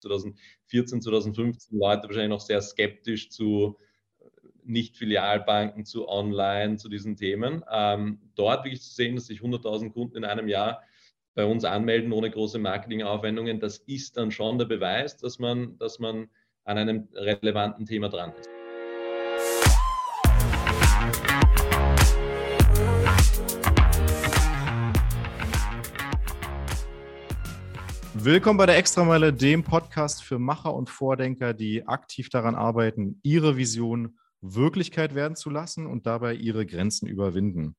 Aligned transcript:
2014, 0.00 1.02
2015 1.02 1.78
Leute 1.78 2.04
wahrscheinlich 2.04 2.30
noch 2.30 2.40
sehr 2.40 2.60
skeptisch 2.60 3.30
zu 3.30 3.78
Nicht-Filialbanken, 4.64 5.84
zu 5.84 6.08
Online, 6.08 6.76
zu 6.76 6.88
diesen 6.88 7.16
Themen. 7.16 7.64
Ähm, 7.70 8.20
dort 8.34 8.64
wirklich 8.64 8.82
zu 8.82 8.94
sehen, 8.94 9.16
dass 9.16 9.26
sich 9.26 9.40
100.000 9.40 9.92
Kunden 9.92 10.16
in 10.16 10.24
einem 10.24 10.48
Jahr 10.48 10.82
bei 11.34 11.44
uns 11.44 11.64
anmelden 11.64 12.12
ohne 12.12 12.30
große 12.30 12.58
Marketingaufwendungen, 12.58 13.60
das 13.60 13.78
ist 13.78 14.16
dann 14.16 14.30
schon 14.30 14.58
der 14.58 14.66
Beweis, 14.66 15.16
dass 15.16 15.38
man, 15.38 15.78
dass 15.78 16.00
man 16.00 16.28
an 16.64 16.78
einem 16.78 17.08
relevanten 17.14 17.86
Thema 17.86 18.08
dran 18.08 18.32
ist. 18.38 18.57
Willkommen 28.30 28.58
bei 28.58 28.66
der 28.66 28.76
Extrameile, 28.76 29.32
dem 29.32 29.64
Podcast 29.64 30.22
für 30.22 30.38
Macher 30.38 30.74
und 30.74 30.90
Vordenker, 30.90 31.54
die 31.54 31.88
aktiv 31.88 32.28
daran 32.28 32.56
arbeiten, 32.56 33.20
ihre 33.22 33.56
Vision 33.56 34.18
Wirklichkeit 34.42 35.14
werden 35.14 35.34
zu 35.34 35.48
lassen 35.48 35.86
und 35.86 36.04
dabei 36.04 36.34
ihre 36.34 36.66
Grenzen 36.66 37.08
überwinden. 37.08 37.74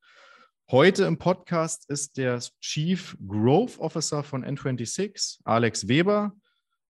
Heute 0.68 1.04
im 1.04 1.18
Podcast 1.18 1.88
ist 1.88 2.16
der 2.16 2.40
Chief 2.60 3.16
Growth 3.24 3.78
Officer 3.78 4.24
von 4.24 4.44
N26, 4.44 5.38
Alex 5.44 5.86
Weber. 5.86 6.32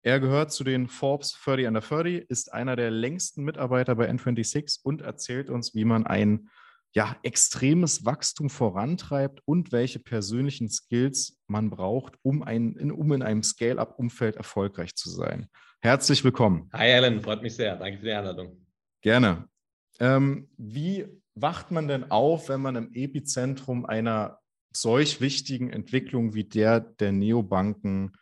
Er 0.01 0.21
gehört 0.21 0.53
zu 0.53 0.65
den 0.65 0.89
Forbes 0.89 1.39
30 1.45 1.67
under 1.67 1.81
30, 1.83 2.31
ist 2.31 2.55
einer 2.55 2.77
der 2.77 2.91
längsten 2.91 3.45
Mitarbeiter 3.45 3.95
bei 3.95 4.11
N26 4.11 4.79
und 4.85 5.03
erzählt 5.03 5.51
uns, 5.51 5.75
wie 5.75 5.85
man 5.85 6.07
ein 6.07 6.49
ja, 6.93 7.17
extremes 7.23 8.05
Wachstum 8.05 8.51
vorantreibt 8.51 9.41
und 9.45 9.71
welche 9.73 10.01
persönlichen 10.01 10.69
Skills 10.69 11.39
man 11.47 11.71
braucht, 11.71 12.15
um, 12.23 12.43
ein, 12.43 12.75
in, 12.77 12.91
um 12.91 13.13
in 13.13 13.23
einem 13.23 13.43
Scale-up-Umfeld 13.43 14.37
erfolgreich 14.37 14.95
zu 14.97 15.09
sein. 15.11 15.49
Herzlich 15.81 16.25
willkommen. 16.25 16.69
Hi 16.73 16.93
Alan, 16.93 17.23
freut 17.23 17.43
mich 17.43 17.55
sehr. 17.55 17.77
Danke 17.77 17.99
für 17.99 18.07
die 18.07 18.13
Einladung. 18.13 18.67
Gerne. 19.03 19.49
Ähm, 20.01 20.49
wie 20.57 21.07
wacht 21.35 21.71
man 21.71 21.89
denn 21.89 22.11
auf, 22.11 22.49
wenn 22.49 22.61
man 22.61 22.77
im 22.77 22.93
Epizentrum 22.93 23.87
einer 23.87 24.39
solch 24.73 25.21
wichtigen 25.21 25.71
Entwicklung 25.71 26.35
wie 26.35 26.45
der 26.45 26.81
der 26.81 27.13
Neobanken 27.13 28.13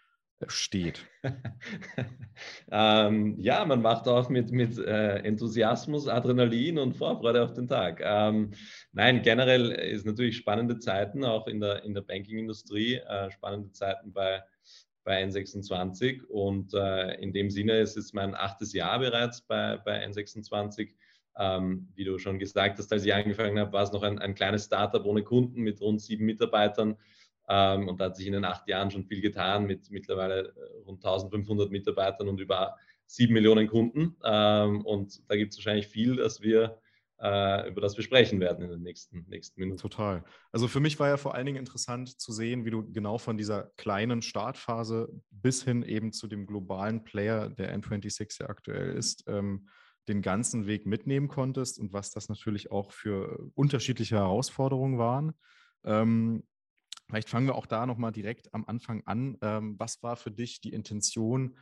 steht? 0.47 1.05
ähm, 2.71 3.37
ja, 3.39 3.65
man 3.65 3.83
macht 3.83 4.07
auch 4.07 4.29
mit, 4.29 4.53
mit 4.53 4.79
äh, 4.79 5.17
Enthusiasmus, 5.19 6.07
Adrenalin 6.07 6.79
und 6.79 6.97
Vorfreude 6.97 7.43
auf 7.43 7.53
den 7.53 7.67
Tag. 7.67 8.01
Ähm, 8.03 8.53
nein, 8.93 9.23
generell 9.23 9.71
ist 9.71 10.07
natürlich 10.07 10.37
spannende 10.37 10.79
Zeiten, 10.79 11.25
auch 11.25 11.49
in 11.49 11.61
der, 11.61 11.83
in 11.85 11.95
der 11.95 12.03
Banking-Industrie, 12.03 12.95
äh, 12.95 13.31
spannende 13.31 13.73
Zeiten 13.73 14.13
bei, 14.13 14.43
bei 15.03 15.25
N26 15.25 16.25
und 16.25 16.73
äh, 16.75 17.15
in 17.21 17.33
dem 17.33 17.51
Sinne 17.51 17.81
ist 17.81 17.97
es 17.97 18.13
mein 18.13 18.35
achtes 18.35 18.73
Jahr 18.73 19.01
bereits 19.01 19.43
bei, 19.43 19.79
bei 19.79 20.07
N26. 20.07 20.95
Ähm, 21.41 21.89
wie 21.95 22.05
du 22.05 22.19
schon 22.19 22.39
gesagt 22.39 22.79
hast, 22.79 22.93
als 22.93 23.05
ich 23.05 23.15
angefangen 23.15 23.59
habe, 23.59 23.73
war 23.73 23.85
es 23.85 23.93
noch 23.93 24.03
ein, 24.03 24.19
ein 24.19 24.35
kleines 24.35 24.65
Startup 24.65 25.05
ohne 25.05 25.23
Kunden 25.23 25.63
mit 25.63 25.81
rund 25.81 26.01
sieben 26.03 26.27
Mitarbeitern. 26.27 26.97
Ähm, 27.49 27.89
und 27.89 28.01
da 28.01 28.07
hat 28.07 28.17
sich 28.17 28.27
in 28.27 28.35
den 28.35 28.45
acht 28.45 28.69
Jahren 28.69 28.91
schon 28.91 29.05
viel 29.05 29.21
getan 29.21 29.67
mit 29.67 29.91
mittlerweile 29.91 30.49
äh, 30.49 30.83
rund 30.85 31.05
1500 31.05 31.71
Mitarbeitern 31.71 32.29
und 32.29 32.41
über 32.41 32.77
sieben 33.07 33.35
Millionen 33.35 33.69
Kunden. 33.69 34.17
Ähm, 34.25 34.85
und 34.85 35.23
da 35.31 35.37
gibt 35.37 35.53
es 35.53 35.59
wahrscheinlich 35.59 35.89
viel, 35.89 36.17
dass 36.17 36.43
wir 36.43 36.79
äh, 37.21 37.69
über 37.69 37.81
das 37.81 37.97
wir 37.97 38.05
sprechen 38.05 38.39
werden 38.41 38.65
in 38.65 38.71
den 38.71 38.83
nächsten, 38.83 39.25
nächsten 39.29 39.61
Minuten. 39.61 39.81
Total. 39.81 40.25
Also 40.53 40.69
für 40.69 40.81
mich 40.81 40.99
war 41.01 41.09
ja 41.09 41.17
vor 41.17 41.35
allen 41.35 41.47
Dingen 41.47 41.59
interessant 41.59 42.21
zu 42.21 42.33
sehen, 42.33 42.65
wie 42.65 42.71
du 42.71 42.91
genau 42.93 43.19
von 43.19 43.37
dieser 43.37 43.73
kleinen 43.77 44.23
Startphase 44.23 45.09
bis 45.31 45.65
hin 45.65 45.83
eben 45.83 46.13
zu 46.13 46.29
dem 46.29 46.47
globalen 46.47 47.03
Player, 47.03 47.49
der 47.49 47.77
N26 47.77 48.43
ja 48.43 48.49
aktuell 48.49 48.95
ist, 48.95 49.25
ähm, 49.27 49.69
den 50.07 50.23
ganzen 50.23 50.67
Weg 50.67 50.87
mitnehmen 50.87 51.29
konntest 51.29 51.79
und 51.79 51.93
was 51.93 52.13
das 52.13 52.29
natürlich 52.29 52.71
auch 52.71 52.93
für 52.93 53.51
unterschiedliche 53.55 54.17
Herausforderungen 54.17 54.99
waren. 54.99 55.33
Ähm, 55.85 56.45
Vielleicht 57.09 57.31
fangen 57.31 57.47
wir 57.47 57.55
auch 57.55 57.67
da 57.67 57.87
nochmal 57.87 58.13
direkt 58.13 58.53
am 58.53 58.65
Anfang 58.67 59.03
an. 59.07 59.39
Ähm, 59.41 59.77
was 59.79 60.03
war 60.03 60.17
für 60.17 60.31
dich 60.31 60.61
die 60.61 60.73
Intention, 60.73 61.57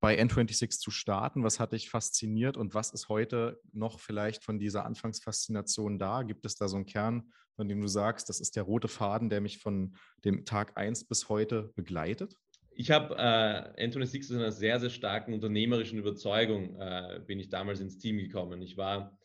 bei 0.00 0.18
N26 0.18 0.80
zu 0.80 0.90
starten? 0.90 1.44
Was 1.44 1.60
hat 1.60 1.72
dich 1.72 1.90
fasziniert 1.90 2.56
und 2.56 2.74
was 2.74 2.90
ist 2.90 3.08
heute 3.08 3.60
noch 3.72 4.00
vielleicht 4.00 4.42
von 4.42 4.58
dieser 4.58 4.84
Anfangsfaszination 4.84 5.98
da? 5.98 6.22
Gibt 6.22 6.44
es 6.46 6.56
da 6.56 6.68
so 6.68 6.76
einen 6.76 6.86
Kern, 6.86 7.32
von 7.54 7.68
dem 7.68 7.80
du 7.80 7.86
sagst, 7.86 8.28
das 8.28 8.40
ist 8.40 8.56
der 8.56 8.62
rote 8.64 8.88
Faden, 8.88 9.28
der 9.28 9.40
mich 9.40 9.58
von 9.58 9.94
dem 10.24 10.44
Tag 10.44 10.76
1 10.76 11.04
bis 11.06 11.28
heute 11.28 11.70
begleitet? 11.76 12.34
Ich 12.70 12.90
habe 12.90 13.14
äh, 13.18 13.86
N26 13.86 14.24
aus 14.24 14.30
einer 14.30 14.52
sehr, 14.52 14.80
sehr 14.80 14.90
starken 14.90 15.34
unternehmerischen 15.34 15.98
Überzeugung 15.98 16.80
äh, 16.80 17.20
bin 17.26 17.38
ich 17.38 17.50
damals 17.50 17.80
ins 17.80 17.98
Team 17.98 18.16
gekommen. 18.16 18.62
Ich 18.62 18.78
war 18.78 19.18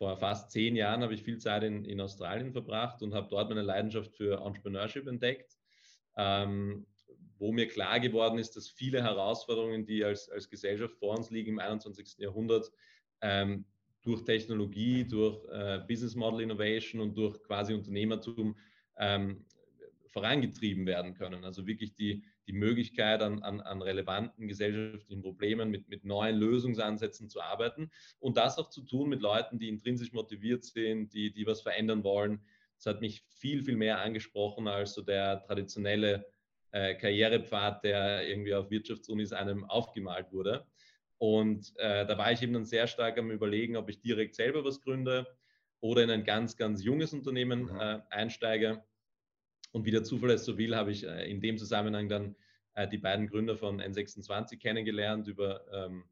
vor 0.00 0.16
fast 0.16 0.50
zehn 0.50 0.76
Jahren 0.76 1.02
habe 1.02 1.12
ich 1.12 1.22
viel 1.22 1.36
Zeit 1.36 1.62
in, 1.62 1.84
in 1.84 2.00
Australien 2.00 2.52
verbracht 2.52 3.02
und 3.02 3.12
habe 3.12 3.28
dort 3.28 3.50
meine 3.50 3.60
Leidenschaft 3.60 4.16
für 4.16 4.40
Entrepreneurship 4.40 5.06
entdeckt, 5.06 5.58
ähm, 6.16 6.86
wo 7.36 7.52
mir 7.52 7.68
klar 7.68 8.00
geworden 8.00 8.38
ist, 8.38 8.56
dass 8.56 8.70
viele 8.70 9.02
Herausforderungen, 9.02 9.84
die 9.84 10.02
als, 10.02 10.30
als 10.30 10.48
Gesellschaft 10.48 10.96
vor 10.96 11.18
uns 11.18 11.30
liegen 11.30 11.50
im 11.50 11.58
21. 11.58 12.16
Jahrhundert, 12.16 12.72
ähm, 13.20 13.66
durch 14.00 14.24
Technologie, 14.24 15.04
durch 15.04 15.44
äh, 15.52 15.80
Business 15.86 16.14
Model 16.14 16.40
Innovation 16.40 17.02
und 17.02 17.14
durch 17.14 17.38
quasi 17.42 17.74
Unternehmertum 17.74 18.56
ähm, 18.96 19.44
vorangetrieben 20.06 20.86
werden 20.86 21.12
können. 21.12 21.44
Also 21.44 21.66
wirklich 21.66 21.94
die, 21.94 22.24
die 22.46 22.52
Möglichkeit, 22.52 23.22
an, 23.22 23.42
an, 23.42 23.60
an 23.60 23.82
relevanten 23.82 24.48
gesellschaftlichen 24.48 25.22
Problemen 25.22 25.70
mit, 25.70 25.88
mit 25.88 26.04
neuen 26.04 26.36
Lösungsansätzen 26.36 27.28
zu 27.28 27.40
arbeiten 27.40 27.90
und 28.18 28.36
das 28.36 28.58
auch 28.58 28.70
zu 28.70 28.82
tun 28.82 29.08
mit 29.08 29.20
Leuten, 29.20 29.58
die 29.58 29.68
intrinsisch 29.68 30.12
motiviert 30.12 30.64
sind, 30.64 31.12
die, 31.14 31.32
die 31.32 31.46
was 31.46 31.62
verändern 31.62 32.04
wollen. 32.04 32.40
Das 32.76 32.86
hat 32.86 33.00
mich 33.00 33.22
viel, 33.28 33.62
viel 33.62 33.76
mehr 33.76 34.00
angesprochen 34.00 34.66
als 34.68 34.94
so 34.94 35.02
der 35.02 35.42
traditionelle 35.42 36.26
äh, 36.72 36.94
Karrierepfad, 36.94 37.84
der 37.84 38.26
irgendwie 38.26 38.54
auf 38.54 38.70
Wirtschaftsunis 38.70 39.32
einem 39.32 39.64
aufgemalt 39.64 40.32
wurde. 40.32 40.66
Und 41.18 41.74
äh, 41.76 42.06
da 42.06 42.16
war 42.16 42.32
ich 42.32 42.40
eben 42.42 42.54
dann 42.54 42.64
sehr 42.64 42.86
stark 42.86 43.18
am 43.18 43.30
Überlegen, 43.30 43.76
ob 43.76 43.90
ich 43.90 44.00
direkt 44.00 44.34
selber 44.34 44.64
was 44.64 44.80
gründe 44.80 45.26
oder 45.80 46.02
in 46.02 46.10
ein 46.10 46.24
ganz, 46.24 46.56
ganz 46.56 46.82
junges 46.82 47.12
Unternehmen 47.12 47.64
mhm. 47.64 47.80
äh, 47.80 48.00
einsteige. 48.10 48.82
Und 49.72 49.84
wie 49.84 49.90
der 49.90 50.04
Zufall 50.04 50.30
es 50.30 50.44
so 50.44 50.58
will, 50.58 50.74
habe 50.76 50.90
ich 50.90 51.06
äh, 51.06 51.30
in 51.30 51.40
dem 51.40 51.58
Zusammenhang 51.58 52.08
dann 52.08 52.36
äh, 52.74 52.88
die 52.88 52.98
beiden 52.98 53.28
Gründer 53.28 53.56
von 53.56 53.80
N26 53.80 54.58
kennengelernt 54.58 55.28
über, 55.28 55.64
ähm, 55.72 56.04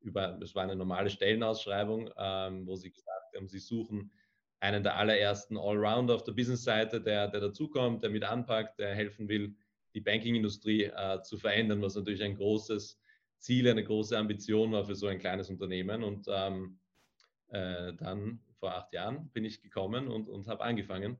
über 0.00 0.36
das 0.40 0.54
war 0.54 0.62
eine 0.62 0.76
normale 0.76 1.10
Stellenausschreibung, 1.10 2.10
ähm, 2.16 2.66
wo 2.66 2.76
sie 2.76 2.90
gesagt 2.90 3.36
haben, 3.36 3.48
sie 3.48 3.58
suchen 3.58 4.12
einen 4.60 4.84
der 4.84 4.96
allerersten 4.96 5.58
Allrounder 5.58 6.14
auf 6.14 6.22
der 6.22 6.32
Business-Seite, 6.32 7.00
der, 7.00 7.28
der 7.28 7.40
dazukommt, 7.40 8.04
der 8.04 8.10
mit 8.10 8.22
anpackt, 8.22 8.78
der 8.78 8.94
helfen 8.94 9.28
will, 9.28 9.56
die 9.94 10.00
Banking-Industrie 10.00 10.84
äh, 10.84 11.20
zu 11.22 11.36
verändern, 11.36 11.82
was 11.82 11.96
natürlich 11.96 12.22
ein 12.22 12.36
großes 12.36 13.00
Ziel, 13.38 13.68
eine 13.68 13.82
große 13.82 14.16
Ambition 14.16 14.70
war 14.70 14.84
für 14.84 14.94
so 14.94 15.08
ein 15.08 15.18
kleines 15.18 15.50
Unternehmen. 15.50 16.04
Und 16.04 16.26
ähm, 16.28 16.78
äh, 17.48 17.92
dann 17.94 18.40
vor 18.54 18.74
acht 18.74 18.92
Jahren 18.92 19.28
bin 19.30 19.44
ich 19.44 19.60
gekommen 19.60 20.06
und, 20.06 20.28
und 20.28 20.46
habe 20.46 20.62
angefangen. 20.62 21.18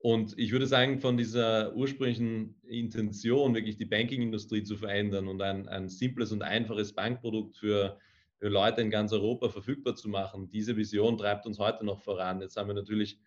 Und 0.00 0.38
ich 0.38 0.52
würde 0.52 0.66
sagen, 0.66 1.00
von 1.00 1.16
dieser 1.16 1.74
ursprünglichen 1.74 2.54
Intention, 2.62 3.54
wirklich 3.54 3.76
die 3.76 3.84
Banking-Industrie 3.84 4.62
zu 4.62 4.76
verändern 4.76 5.26
und 5.26 5.42
ein, 5.42 5.68
ein 5.68 5.88
simples 5.88 6.30
und 6.30 6.42
einfaches 6.42 6.92
Bankprodukt 6.92 7.56
für, 7.56 7.98
für 8.36 8.48
Leute 8.48 8.80
in 8.80 8.90
ganz 8.90 9.12
Europa 9.12 9.48
verfügbar 9.48 9.96
zu 9.96 10.08
machen, 10.08 10.50
diese 10.50 10.76
Vision 10.76 11.18
treibt 11.18 11.46
uns 11.46 11.58
heute 11.58 11.84
noch 11.84 12.00
voran. 12.00 12.40
Jetzt 12.40 12.56
haben 12.56 12.68
wir 12.68 12.74
natürlich 12.74 13.18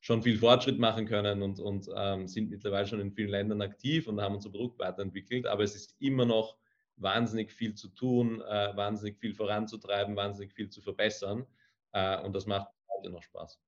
schon 0.00 0.22
viel 0.22 0.36
Fortschritt 0.36 0.78
machen 0.78 1.06
können 1.06 1.42
und, 1.42 1.60
und 1.60 1.88
ähm, 1.96 2.28
sind 2.28 2.50
mittlerweile 2.50 2.86
schon 2.86 3.00
in 3.00 3.12
vielen 3.12 3.30
Ländern 3.30 3.62
aktiv 3.62 4.06
und 4.06 4.20
haben 4.20 4.34
unser 4.34 4.50
Produkt 4.50 4.78
weiterentwickelt. 4.80 5.46
Aber 5.46 5.62
es 5.62 5.74
ist 5.74 5.94
immer 5.98 6.26
noch 6.26 6.58
wahnsinnig 6.96 7.52
viel 7.52 7.74
zu 7.74 7.88
tun, 7.88 8.42
äh, 8.42 8.76
wahnsinnig 8.76 9.18
viel 9.18 9.32
voranzutreiben, 9.32 10.14
wahnsinnig 10.14 10.52
viel 10.52 10.68
zu 10.68 10.82
verbessern. 10.82 11.46
Äh, 11.92 12.20
und 12.20 12.34
das 12.34 12.46
macht 12.46 12.68
heute 12.98 13.10
noch 13.10 13.22
Spaß. 13.22 13.58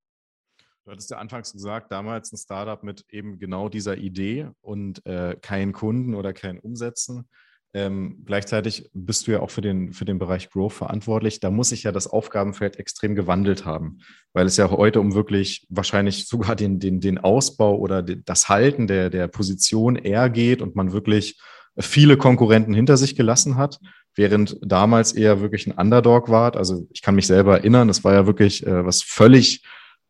Du 0.85 0.91
hattest 0.91 1.11
ja 1.11 1.17
anfangs 1.17 1.51
gesagt, 1.53 1.91
damals 1.93 2.31
ein 2.31 2.37
Startup 2.37 2.83
mit 2.83 3.07
eben 3.09 3.39
genau 3.39 3.71
dieser 3.71 3.97
Idee 3.97 4.49
und 4.61 5.05
äh, 5.07 5.35
keinen 5.41 5.73
Kunden 5.73 6.15
oder 6.15 6.35
kein 6.35 6.59
Umsetzen. 6.59 7.27
Ähm, 7.73 8.23
gleichzeitig 8.27 8.91
bist 8.93 9.27
du 9.27 9.33
ja 9.33 9.41
auch 9.41 9.51
für 9.51 9.63
den, 9.63 9.95
für 9.95 10.05
den 10.05 10.19
Bereich 10.19 10.51
Growth 10.51 10.75
verantwortlich. 10.75 11.41
Da 11.41 11.51
muss 11.51 11.71
sich 11.71 11.85
ja 11.85 11.93
das 11.93 12.07
Aufgabenfeld 12.07 12.77
extrem 12.77 13.15
gewandelt 13.15 13.65
haben, 13.65 14.01
weil 14.35 14.45
es 14.45 14.59
ja 14.59 14.71
heute 14.71 15.01
um 15.01 15.15
wirklich 15.15 15.67
wahrscheinlich 15.71 16.29
sogar 16.29 16.55
den, 16.55 16.79
den, 16.81 17.01
den 17.01 17.17
Ausbau 17.17 17.79
oder 17.79 18.03
das 18.03 18.51
Halten 18.51 18.87
der, 18.87 19.09
der 19.09 19.27
Position 19.27 19.97
eher 19.97 20.29
geht 20.29 20.61
und 20.61 20.77
man 20.77 20.93
wirklich 20.93 21.41
viele 21.79 22.19
Konkurrenten 22.19 22.75
hinter 22.75 22.99
sich 22.99 23.17
gelassen 23.17 23.57
hat, 23.57 23.81
während 24.15 24.59
damals 24.61 25.13
eher 25.13 25.41
wirklich 25.41 25.67
ein 25.67 25.73
Underdog 25.73 26.29
war. 26.29 26.55
Also 26.57 26.87
ich 26.93 27.01
kann 27.01 27.15
mich 27.15 27.27
selber 27.27 27.57
erinnern, 27.57 27.89
es 27.89 28.05
war 28.05 28.13
ja 28.13 28.27
wirklich 28.27 28.67
äh, 28.67 28.85
was 28.85 29.03
völlig 29.03 29.63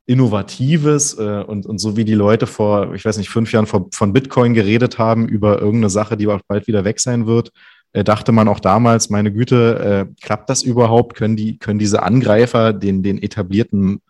Innovatives 0.07 1.19
äh, 1.19 1.43
und, 1.47 1.67
und 1.67 1.79
so 1.79 1.97
wie 1.97 2.05
die 2.05 2.15
Leute 2.15 2.47
vor, 2.47 2.95
ich 2.95 3.05
weiß 3.05 3.17
nicht, 3.17 3.31
fünf 3.31 3.53
Jahren 3.53 3.67
vor, 3.67 3.89
von 3.93 4.13
Bitcoin 4.13 4.55
geredet 4.55 4.99
haben 4.99 5.29
über 5.29 5.61
irgendeine 5.61 5.91
Sache, 5.91 6.17
die 6.17 6.27
auch 6.29 6.41
bald 6.47 6.67
wieder 6.67 6.85
weg 6.85 7.01
sein 7.01 7.27
wird, 7.27 7.53
äh, 7.95 8.05
dachte 8.05 8.33
man 8.33 8.49
auch 8.49 8.61
damals, 8.61 9.09
meine 9.09 9.33
Güte, 9.33 10.09
äh, 10.11 10.15
klappt 10.21 10.51
das 10.51 10.63
überhaupt? 10.63 11.17
Können, 11.17 11.37
die, 11.37 11.59
können 11.59 11.79
diese 11.79 12.03
Angreifer 12.03 12.73
den, 12.73 13.03
den 13.03 13.23
etablierten 13.23 14.03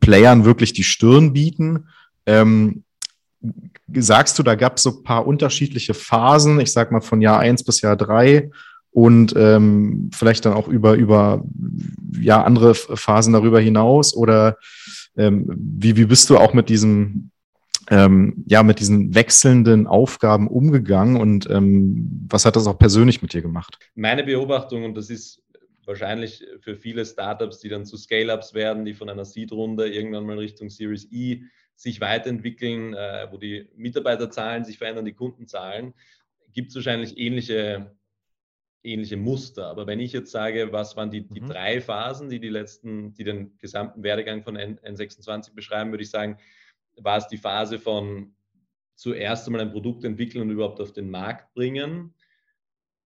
Playern 0.00 0.44
wirklich 0.44 0.74
die 0.74 0.84
Stirn 0.84 1.32
bieten? 1.32 1.88
Ähm, 2.26 2.84
sagst 3.94 4.38
du, 4.38 4.42
da 4.42 4.54
gab 4.54 4.76
es 4.76 4.82
so 4.84 4.98
ein 4.98 5.02
paar 5.02 5.26
unterschiedliche 5.26 5.94
Phasen, 5.94 6.60
ich 6.60 6.72
sag 6.72 6.92
mal 6.92 7.00
von 7.00 7.22
Jahr 7.22 7.38
1 7.40 7.64
bis 7.64 7.80
Jahr 7.80 7.96
3 7.96 8.50
und 8.90 9.34
ähm, 9.34 10.10
vielleicht 10.12 10.44
dann 10.44 10.52
auch 10.52 10.68
über, 10.68 10.94
über 10.94 11.42
ja, 12.20 12.42
andere 12.42 12.74
Phasen 12.74 13.32
darüber 13.32 13.60
hinaus? 13.60 14.14
Oder 14.14 14.58
wie, 15.14 15.96
wie 15.96 16.04
bist 16.06 16.30
du 16.30 16.38
auch 16.38 16.54
mit 16.54 16.68
diesem, 16.68 17.30
ähm, 17.90 18.44
ja, 18.46 18.62
mit 18.62 18.80
diesen 18.80 19.14
wechselnden 19.14 19.86
Aufgaben 19.86 20.48
umgegangen 20.48 21.20
und 21.20 21.48
ähm, 21.50 22.26
was 22.28 22.44
hat 22.44 22.56
das 22.56 22.66
auch 22.66 22.78
persönlich 22.78 23.22
mit 23.22 23.32
dir 23.32 23.42
gemacht? 23.42 23.78
Meine 23.94 24.24
Beobachtung, 24.24 24.84
und 24.84 24.96
das 24.96 25.10
ist 25.10 25.42
wahrscheinlich 25.84 26.44
für 26.60 26.76
viele 26.76 27.04
Startups, 27.04 27.58
die 27.58 27.68
dann 27.68 27.84
zu 27.84 27.96
Scale-Ups 27.96 28.54
werden, 28.54 28.84
die 28.84 28.94
von 28.94 29.08
einer 29.08 29.24
Seed-Runde 29.24 29.88
irgendwann 29.88 30.24
mal 30.24 30.38
Richtung 30.38 30.70
Series 30.70 31.08
E 31.10 31.42
sich 31.74 32.00
weiterentwickeln, 32.00 32.94
äh, 32.94 33.26
wo 33.30 33.36
die 33.36 33.68
Mitarbeiterzahlen 33.76 34.64
sich 34.64 34.78
verändern, 34.78 35.04
die 35.04 35.14
Kundenzahlen, 35.14 35.94
gibt 36.52 36.70
es 36.70 36.76
wahrscheinlich 36.76 37.18
ähnliche 37.18 37.94
ähnliche 38.84 39.16
Muster. 39.16 39.66
Aber 39.66 39.86
wenn 39.86 40.00
ich 40.00 40.12
jetzt 40.12 40.32
sage, 40.32 40.72
was 40.72 40.96
waren 40.96 41.10
die, 41.10 41.26
die 41.28 41.40
mhm. 41.40 41.48
drei 41.48 41.80
Phasen, 41.80 42.28
die 42.28 42.40
die 42.40 42.48
letzten, 42.48 43.14
die 43.14 43.24
den 43.24 43.56
gesamten 43.58 44.02
Werdegang 44.02 44.42
von 44.42 44.56
N, 44.56 44.78
N26 44.80 45.54
beschreiben, 45.54 45.90
würde 45.90 46.02
ich 46.02 46.10
sagen, 46.10 46.38
war 46.96 47.18
es 47.18 47.28
die 47.28 47.38
Phase 47.38 47.78
von 47.78 48.34
zuerst 48.94 49.46
einmal 49.46 49.62
ein 49.62 49.72
Produkt 49.72 50.04
entwickeln 50.04 50.42
und 50.42 50.50
überhaupt 50.50 50.80
auf 50.80 50.92
den 50.92 51.10
Markt 51.10 51.54
bringen, 51.54 52.14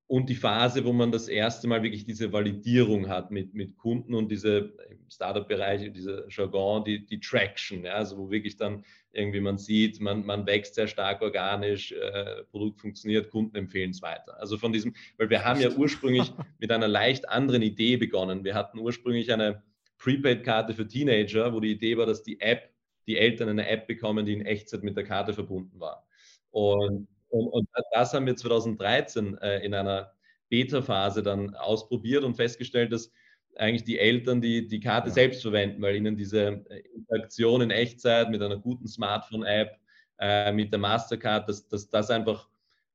und 0.08 0.28
die 0.28 0.36
Phase, 0.36 0.84
wo 0.84 0.92
man 0.92 1.10
das 1.10 1.26
erste 1.26 1.66
Mal 1.66 1.82
wirklich 1.82 2.04
diese 2.04 2.32
Validierung 2.32 3.08
hat 3.08 3.32
mit, 3.32 3.54
mit 3.54 3.76
Kunden 3.76 4.14
und 4.14 4.30
diese 4.30 4.72
Startup-Bereiche, 5.08 5.90
diese 5.90 6.26
Jargon, 6.30 6.84
die, 6.84 7.04
die 7.04 7.18
Traction, 7.18 7.84
ja, 7.84 7.94
also 7.94 8.16
wo 8.16 8.30
wirklich 8.30 8.56
dann 8.56 8.84
irgendwie 9.10 9.40
man 9.40 9.58
sieht, 9.58 10.00
man, 10.00 10.24
man 10.24 10.46
wächst 10.46 10.76
sehr 10.76 10.86
stark 10.86 11.22
organisch, 11.22 11.90
äh, 11.90 12.44
Produkt 12.50 12.80
funktioniert, 12.80 13.30
Kunden 13.30 13.56
empfehlen 13.56 13.90
es 13.90 14.02
weiter. 14.02 14.38
Also 14.38 14.58
von 14.58 14.72
diesem, 14.72 14.94
weil 15.16 15.28
wir 15.28 15.44
haben 15.44 15.60
ja 15.60 15.70
ursprünglich 15.70 16.32
mit 16.60 16.70
einer 16.70 16.88
leicht 16.88 17.28
anderen 17.28 17.62
Idee 17.62 17.96
begonnen. 17.96 18.44
Wir 18.44 18.54
hatten 18.54 18.78
ursprünglich 18.78 19.32
eine 19.32 19.62
Prepaid-Karte 19.98 20.74
für 20.74 20.86
Teenager, 20.86 21.52
wo 21.52 21.58
die 21.58 21.72
Idee 21.72 21.96
war, 21.96 22.06
dass 22.06 22.22
die 22.22 22.40
App, 22.40 22.70
die 23.08 23.16
Eltern 23.16 23.48
eine 23.48 23.68
App 23.68 23.88
bekommen, 23.88 24.24
die 24.24 24.34
in 24.34 24.46
Echtzeit 24.46 24.84
mit 24.84 24.96
der 24.96 25.04
Karte 25.04 25.32
verbunden 25.32 25.80
war. 25.80 26.06
Und 26.50 27.08
und, 27.28 27.48
und 27.48 27.68
das 27.92 28.12
haben 28.14 28.26
wir 28.26 28.36
2013 28.36 29.38
äh, 29.38 29.58
in 29.64 29.74
einer 29.74 30.12
Beta-Phase 30.48 31.22
dann 31.22 31.54
ausprobiert 31.54 32.24
und 32.24 32.34
festgestellt, 32.34 32.92
dass 32.92 33.12
eigentlich 33.56 33.84
die 33.84 33.98
Eltern 33.98 34.40
die, 34.40 34.66
die 34.68 34.80
Karte 34.80 35.08
ja. 35.08 35.14
selbst 35.14 35.42
verwenden, 35.42 35.82
weil 35.82 35.96
ihnen 35.96 36.16
diese 36.16 36.64
äh, 36.68 36.82
Interaktion 36.94 37.62
in 37.62 37.70
Echtzeit 37.70 38.30
mit 38.30 38.42
einer 38.42 38.58
guten 38.58 38.86
Smartphone-App, 38.86 39.78
äh, 40.18 40.52
mit 40.52 40.72
der 40.72 40.78
Mastercard, 40.78 41.48
dass, 41.48 41.68
dass 41.68 41.88
das 41.88 42.10
einfach 42.10 42.48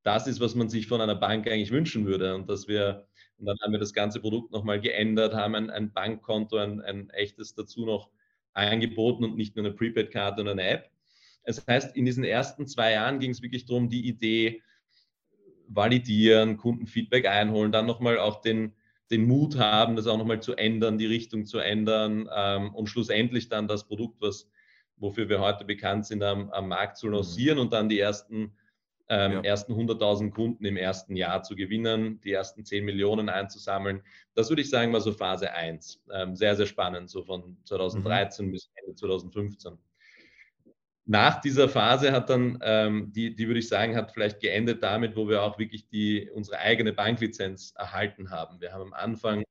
das 0.04 0.28
ist, 0.28 0.40
was 0.40 0.56
man 0.56 0.70
sich 0.70 0.88
von 0.88 1.02
einer 1.02 1.16
Bank 1.16 1.48
eigentlich 1.48 1.72
wünschen 1.72 2.06
würde. 2.06 2.36
Und 2.36 2.50
dass 2.50 2.68
wir, 2.68 3.08
und 3.38 3.46
dann 3.46 3.58
haben 3.64 3.72
wir 3.72 3.80
das 3.80 3.94
ganze 3.94 4.20
Produkt 4.20 4.52
nochmal 4.52 4.80
geändert, 4.80 5.34
haben 5.34 5.56
ein, 5.56 5.70
ein 5.70 5.92
Bankkonto, 5.92 6.58
ein, 6.58 6.82
ein 6.82 7.10
echtes 7.12 7.54
dazu 7.54 7.86
noch 7.86 8.10
angeboten 8.54 9.24
und 9.24 9.36
nicht 9.36 9.56
nur 9.56 9.66
eine 9.66 9.74
Prepaid-Karte 9.74 10.42
und 10.42 10.48
eine 10.48 10.64
App. 10.64 10.90
Das 11.46 11.66
heißt, 11.66 11.96
in 11.96 12.06
diesen 12.06 12.24
ersten 12.24 12.68
zwei 12.68 12.94
Jahren 12.94 13.20
ging 13.20 13.32
es 13.32 13.42
wirklich 13.42 13.66
darum, 13.66 13.90
die 13.90 14.08
Idee 14.08 14.62
validieren, 15.68 16.58
Kundenfeedback 16.58 17.26
einholen, 17.26 17.72
dann 17.72 17.86
nochmal 17.86 18.20
auch 18.20 18.42
den, 18.42 18.74
den 19.10 19.26
Mut 19.26 19.58
haben, 19.58 19.96
das 19.96 20.08
auch 20.08 20.18
nochmal 20.18 20.42
zu 20.42 20.56
ändern, 20.56 20.98
die 20.98 21.06
Richtung 21.06 21.46
zu 21.46 21.60
ändern 21.60 22.30
ähm, 22.34 22.74
und 22.76 22.88
schlussendlich 22.88 23.50
dann 23.50 23.68
das 23.68 23.88
Produkt, 23.88 24.22
was, 24.22 24.50
wofür 24.98 25.30
wir 25.30 25.40
heute 25.40 25.66
bekannt 25.66 26.06
sind, 26.06 26.24
am, 26.24 26.50
am 26.52 26.68
Markt 26.68 26.98
zu 26.98 27.08
mhm. 27.08 27.14
lancieren 27.14 27.58
mhm. 27.58 27.64
und 27.64 27.74
dann 27.74 27.90
die 27.90 28.00
ersten, 28.00 28.54
ähm, 29.08 29.32
ja. 29.32 29.42
ersten 29.42 29.74
100.000 29.74 30.32
Kunden 30.32 30.66
im 30.66 30.78
ersten 30.78 31.16
Jahr 31.16 31.42
zu 31.44 31.56
gewinnen, 31.56 32.20
die 32.22 32.34
ersten 32.34 32.66
10 32.66 32.84
Millionen 32.84 33.30
einzusammeln. 33.30 34.02
Das 34.36 34.50
würde 34.50 34.62
ich 34.62 34.70
sagen, 34.70 34.94
war 34.94 35.02
so 35.02 35.14
Phase 35.14 35.52
1. 35.52 36.04
Ähm, 36.14 36.36
sehr, 36.36 36.56
sehr 36.56 36.68
spannend, 36.68 37.10
so 37.10 37.24
von 37.24 37.58
2013 37.64 38.48
mhm. 38.48 38.52
bis 38.52 38.70
Ende 38.76 38.96
2015 38.96 39.78
nach 41.06 41.42
dieser 41.42 41.68
Phase 41.68 42.12
hat 42.12 42.30
dann, 42.30 42.60
ähm, 42.62 43.12
die, 43.12 43.36
die 43.36 43.48
würde 43.48 43.60
ich 43.60 43.68
sagen, 43.68 43.96
hat 43.96 44.12
vielleicht 44.12 44.40
geendet 44.40 44.84
damit, 44.84 45.16
wo 45.16 45.28
wir 45.28 45.42
auch 45.42 45.58
wirklich 45.58 45.88
die, 45.88 46.30
unsere 46.34 46.60
eigene 46.60 46.94
Banklizenz 46.94 47.74
erhalten 47.76 48.30
haben. 48.30 48.62
Wir 48.62 48.72
haben 48.72 48.84
am 48.84 48.94
Anfang 48.94 49.44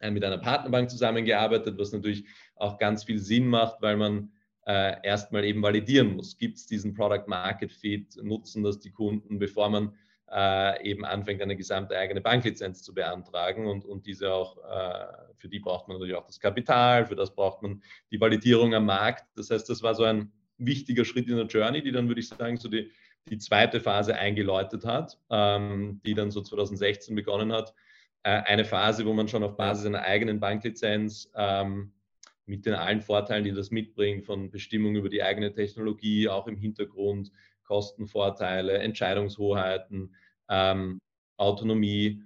äh, 0.00 0.10
mit 0.10 0.24
einer 0.24 0.38
Partnerbank 0.38 0.90
zusammengearbeitet, 0.90 1.78
was 1.78 1.92
natürlich 1.92 2.24
auch 2.56 2.78
ganz 2.78 3.04
viel 3.04 3.18
Sinn 3.18 3.48
macht, 3.48 3.82
weil 3.82 3.96
man 3.96 4.32
äh, 4.66 4.96
erstmal 5.02 5.44
eben 5.44 5.62
validieren 5.62 6.14
muss. 6.14 6.38
Gibt 6.38 6.58
es 6.58 6.66
diesen 6.66 6.94
Product 6.94 7.24
Market 7.26 7.72
Fit? 7.72 8.16
Nutzen 8.22 8.62
das 8.62 8.78
die 8.78 8.92
Kunden, 8.92 9.38
bevor 9.38 9.68
man 9.68 9.96
äh, 10.30 10.88
eben 10.88 11.04
anfängt, 11.04 11.42
eine 11.42 11.56
gesamte 11.56 11.96
eigene 11.96 12.20
Banklizenz 12.20 12.82
zu 12.82 12.94
beantragen 12.94 13.66
und, 13.66 13.84
und 13.84 14.06
diese 14.06 14.32
auch, 14.32 14.56
äh, 14.58 15.06
für 15.36 15.48
die 15.48 15.58
braucht 15.58 15.88
man 15.88 15.96
natürlich 15.96 16.14
auch 16.16 16.26
das 16.26 16.40
Kapital, 16.40 17.06
für 17.06 17.16
das 17.16 17.34
braucht 17.34 17.62
man 17.62 17.82
die 18.10 18.20
Validierung 18.20 18.74
am 18.74 18.86
Markt. 18.86 19.24
Das 19.36 19.50
heißt, 19.50 19.68
das 19.68 19.82
war 19.82 19.94
so 19.94 20.04
ein 20.04 20.32
wichtiger 20.66 21.04
Schritt 21.04 21.28
in 21.28 21.36
der 21.36 21.46
Journey, 21.46 21.82
die 21.82 21.92
dann, 21.92 22.08
würde 22.08 22.20
ich 22.20 22.28
sagen, 22.28 22.56
so 22.56 22.68
die, 22.68 22.90
die 23.28 23.38
zweite 23.38 23.80
Phase 23.80 24.16
eingeläutet 24.16 24.84
hat, 24.84 25.18
ähm, 25.30 26.00
die 26.04 26.14
dann 26.14 26.30
so 26.30 26.42
2016 26.42 27.14
begonnen 27.14 27.52
hat. 27.52 27.74
Äh, 28.22 28.42
eine 28.42 28.64
Phase, 28.64 29.04
wo 29.06 29.12
man 29.12 29.28
schon 29.28 29.42
auf 29.42 29.56
Basis 29.56 29.86
einer 29.86 30.02
eigenen 30.02 30.40
Banklizenz 30.40 31.30
ähm, 31.34 31.92
mit 32.46 32.66
den 32.66 32.74
allen 32.74 33.00
Vorteilen, 33.00 33.44
die 33.44 33.52
das 33.52 33.70
mitbringt, 33.70 34.24
von 34.24 34.50
Bestimmung 34.50 34.96
über 34.96 35.08
die 35.08 35.22
eigene 35.22 35.52
Technologie, 35.52 36.28
auch 36.28 36.46
im 36.46 36.56
Hintergrund, 36.56 37.30
Kostenvorteile, 37.64 38.78
Entscheidungshoheiten, 38.78 40.14
ähm, 40.48 40.98
Autonomie, 41.36 42.22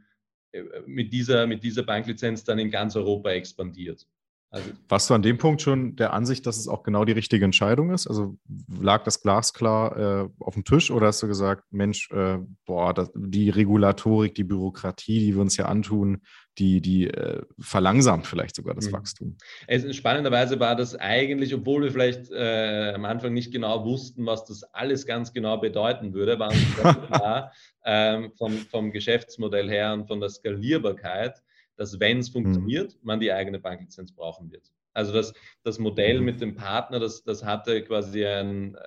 äh, 0.52 0.62
mit 0.86 1.12
dieser, 1.12 1.46
mit 1.46 1.62
dieser 1.62 1.82
Banklizenz 1.82 2.44
dann 2.44 2.58
in 2.58 2.70
ganz 2.70 2.96
Europa 2.96 3.30
expandiert. 3.30 4.06
Also, 4.50 4.70
Warst 4.88 5.10
du 5.10 5.14
an 5.14 5.22
dem 5.22 5.38
Punkt 5.38 5.60
schon 5.60 5.96
der 5.96 6.12
Ansicht, 6.12 6.46
dass 6.46 6.56
es 6.56 6.68
auch 6.68 6.84
genau 6.84 7.04
die 7.04 7.12
richtige 7.12 7.44
Entscheidung 7.44 7.90
ist? 7.92 8.06
Also 8.06 8.38
lag 8.80 9.02
das 9.02 9.20
glasklar 9.20 9.96
äh, 9.96 10.28
auf 10.38 10.54
dem 10.54 10.64
Tisch 10.64 10.90
oder 10.90 11.08
hast 11.08 11.22
du 11.22 11.26
gesagt, 11.26 11.64
Mensch, 11.72 12.10
äh, 12.12 12.38
boah, 12.64 12.94
das, 12.94 13.10
die 13.14 13.50
Regulatorik, 13.50 14.34
die 14.34 14.44
Bürokratie, 14.44 15.18
die 15.18 15.34
wir 15.34 15.42
uns 15.42 15.56
ja 15.56 15.66
antun, 15.66 16.22
die, 16.58 16.80
die 16.80 17.08
äh, 17.08 17.42
verlangsamt 17.58 18.26
vielleicht 18.26 18.56
sogar 18.56 18.74
das 18.74 18.86
mhm. 18.86 18.92
Wachstum? 18.92 19.36
Es, 19.66 19.94
spannenderweise 19.96 20.60
war 20.60 20.76
das 20.76 20.94
eigentlich, 20.94 21.52
obwohl 21.52 21.82
wir 21.82 21.90
vielleicht 21.90 22.30
äh, 22.30 22.92
am 22.94 23.04
Anfang 23.04 23.34
nicht 23.34 23.52
genau 23.52 23.84
wussten, 23.84 24.24
was 24.26 24.44
das 24.44 24.62
alles 24.72 25.06
ganz 25.06 25.32
genau 25.32 25.58
bedeuten 25.58 26.14
würde, 26.14 26.38
war 26.38 26.50
uns 26.50 26.76
klar 26.76 27.52
ähm, 27.84 28.32
vom, 28.38 28.52
vom 28.52 28.92
Geschäftsmodell 28.92 29.68
her 29.68 29.92
und 29.92 30.06
von 30.06 30.20
der 30.20 30.30
Skalierbarkeit 30.30 31.42
dass 31.76 32.00
wenn 32.00 32.18
es 32.18 32.30
mhm. 32.30 32.32
funktioniert, 32.32 32.96
man 33.02 33.20
die 33.20 33.32
eigene 33.32 33.58
Banklizenz 33.58 34.12
brauchen 34.12 34.50
wird. 34.50 34.72
Also 34.92 35.12
das, 35.12 35.34
das 35.62 35.78
Modell 35.78 36.20
mhm. 36.20 36.24
mit 36.24 36.40
dem 36.40 36.54
Partner, 36.54 36.98
das, 36.98 37.22
das 37.22 37.44
hatte 37.44 37.82
quasi 37.82 38.24
ein, 38.24 38.74
äh, 38.74 38.80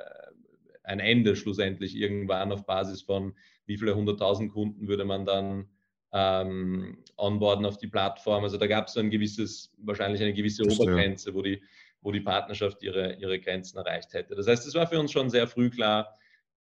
ein 0.83 0.99
Ende 0.99 1.35
schlussendlich 1.35 1.95
irgendwann 1.95 2.51
auf 2.51 2.65
Basis 2.65 3.01
von 3.01 3.35
wie 3.65 3.77
viele 3.77 3.95
hunderttausend 3.95 4.51
Kunden 4.51 4.87
würde 4.87 5.05
man 5.05 5.25
dann 5.25 5.69
ähm, 6.11 6.97
onboarden 7.17 7.65
auf 7.65 7.77
die 7.77 7.87
Plattform. 7.87 8.43
Also 8.43 8.57
da 8.57 8.65
gab 8.65 8.87
es 8.87 8.93
so 8.93 8.99
ein 8.99 9.11
gewisses, 9.11 9.71
wahrscheinlich 9.77 10.21
eine 10.21 10.33
gewisse 10.33 10.63
Obergrenze, 10.63 11.35
wo 11.35 11.43
die, 11.43 11.61
wo 12.01 12.11
die 12.11 12.21
Partnerschaft 12.21 12.81
ihre, 12.81 13.13
ihre 13.15 13.39
Grenzen 13.39 13.77
erreicht 13.77 14.13
hätte. 14.13 14.33
Das 14.33 14.47
heißt, 14.47 14.65
es 14.65 14.73
war 14.73 14.87
für 14.87 14.99
uns 14.99 15.11
schon 15.11 15.29
sehr 15.29 15.47
früh 15.47 15.69
klar, 15.69 16.17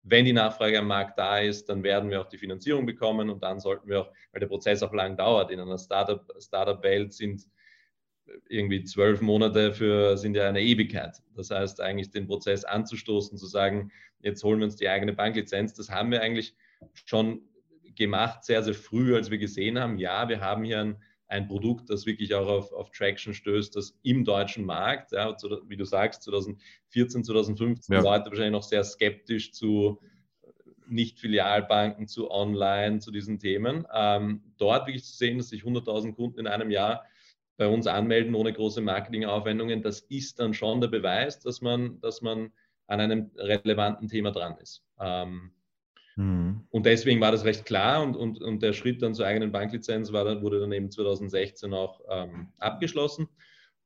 wenn 0.09 0.25
die 0.25 0.33
Nachfrage 0.33 0.79
am 0.79 0.87
Markt 0.87 1.19
da 1.19 1.41
ist, 1.41 1.69
dann 1.69 1.83
werden 1.83 2.11
wir 2.11 2.21
auch 2.21 2.29
die 2.29 2.39
Finanzierung 2.39 2.87
bekommen 2.87 3.29
und 3.29 3.43
dann 3.43 3.59
sollten 3.59 3.89
wir 3.89 4.03
auch, 4.03 4.13
weil 4.33 4.41
der 4.41 4.47
Prozess 4.47 4.83
auch 4.83 4.93
lang 4.93 5.17
dauert, 5.17 5.51
in 5.51 5.59
einer 5.59 5.79
Startup-Welt 5.79 6.43
Startup 6.43 7.13
sind 7.13 7.43
irgendwie 8.49 8.85
zwölf 8.85 9.21
Monate 9.21 9.73
für, 9.73 10.17
sind 10.17 10.37
ja 10.37 10.49
eine 10.49 10.63
Ewigkeit. 10.63 11.17
Das 11.35 11.51
heißt, 11.51 11.81
eigentlich 11.81 12.11
den 12.11 12.27
Prozess 12.27 12.65
anzustoßen, 12.65 13.37
zu 13.37 13.47
sagen, 13.47 13.91
jetzt 14.21 14.45
holen 14.45 14.61
wir 14.61 14.67
uns 14.67 14.77
die 14.77 14.89
eigene 14.89 15.13
Banklizenz, 15.13 15.75
das 15.75 15.91
haben 15.91 16.13
wir 16.13 16.23
eigentlich 16.23 16.55
schon 17.05 17.43
gemacht, 17.97 18.45
sehr, 18.45 18.63
sehr 18.63 18.75
früh, 18.75 19.17
als 19.17 19.31
wir 19.31 19.39
gesehen 19.39 19.79
haben, 19.79 19.99
ja, 19.99 20.29
wir 20.29 20.41
haben 20.41 20.63
hier 20.63 20.81
ein 20.81 21.03
ein 21.29 21.49
Produkt, 21.49 21.91
das 21.91 22.07
wirklich 22.07 22.35
auch 22.35 22.47
auf, 22.47 22.73
auf 22.73 22.91
Traction 22.91 23.35
stößt, 23.35 23.75
das 23.75 23.99
im 24.03 24.25
deutschen 24.25 24.65
Markt, 24.65 25.13
ja, 25.13 25.35
wie 25.67 25.77
du 25.77 25.85
sagst, 25.85 26.23
2014, 26.23 27.25
2015 27.25 27.95
ja. 27.95 28.01
Leute 28.01 28.27
wahrscheinlich 28.27 28.53
noch 28.53 28.63
sehr 28.63 28.85
skeptisch 28.85 29.53
zu 29.53 30.01
Nicht-Filialbanken, 30.87 32.07
zu 32.07 32.31
Online, 32.31 33.01
zu 33.01 33.11
diesen 33.11 33.39
Themen. 33.41 33.87
Ähm, 33.93 34.43
dort 34.57 34.87
wirklich 34.87 35.05
zu 35.05 35.17
sehen, 35.17 35.39
dass 35.39 35.49
sich 35.49 35.63
100.000 35.63 36.15
Kunden 36.15 36.39
in 36.39 36.47
einem 36.47 36.71
Jahr 36.71 37.05
bei 37.57 37.67
uns 37.67 37.87
anmelden 37.87 38.35
ohne 38.35 38.53
große 38.53 38.81
Marketingaufwendungen, 38.81 39.83
das 39.83 40.01
ist 40.01 40.39
dann 40.39 40.55
schon 40.55 40.81
der 40.81 40.89
Beweis, 40.89 41.41
dass 41.41 41.61
man, 41.61 42.01
dass 42.01 42.23
man 42.23 42.53
an 42.87 43.01
einem 43.01 43.31
relevanten 43.37 44.09
Thema 44.09 44.31
dran 44.31 44.57
ist. 44.59 44.85
Ähm, 45.01 45.53
Mhm. 46.17 46.63
Und 46.71 46.87
deswegen 46.87 47.21
war 47.21 47.31
das 47.31 47.45
recht 47.45 47.65
klar 47.67 48.03
und, 48.03 48.17
und, 48.17 48.43
und 48.43 48.63
der 48.63 48.73
Schritt 48.73 49.03
dann 49.03 49.15
zur 49.15 49.27
eigenen 49.27 49.53
Banklizenz 49.53 50.13
war 50.13 50.25
dann, 50.25 50.43
wurde 50.43 50.61
dann 50.61 50.73
eben 50.73 50.91
2016 50.91 51.73
auch 51.73 52.01
ähm, 52.11 52.49
abgeschlossen. 52.59 53.29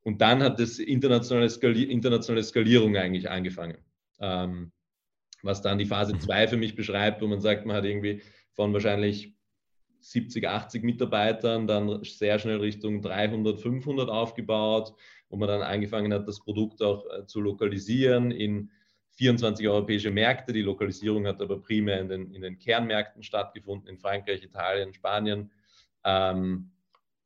Und 0.02 0.20
dann 0.20 0.42
hat 0.42 0.58
das 0.58 0.78
internationale, 0.78 1.50
Skali 1.50 1.84
internationale 1.84 2.42
Skalierung 2.42 2.96
eigentlich 2.96 3.28
angefangen. 3.28 3.78
Ähm, 4.20 4.72
was 5.42 5.62
dann 5.62 5.78
die 5.78 5.86
Phase 5.86 6.18
2 6.18 6.46
mhm. 6.46 6.50
für 6.50 6.56
mich 6.56 6.74
beschreibt, 6.76 7.20
wo 7.20 7.26
man 7.26 7.40
sagt, 7.40 7.66
man 7.66 7.76
hat 7.76 7.84
irgendwie 7.84 8.22
von 8.52 8.72
wahrscheinlich 8.72 9.34
70, 10.00 10.46
80 10.46 10.82
Mitarbeitern 10.82 11.66
dann 11.66 12.02
sehr 12.04 12.38
schnell 12.38 12.58
Richtung 12.58 13.02
300, 13.02 13.60
500 13.60 14.08
aufgebaut, 14.08 14.94
wo 15.28 15.36
man 15.36 15.48
dann 15.48 15.62
angefangen 15.62 16.12
hat, 16.12 16.26
das 16.28 16.40
Produkt 16.40 16.82
auch 16.82 17.04
äh, 17.06 17.26
zu 17.26 17.40
lokalisieren 17.40 18.30
in 18.30 18.70
24 19.20 19.68
europäische 19.68 20.10
Märkte. 20.10 20.50
Die 20.50 20.62
Lokalisierung 20.62 21.26
hat 21.26 21.42
aber 21.42 21.60
primär 21.60 22.00
in 22.00 22.08
den, 22.08 22.32
in 22.32 22.40
den 22.40 22.58
Kernmärkten 22.58 23.22
stattgefunden, 23.22 23.86
in 23.86 23.98
Frankreich, 23.98 24.42
Italien, 24.42 24.94
Spanien 24.94 25.50
ähm, 26.04 26.70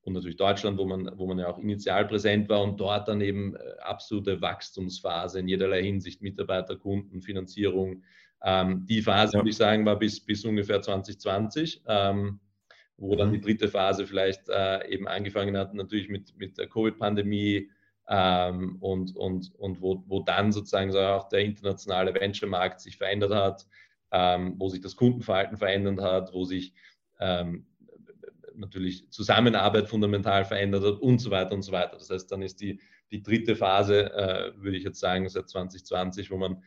und 0.03 0.13
natürlich 0.13 0.37
Deutschland, 0.37 0.77
wo 0.77 0.87
man, 0.87 1.09
wo 1.17 1.29
man 1.29 1.39
ja 1.39 1.47
auch 1.47 1.59
initial 1.59 2.05
präsent 2.09 2.49
war 2.49 2.65
und 2.65 2.81
dort 2.81 3.07
dann 3.07 3.21
eben 3.21 3.55
äh, 3.55 3.59
absolute 3.81 4.41
Wachstumsphase 4.41 5.39
in 5.39 5.47
jederlei 5.47 5.85
Hinsicht, 5.85 6.21
Mitarbeiter, 6.21 6.75
Kunden, 6.75 7.23
Finanzierung. 7.23 8.03
Ähm, 8.43 8.85
die 8.89 9.01
Phase, 9.01 9.35
ja. 9.35 9.39
würde 9.39 9.51
ich 9.51 9.57
sagen, 9.57 9.87
war 9.87 9.97
bis, 9.97 10.19
bis 10.19 10.45
ungefähr 10.45 10.83
2020. 10.83 11.83
Ähm, 11.87 12.41
wo 12.97 13.17
dann 13.17 13.33
die 13.33 13.39
mhm. 13.39 13.43
dritte 13.43 13.69
Phase 13.69 14.07
vielleicht 14.07 14.49
äh, 14.49 14.89
eben 14.89 15.09
angefangen 15.09 15.57
hat, 15.57 15.75
natürlich 15.75 16.09
mit, 16.09 16.37
mit 16.37 16.59
der 16.59 16.69
Covid-Pandemie, 16.69 17.69
ähm, 18.09 18.77
und, 18.81 19.17
und, 19.17 19.55
und 19.57 19.81
wo, 19.81 20.03
wo 20.07 20.21
dann 20.21 20.53
sozusagen 20.53 20.93
so 20.93 21.01
auch 21.01 21.29
der 21.29 21.41
internationale 21.41 22.15
Venture-Markt 22.15 22.81
sich 22.81 22.97
verändert 22.97 23.35
hat, 23.35 23.67
ähm, 24.13 24.55
wo 24.59 24.69
sich 24.69 24.81
das 24.81 24.97
Kundenverhalten 24.97 25.57
verändert 25.57 26.01
hat, 26.01 26.33
wo 26.33 26.45
sich 26.45 26.75
ähm, 27.19 27.67
natürlich 28.55 29.11
Zusammenarbeit 29.11 29.89
fundamental 29.89 30.45
verändert 30.45 30.85
hat 30.85 31.01
und 31.01 31.19
so 31.19 31.31
weiter 31.31 31.55
und 31.55 31.63
so 31.63 31.73
weiter. 31.73 31.97
Das 31.97 32.11
heißt, 32.11 32.31
dann 32.31 32.43
ist 32.43 32.61
die, 32.61 32.81
die 33.11 33.23
dritte 33.23 33.57
Phase, 33.57 34.13
äh, 34.13 34.53
würde 34.57 34.77
ich 34.77 34.85
jetzt 34.85 35.01
sagen, 35.01 35.29
seit 35.29 35.49
2020, 35.49 36.31
wo 36.31 36.37
man 36.37 36.63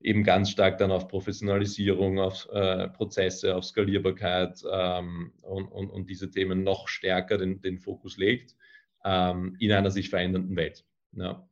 eben 0.00 0.24
ganz 0.24 0.50
stark 0.50 0.78
dann 0.78 0.92
auf 0.92 1.08
Professionalisierung, 1.08 2.18
auf 2.18 2.48
äh, 2.52 2.88
Prozesse, 2.88 3.56
auf 3.56 3.64
Skalierbarkeit 3.64 4.62
ähm, 4.70 5.32
und, 5.42 5.66
und, 5.68 5.90
und, 5.90 6.10
diese 6.10 6.30
Themen 6.30 6.62
noch 6.62 6.86
stärker 6.86 7.38
den, 7.38 7.60
den 7.62 7.78
Fokus 7.78 8.18
legt 8.18 8.54
ähm, 9.06 9.56
in 9.60 9.72
einer 9.72 9.90
sich 9.90 10.10
verändernden 10.10 10.56
Welt. 10.56 10.84
Ja. 11.12 11.48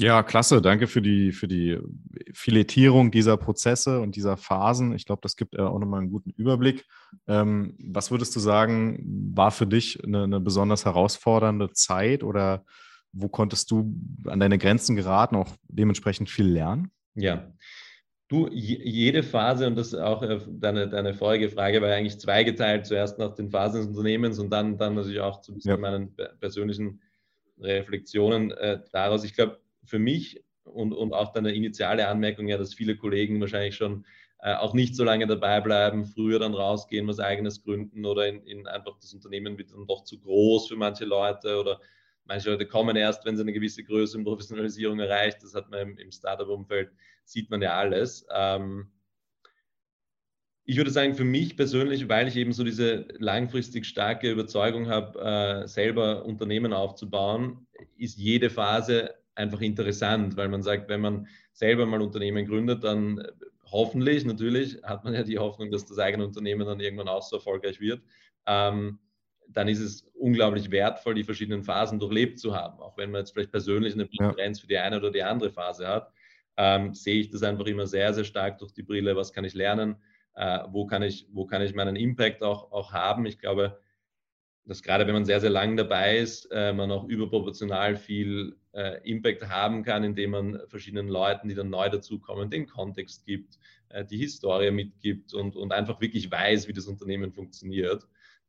Ja, 0.00 0.22
klasse. 0.22 0.62
Danke 0.62 0.86
für 0.86 1.02
die, 1.02 1.32
für 1.32 1.48
die 1.48 1.76
Filetierung 2.32 3.10
dieser 3.10 3.36
Prozesse 3.36 4.00
und 4.00 4.14
dieser 4.14 4.36
Phasen. 4.36 4.94
Ich 4.94 5.04
glaube, 5.06 5.20
das 5.22 5.34
gibt 5.34 5.58
auch 5.58 5.76
nochmal 5.76 6.00
einen 6.00 6.10
guten 6.10 6.30
Überblick. 6.30 6.86
Ähm, 7.26 7.76
was 7.80 8.12
würdest 8.12 8.34
du 8.36 8.40
sagen, 8.40 9.32
war 9.34 9.50
für 9.50 9.66
dich 9.66 10.02
eine, 10.04 10.22
eine, 10.22 10.38
besonders 10.38 10.84
herausfordernde 10.84 11.72
Zeit 11.72 12.22
oder 12.22 12.64
wo 13.10 13.28
konntest 13.28 13.72
du 13.72 13.92
an 14.26 14.38
deine 14.38 14.58
Grenzen 14.58 14.94
geraten, 14.94 15.34
auch 15.34 15.48
dementsprechend 15.66 16.30
viel 16.30 16.46
lernen? 16.46 16.92
Ja, 17.16 17.52
Du, 18.28 18.46
jede 18.50 19.22
Phase, 19.22 19.66
und 19.66 19.76
das 19.76 19.88
ist 19.88 19.94
auch 19.94 20.22
äh, 20.22 20.38
deine, 20.46 20.86
deine 20.86 21.14
vorige 21.14 21.48
Frage, 21.48 21.80
war 21.80 21.90
eigentlich 21.90 22.20
zweigeteilt. 22.20 22.86
Zuerst 22.86 23.18
nach 23.18 23.34
den 23.34 23.50
Phasen 23.50 23.80
des 23.80 23.88
Unternehmens 23.88 24.38
und 24.38 24.50
dann, 24.50 24.76
dann 24.76 24.94
natürlich 24.94 25.20
auch 25.20 25.40
zu 25.40 25.54
ja. 25.60 25.78
meinen 25.78 26.14
persönlichen 26.38 27.00
Reflexionen 27.58 28.50
äh, 28.50 28.80
daraus. 28.92 29.24
Ich 29.24 29.34
glaube, 29.34 29.60
für 29.84 29.98
mich 29.98 30.44
und, 30.64 30.92
und 30.92 31.14
auch 31.14 31.32
deine 31.32 31.52
initiale 31.52 32.06
Anmerkung 32.08 32.48
ja, 32.48 32.58
dass 32.58 32.74
viele 32.74 32.96
Kollegen 32.96 33.40
wahrscheinlich 33.40 33.76
schon 33.76 34.04
äh, 34.40 34.54
auch 34.54 34.74
nicht 34.74 34.94
so 34.94 35.04
lange 35.04 35.26
dabei 35.26 35.60
bleiben, 35.60 36.04
früher 36.04 36.38
dann 36.38 36.54
rausgehen, 36.54 37.08
was 37.08 37.20
eigenes 37.20 37.62
gründen 37.62 38.04
oder 38.04 38.28
in, 38.28 38.42
in 38.44 38.66
einfach 38.66 38.98
das 39.00 39.14
Unternehmen 39.14 39.58
wird 39.58 39.72
dann 39.72 39.86
doch 39.86 40.04
zu 40.04 40.20
groß 40.20 40.68
für 40.68 40.76
manche 40.76 41.06
Leute 41.06 41.58
oder 41.58 41.80
manche 42.28 42.50
Leute 42.50 42.66
kommen 42.66 42.94
erst, 42.96 43.24
wenn 43.24 43.36
sie 43.36 43.42
eine 43.42 43.52
gewisse 43.52 43.82
Größe 43.82 44.16
und 44.16 44.24
Professionalisierung 44.24 45.00
erreicht. 45.00 45.42
Das 45.42 45.54
hat 45.54 45.70
man 45.70 45.80
im, 45.80 45.98
im 45.98 46.12
Startup-Umfeld 46.12 46.90
sieht 47.24 47.50
man 47.50 47.60
ja 47.62 47.76
alles. 47.76 48.26
Ähm, 48.32 48.92
ich 50.64 50.76
würde 50.76 50.90
sagen, 50.90 51.14
für 51.14 51.24
mich 51.24 51.56
persönlich, 51.56 52.10
weil 52.10 52.28
ich 52.28 52.36
eben 52.36 52.52
so 52.52 52.62
diese 52.62 53.06
langfristig 53.18 53.86
starke 53.86 54.30
Überzeugung 54.30 54.88
habe, 54.88 55.18
äh, 55.64 55.66
selber 55.66 56.26
Unternehmen 56.26 56.74
aufzubauen, 56.74 57.66
ist 57.96 58.18
jede 58.18 58.50
Phase 58.50 59.14
einfach 59.34 59.62
interessant, 59.62 60.36
weil 60.36 60.48
man 60.48 60.62
sagt, 60.62 60.90
wenn 60.90 61.00
man 61.00 61.26
selber 61.52 61.86
mal 61.86 62.02
Unternehmen 62.02 62.46
gründet, 62.46 62.84
dann 62.84 63.26
hoffentlich, 63.64 64.26
natürlich 64.26 64.82
hat 64.82 65.04
man 65.04 65.14
ja 65.14 65.22
die 65.22 65.38
Hoffnung, 65.38 65.70
dass 65.70 65.86
das 65.86 65.98
eigene 65.98 66.24
Unternehmen 66.26 66.66
dann 66.66 66.80
irgendwann 66.80 67.08
auch 67.08 67.22
so 67.22 67.36
erfolgreich 67.36 67.80
wird. 67.80 68.02
Ähm, 68.46 68.98
dann 69.48 69.68
ist 69.68 69.80
es 69.80 70.02
unglaublich 70.14 70.70
wertvoll, 70.70 71.14
die 71.14 71.24
verschiedenen 71.24 71.64
Phasen 71.64 71.98
durchlebt 71.98 72.38
zu 72.38 72.54
haben, 72.54 72.80
auch 72.80 72.96
wenn 72.96 73.10
man 73.10 73.20
jetzt 73.20 73.32
vielleicht 73.32 73.50
persönlich 73.50 73.94
eine 73.94 74.06
Präferenz 74.06 74.58
ja. 74.58 74.60
für 74.62 74.68
die 74.68 74.78
eine 74.78 74.98
oder 74.98 75.10
die 75.10 75.22
andere 75.22 75.50
Phase 75.50 75.88
hat 75.88 76.12
ähm, 76.58 76.92
sehe 76.92 77.20
ich 77.20 77.30
das 77.30 77.44
einfach 77.44 77.66
immer 77.66 77.86
sehr, 77.86 78.12
sehr 78.12 78.24
stark 78.24 78.58
durch 78.58 78.72
die 78.72 78.82
Brille, 78.82 79.16
was 79.16 79.32
kann 79.32 79.44
ich 79.44 79.54
lernen, 79.54 79.96
äh, 80.34 80.58
wo, 80.70 80.86
kann 80.86 81.02
ich, 81.02 81.28
wo 81.30 81.46
kann 81.46 81.62
ich 81.62 81.72
meinen 81.72 81.94
Impact 81.94 82.42
auch, 82.42 82.72
auch 82.72 82.92
haben. 82.92 83.24
Ich 83.26 83.38
glaube, 83.38 83.80
dass 84.64 84.82
gerade 84.82 85.06
wenn 85.06 85.14
man 85.14 85.24
sehr, 85.24 85.40
sehr 85.40 85.50
lang 85.50 85.76
dabei 85.76 86.18
ist, 86.18 86.46
äh, 86.50 86.72
man 86.72 86.90
auch 86.90 87.04
überproportional 87.04 87.96
viel 87.96 88.56
äh, 88.72 89.00
Impact 89.08 89.48
haben 89.48 89.84
kann, 89.84 90.02
indem 90.02 90.32
man 90.32 90.60
verschiedenen 90.66 91.08
Leuten, 91.08 91.48
die 91.48 91.54
dann 91.54 91.70
neu 91.70 91.88
dazukommen, 91.88 92.50
den 92.50 92.66
Kontext 92.66 93.24
gibt, 93.24 93.56
äh, 93.90 94.04
die 94.04 94.18
Historie 94.18 94.72
mitgibt 94.72 95.32
und, 95.34 95.54
und 95.54 95.72
einfach 95.72 96.00
wirklich 96.00 96.28
weiß, 96.28 96.66
wie 96.66 96.72
das 96.72 96.88
Unternehmen 96.88 97.32
funktioniert. 97.32 98.04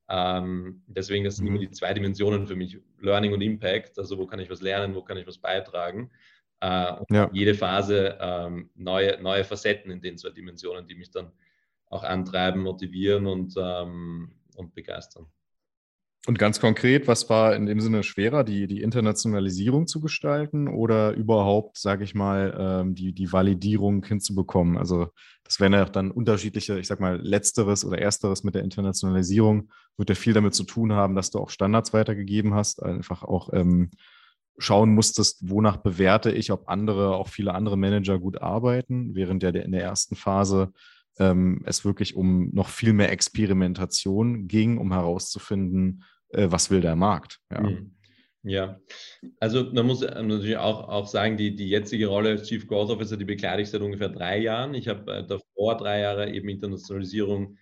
Ähm, 0.10 0.82
deswegen, 0.88 1.24
das 1.24 1.36
sind 1.36 1.46
mhm. 1.46 1.56
immer 1.56 1.60
die 1.60 1.72
zwei 1.72 1.94
Dimensionen 1.94 2.48
für 2.48 2.56
mich, 2.56 2.80
Learning 3.00 3.34
und 3.34 3.42
Impact, 3.42 3.98
also 4.00 4.18
wo 4.18 4.25
kann 4.25 4.39
ich 4.39 4.50
was 4.50 4.62
lernen, 4.62 4.96
wo 4.96 5.04
kann 5.04 5.18
ich 5.18 5.28
was 5.28 5.38
beitragen. 5.38 6.10
Äh, 6.62 6.96
ja. 7.12 7.30
Jede 7.32 7.54
Phase 7.54 8.18
ähm, 8.20 8.70
neue, 8.75 9.22
neue 9.22 9.44
Facetten 9.44 9.92
in 9.92 10.01
den 10.01 10.18
zwei 10.18 10.32
Dimensionen, 10.32 10.88
die 10.88 10.96
mich 10.96 11.12
dann 11.12 11.32
auch 11.88 12.04
antreiben, 12.04 12.62
motivieren 12.62 13.28
und, 13.28 13.54
ähm, 13.58 14.32
und 14.56 14.74
begeistern. 14.74 15.28
Und 16.27 16.38
ganz 16.38 16.59
konkret, 16.59 17.07
was 17.07 17.29
war 17.29 17.55
in 17.55 17.65
dem 17.65 17.79
Sinne 17.79 18.03
schwerer, 18.03 18.43
die, 18.43 18.67
die 18.67 18.81
Internationalisierung 18.81 19.88
zu 19.88 20.01
gestalten 20.01 20.67
oder 20.67 21.13
überhaupt, 21.13 21.77
sage 21.77 22.03
ich 22.03 22.13
mal, 22.13 22.55
ähm, 22.59 22.93
die, 22.93 23.13
die 23.13 23.31
Validierung 23.31 24.05
hinzubekommen? 24.05 24.77
Also 24.77 25.07
das 25.43 25.59
wären 25.59 25.73
ja 25.73 25.85
dann 25.85 26.11
unterschiedliche, 26.11 26.77
ich 26.77 26.88
sage 26.88 27.01
mal, 27.01 27.19
letzteres 27.21 27.85
oder 27.85 27.99
ersteres 27.99 28.43
mit 28.43 28.53
der 28.53 28.63
Internationalisierung 28.63 29.71
wird 29.97 30.09
ja 30.09 30.15
viel 30.15 30.33
damit 30.33 30.53
zu 30.53 30.65
tun 30.65 30.93
haben, 30.93 31.15
dass 31.15 31.31
du 31.31 31.39
auch 31.39 31.49
Standards 31.49 31.93
weitergegeben 31.93 32.53
hast, 32.53 32.83
einfach 32.83 33.23
auch 33.23 33.53
ähm, 33.53 33.89
schauen 34.57 34.93
musstest, 34.93 35.49
wonach 35.49 35.77
bewerte 35.77 36.31
ich, 36.31 36.51
ob 36.51 36.67
andere, 36.67 37.15
auch 37.15 37.29
viele 37.29 37.53
andere 37.53 37.77
Manager 37.77 38.19
gut 38.19 38.41
arbeiten, 38.41 39.15
während 39.15 39.41
ja 39.41 39.49
in 39.49 39.71
der 39.71 39.83
ersten 39.83 40.15
Phase 40.15 40.73
ähm, 41.19 41.61
es 41.65 41.85
wirklich 41.85 42.15
um 42.15 42.49
noch 42.53 42.69
viel 42.69 42.93
mehr 42.93 43.11
Experimentation 43.11 44.47
ging, 44.47 44.77
um 44.77 44.93
herauszufinden, 44.93 46.03
äh, 46.29 46.47
was 46.49 46.71
will 46.71 46.81
der 46.81 46.95
Markt. 46.95 47.39
Ja. 47.51 47.61
Mhm. 47.61 47.95
Ja, 48.43 48.79
also 49.41 49.65
man 49.73 49.85
muss 49.85 49.99
natürlich 49.99 50.55
auch, 50.55 50.88
auch 50.88 51.07
sagen, 51.07 51.35
die, 51.35 51.57
die 51.57 51.67
jetzige 51.67 52.07
Rolle 52.07 52.29
als 52.29 52.47
Chief 52.47 52.65
Growth 52.65 52.89
Officer, 52.89 53.17
die 53.17 53.25
bekleide 53.25 53.61
ich 53.61 53.69
seit 53.69 53.81
ungefähr 53.81 54.07
drei 54.07 54.38
Jahren. 54.38 54.73
Ich 54.75 54.88
habe 54.88 55.11
äh, 55.13 55.27
davor 55.27 55.75
drei 55.75 55.99
Jahre 55.99 56.31
eben 56.31 56.47
Internationalisierung 56.47 57.57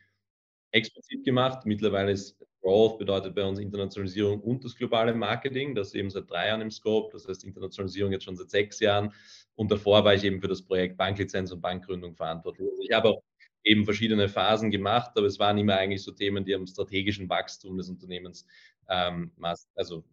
explizit 0.71 1.23
gemacht. 1.25 1.65
Mittlerweile 1.65 2.11
ist 2.11 2.37
Growth 2.61 2.99
bedeutet 2.99 3.33
bei 3.33 3.43
uns 3.43 3.59
Internationalisierung 3.59 4.41
und 4.41 4.63
das 4.63 4.75
globale 4.75 5.15
Marketing. 5.15 5.73
Das 5.73 5.95
eben 5.95 6.11
seit 6.11 6.29
drei 6.29 6.47
Jahren 6.47 6.61
im 6.61 6.69
Scope. 6.69 7.09
Das 7.11 7.27
heißt 7.27 7.43
Internationalisierung 7.43 8.11
jetzt 8.11 8.25
schon 8.25 8.35
seit 8.35 8.49
sechs 8.49 8.79
Jahren. 8.79 9.13
Und 9.55 9.71
davor 9.71 10.03
war 10.03 10.13
ich 10.13 10.23
eben 10.23 10.41
für 10.41 10.47
das 10.47 10.61
Projekt 10.61 10.97
Banklizenz 10.97 11.51
und 11.51 11.61
Bankgründung 11.61 12.13
verantwortlich. 12.15 12.69
Also 12.69 12.83
ich 12.83 12.91
habe 12.91 13.09
auch 13.09 13.23
eben 13.67 13.85
verschiedene 13.85 14.29
Phasen 14.29 14.71
gemacht, 14.71 15.11
aber 15.15 15.27
es 15.27 15.39
waren 15.39 15.57
immer 15.57 15.77
eigentlich 15.77 16.03
so 16.03 16.11
Themen, 16.11 16.45
die 16.45 16.55
am 16.55 16.65
strategischen 16.65 17.29
Wachstum 17.29 17.77
des 17.77 17.89
Unternehmens 17.89 18.45
ähm, 18.89 19.31
also 19.75 20.03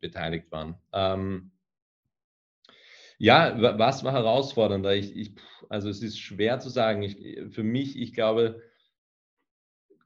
beteiligt 0.00 0.50
waren. 0.50 0.76
Ähm, 0.92 1.50
ja, 3.18 3.78
was 3.78 4.02
war 4.04 4.12
herausfordernder? 4.12 4.94
Ich, 4.94 5.16
ich, 5.16 5.34
also 5.68 5.88
es 5.88 6.02
ist 6.02 6.18
schwer 6.18 6.58
zu 6.58 6.68
sagen. 6.68 7.02
Ich, 7.02 7.16
für 7.54 7.62
mich, 7.62 7.98
ich 7.98 8.12
glaube, 8.12 8.60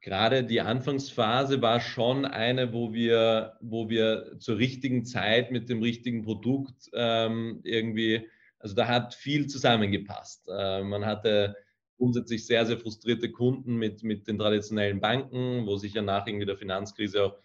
gerade 0.01 0.43
die 0.43 0.61
Anfangsphase 0.61 1.61
war 1.61 1.79
schon 1.79 2.25
eine, 2.25 2.71
wo 2.71 2.93
wir, 2.93 3.57
wo 3.61 3.89
wir 3.89 4.37
zur 4.39 4.57
richtigen 4.57 5.05
Zeit 5.05 5.51
mit 5.51 5.69
dem 5.69 5.81
richtigen 5.81 6.23
Produkt 6.23 6.89
ähm, 6.93 7.61
irgendwie, 7.63 8.29
also 8.59 8.75
da 8.75 8.87
hat 8.87 9.15
viel 9.15 9.47
zusammengepasst. 9.47 10.47
Äh, 10.49 10.83
man 10.83 11.05
hatte 11.05 11.55
grundsätzlich 11.99 12.47
sehr, 12.47 12.65
sehr 12.65 12.79
frustrierte 12.79 13.29
Kunden 13.29 13.75
mit, 13.75 14.03
mit 14.03 14.27
den 14.27 14.39
traditionellen 14.39 14.99
Banken, 14.99 15.67
wo 15.67 15.75
sich 15.75 15.93
ja 15.93 16.01
nach 16.01 16.25
irgendwie 16.25 16.47
der 16.47 16.57
Finanzkrise 16.57 17.23
auch 17.25 17.37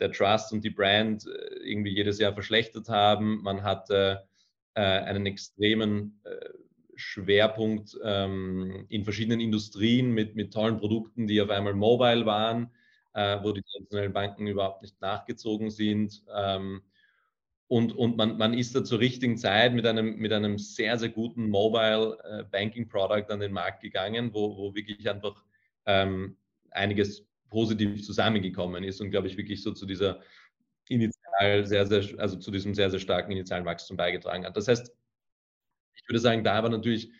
der 0.00 0.12
Trust 0.12 0.52
und 0.52 0.64
die 0.64 0.70
Brand 0.70 1.26
äh, 1.26 1.70
irgendwie 1.70 1.94
jedes 1.94 2.18
Jahr 2.18 2.34
verschlechtert 2.34 2.88
haben. 2.88 3.40
Man 3.42 3.62
hatte 3.62 4.26
äh, 4.74 4.80
einen 4.82 5.24
extremen 5.26 6.20
äh, 6.24 6.50
Schwerpunkt 6.96 7.96
ähm, 8.04 8.86
in 8.88 9.04
verschiedenen 9.04 9.40
Industrien 9.40 10.10
mit, 10.12 10.34
mit 10.34 10.52
tollen 10.52 10.76
Produkten, 10.78 11.26
die 11.26 11.40
auf 11.40 11.50
einmal 11.50 11.74
mobile 11.74 12.26
waren, 12.26 12.70
äh, 13.14 13.38
wo 13.42 13.52
die 13.52 13.62
traditionellen 13.62 14.12
Banken 14.12 14.46
überhaupt 14.46 14.82
nicht 14.82 15.00
nachgezogen 15.00 15.70
sind. 15.70 16.22
Ähm, 16.34 16.82
und, 17.72 17.94
und 17.94 18.18
man, 18.18 18.36
man 18.36 18.52
ist 18.52 18.76
da 18.76 18.84
zur 18.84 19.00
richtigen 19.00 19.38
Zeit 19.38 19.72
mit 19.72 19.86
einem, 19.86 20.16
mit 20.18 20.30
einem 20.30 20.58
sehr, 20.58 20.98
sehr 20.98 21.08
guten 21.08 21.48
Mobile 21.48 22.18
äh, 22.22 22.44
Banking 22.44 22.86
Product 22.86 23.30
an 23.30 23.40
den 23.40 23.50
Markt 23.50 23.80
gegangen, 23.80 24.34
wo, 24.34 24.58
wo 24.58 24.74
wirklich 24.74 25.08
einfach 25.08 25.42
ähm, 25.86 26.36
einiges 26.70 27.26
positiv 27.48 28.04
zusammengekommen 28.04 28.84
ist 28.84 29.00
und 29.00 29.10
glaube 29.10 29.28
ich 29.28 29.38
wirklich 29.38 29.62
so 29.62 29.72
zu 29.72 29.86
dieser 29.86 30.20
initial 30.90 31.64
sehr, 31.64 31.86
sehr, 31.86 32.20
also 32.20 32.36
zu 32.36 32.50
diesem 32.50 32.74
sehr, 32.74 32.90
sehr 32.90 33.00
starken 33.00 33.32
initialen 33.32 33.64
Wachstum 33.64 33.96
beigetragen 33.96 34.44
hat. 34.44 34.54
Das 34.54 34.68
heißt, 34.68 34.94
ich 35.94 36.06
würde 36.06 36.20
sagen, 36.20 36.44
da 36.44 36.62
war 36.62 36.68
natürlich 36.68 37.10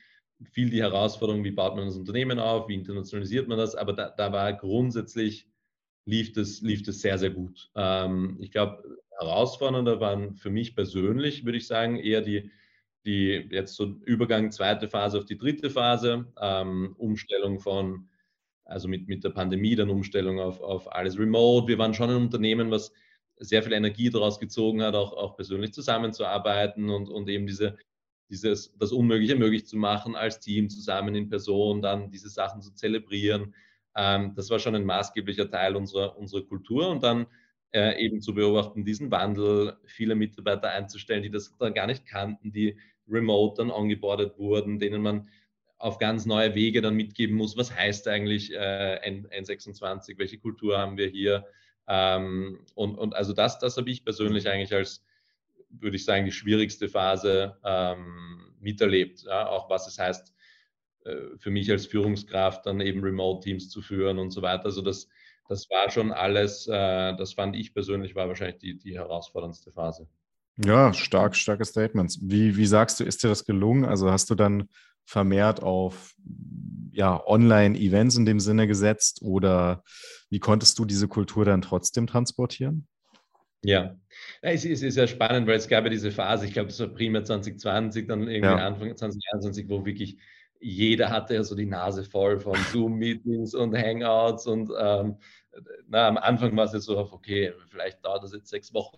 viel 0.51 0.69
die 0.69 0.83
Herausforderung, 0.83 1.45
wie 1.45 1.51
baut 1.51 1.77
man 1.77 1.87
das 1.87 1.97
Unternehmen 1.97 2.39
auf, 2.39 2.69
wie 2.69 2.75
internationalisiert 2.75 3.49
man 3.49 3.57
das, 3.57 3.75
aber 3.75 3.95
da, 3.95 4.11
da 4.11 4.31
war 4.33 4.53
grundsätzlich, 4.53 5.49
lief 6.05 6.35
das, 6.35 6.61
lief 6.61 6.83
das 6.83 7.01
sehr, 7.01 7.17
sehr 7.17 7.31
gut. 7.31 7.71
Ähm, 7.75 8.37
ich 8.39 8.51
glaube, 8.51 9.02
herausfordernder 9.19 10.01
waren 10.01 10.35
für 10.35 10.51
mich 10.51 10.75
persönlich, 10.75 11.45
würde 11.45 11.59
ich 11.59 11.67
sagen, 11.67 11.99
eher 11.99 12.23
die, 12.23 12.51
die 13.05 13.49
jetzt 13.51 13.75
so 13.75 13.85
Übergang 14.05 14.51
zweite 14.51 14.89
Phase 14.89 15.19
auf 15.19 15.25
die 15.25 15.39
dritte 15.39 15.71
Phase, 15.71 16.33
ähm, 16.41 16.95
Umstellung 16.99 17.59
von, 17.61 18.09
also 18.65 18.89
mit, 18.89 19.09
mit 19.09 19.25
der 19.25 19.31
Pandemie, 19.31 19.75
dann 19.77 19.91
Umstellung 19.91 20.41
auf, 20.41 20.61
auf 20.61 20.93
alles 20.93 21.19
remote. 21.19 21.69
Wir 21.69 21.79
waren 21.79 21.95
schon 21.95 22.11
ein 22.11 22.17
Unternehmen, 22.17 22.71
was 22.71 22.93
sehr 23.39 23.63
viel 23.63 23.73
Energie 23.73 24.11
daraus 24.11 24.39
gezogen 24.39 24.83
hat, 24.83 24.95
auch, 24.95 25.13
auch 25.13 25.37
persönlich 25.37 25.73
zusammenzuarbeiten 25.73 26.91
und, 26.91 27.09
und 27.09 27.29
eben 27.29 27.47
diese, 27.47 27.77
dieses, 28.31 28.77
das 28.79 28.93
Unmögliche 28.93 29.37
möglich 29.37 29.67
zu 29.67 29.77
machen, 29.77 30.15
als 30.15 30.39
Team 30.39 30.71
zusammen 30.71 31.15
in 31.15 31.29
Person, 31.29 31.83
dann 31.83 32.11
diese 32.11 32.29
Sachen 32.29 32.63
zu 32.63 32.73
zelebrieren. 32.73 33.55
Ähm, 33.97 34.33
das 34.37 34.49
war 34.51 34.59
schon 34.59 34.75
ein 34.75 34.85
maßgeblicher 34.85 35.51
Teil 35.51 35.77
unserer, 35.77 36.17
unserer 36.17 36.43
Kultur 36.43 36.89
und 36.89 37.03
dann 37.03 37.27
äh, 37.73 37.99
eben 37.99 38.21
zu 38.21 38.35
beobachten, 38.35 38.85
diesen 38.85 39.11
Wandel, 39.11 39.77
viele 39.85 40.15
Mitarbeiter 40.15 40.71
einzustellen, 40.71 41.23
die 41.23 41.31
das 41.31 41.57
dann 41.59 41.75
gar 41.75 41.87
nicht 41.87 42.07
kannten, 42.07 42.53
die 42.53 42.77
remote 43.09 43.63
dann 43.63 43.71
angeboardet 43.71 44.39
wurden, 44.39 44.79
denen 44.79 45.03
man 45.03 45.29
auf 45.79 45.99
ganz 45.99 46.27
neue 46.27 46.55
Wege 46.55 46.81
dann 46.81 46.95
mitgeben 46.95 47.37
muss, 47.37 47.57
was 47.57 47.75
heißt 47.75 48.07
eigentlich 48.07 48.53
äh, 48.55 49.01
N26, 49.05 50.17
welche 50.17 50.39
Kultur 50.39 50.79
haben 50.79 50.97
wir 50.97 51.09
hier. 51.09 51.45
Ähm, 51.89 52.61
und, 52.75 52.97
und 52.97 53.17
also 53.17 53.33
das, 53.33 53.59
das 53.59 53.77
habe 53.77 53.91
ich 53.91 54.05
persönlich 54.05 54.49
eigentlich 54.49 54.73
als, 54.73 55.05
würde 55.71 55.97
ich 55.97 56.05
sagen, 56.05 56.25
die 56.25 56.33
schwierigste 56.33 56.89
Phase 56.89 57.57
ähm, 57.65 58.55
miterlebt. 58.61 59.25
Ja? 59.25 59.49
Auch 59.49 59.69
was 59.71 59.89
es 59.89 59.99
heißt, 59.99 60.33
äh, 61.05 61.37
für 61.39 61.51
mich 61.51 61.69
als 61.71 61.87
Führungskraft 61.87 62.65
dann 62.67 62.81
eben 62.81 63.01
Remote-Teams 63.01 63.69
zu 63.69 63.83
führen 63.83 64.19
und 64.19 64.31
so 64.31 64.41
weiter. 64.41 64.67
Also 64.67 64.83
das, 64.83 65.09
das 65.49 65.69
war 65.71 65.91
schon 65.91 66.13
alles, 66.13 66.67
äh, 66.67 67.17
das 67.17 67.35
fand 67.35 67.57
ich 67.57 67.75
persönlich, 67.75 68.15
war 68.15 68.29
wahrscheinlich 68.29 68.59
die, 68.59 68.79
die 68.79 68.95
herausforderndste 68.95 69.73
Phase. 69.73 70.09
Ja, 70.65 70.93
stark, 70.93 71.35
starke 71.35 71.65
Statements. 71.65 72.19
Wie, 72.23 72.57
wie 72.57 72.67
sagst 72.67 73.01
du, 73.01 73.05
ist 73.05 73.23
dir 73.23 73.29
das 73.29 73.45
gelungen? 73.45 73.85
Also 73.85 74.11
hast 74.11 74.31
du 74.31 74.35
dann 74.35 74.69
vermehrt 75.05 75.63
auf 75.63 76.15
ja, 76.93 77.21
Online-Events 77.27 78.17
in 78.17 78.27
dem 78.27 78.39
Sinne 78.39 78.67
gesetzt 78.67 79.21
oder 79.23 79.83
wie 80.31 80.41
konntest 80.41 80.79
du 80.79 80.85
diese 80.85 81.09
Kultur 81.09 81.45
dann 81.45 81.63
trotzdem 81.63 82.07
transportieren? 82.07 82.87
Ja, 83.65 83.97
es 84.41 84.65
ist, 84.65 84.97
ja 84.97 85.07
spannend, 85.07 85.47
weil 85.47 85.57
es 85.57 85.69
gab 85.69 85.85
ja 85.85 85.91
diese 85.91 86.11
Phase, 86.11 86.47
ich 86.47 86.53
glaube, 86.53 86.71
es 86.71 86.81
war 86.81 86.89
primär 86.89 87.23
2020, 87.23 88.09
dann 88.09 88.23
irgendwie 88.23 88.41
ja. 88.41 88.67
Anfang 88.67 88.95
2021, 88.97 89.69
wo 89.69 89.87
wirklich 89.87 90.19
jeder 90.63 91.11
hatte 91.11 91.35
ja 91.35 91.45
so 91.45 91.55
die 91.55 91.67
Nase 91.67 92.05
voll 92.05 92.39
von 92.41 92.55
Zoom-Meetings 92.73 93.55
und 93.55 93.77
Hangouts 93.77 94.47
und 94.47 94.71
ähm, 94.79 95.17
na, 95.89 96.09
am 96.09 96.17
Anfang 96.17 96.57
war 96.57 96.65
es 96.65 96.73
jetzt 96.73 96.85
so 96.85 96.97
auf, 96.97 97.13
okay, 97.13 97.53
vielleicht 97.69 98.05
dauert 98.05 98.23
das 98.23 98.33
jetzt 98.33 98.49
sechs 98.49 98.73
Wochen, 98.73 98.97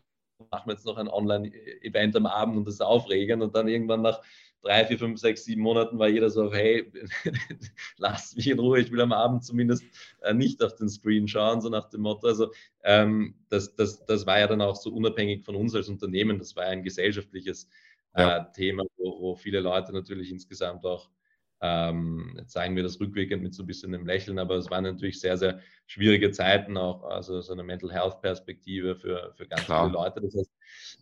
machen 0.50 0.68
wir 0.68 0.74
jetzt 0.74 0.86
noch 0.86 0.98
ein 0.98 1.08
Online-Event 1.08 2.14
am 2.16 2.26
Abend 2.26 2.56
und 2.56 2.66
das 2.66 2.74
ist 2.74 2.80
aufregend 2.80 3.42
und 3.42 3.56
dann 3.56 3.66
irgendwann 3.66 4.02
nach 4.02 4.20
drei, 4.64 4.84
vier, 4.84 4.98
fünf, 4.98 5.20
sechs, 5.20 5.44
sieben 5.44 5.62
Monaten 5.62 5.98
war 5.98 6.08
jeder 6.08 6.30
so, 6.30 6.52
hey, 6.52 6.90
lasst 7.98 8.36
mich 8.36 8.48
in 8.48 8.58
Ruhe, 8.58 8.80
ich 8.80 8.90
will 8.90 9.00
am 9.00 9.12
Abend 9.12 9.44
zumindest 9.44 9.84
äh, 10.22 10.32
nicht 10.32 10.62
auf 10.62 10.74
den 10.74 10.88
Screen 10.88 11.28
schauen, 11.28 11.60
so 11.60 11.68
nach 11.68 11.88
dem 11.90 12.02
Motto. 12.02 12.26
Also 12.26 12.52
ähm, 12.82 13.34
das, 13.50 13.74
das, 13.74 14.04
das 14.06 14.26
war 14.26 14.38
ja 14.38 14.46
dann 14.46 14.62
auch 14.62 14.76
so 14.76 14.90
unabhängig 14.90 15.44
von 15.44 15.54
uns 15.54 15.74
als 15.74 15.88
Unternehmen, 15.88 16.38
das 16.38 16.56
war 16.56 16.64
ein 16.64 16.82
gesellschaftliches 16.82 17.68
äh, 18.14 18.22
ja. 18.22 18.44
Thema, 18.44 18.84
wo, 18.96 19.20
wo, 19.20 19.34
viele 19.34 19.60
Leute 19.60 19.92
natürlich 19.92 20.30
insgesamt 20.30 20.84
auch 20.86 21.10
ähm, 21.60 22.34
jetzt 22.38 22.52
sagen 22.52 22.76
wir 22.76 22.82
das 22.82 23.00
rückwirkend 23.00 23.42
mit 23.42 23.54
so 23.54 23.62
ein 23.62 23.66
bisschen 23.66 23.94
einem 23.94 24.06
Lächeln, 24.06 24.38
aber 24.38 24.56
es 24.56 24.70
waren 24.70 24.84
natürlich 24.84 25.20
sehr, 25.20 25.36
sehr 25.36 25.60
schwierige 25.86 26.30
Zeiten 26.30 26.76
auch, 26.76 27.04
also 27.04 27.40
so 27.40 27.52
eine 27.52 27.62
Mental 27.62 27.92
Health 27.92 28.20
Perspektive 28.20 28.96
für, 28.96 29.32
für 29.36 29.46
ganz 29.46 29.64
Klar. 29.64 29.84
viele 29.86 29.94
Leute. 29.94 30.20
Das 30.20 30.34
heißt, 30.36 30.50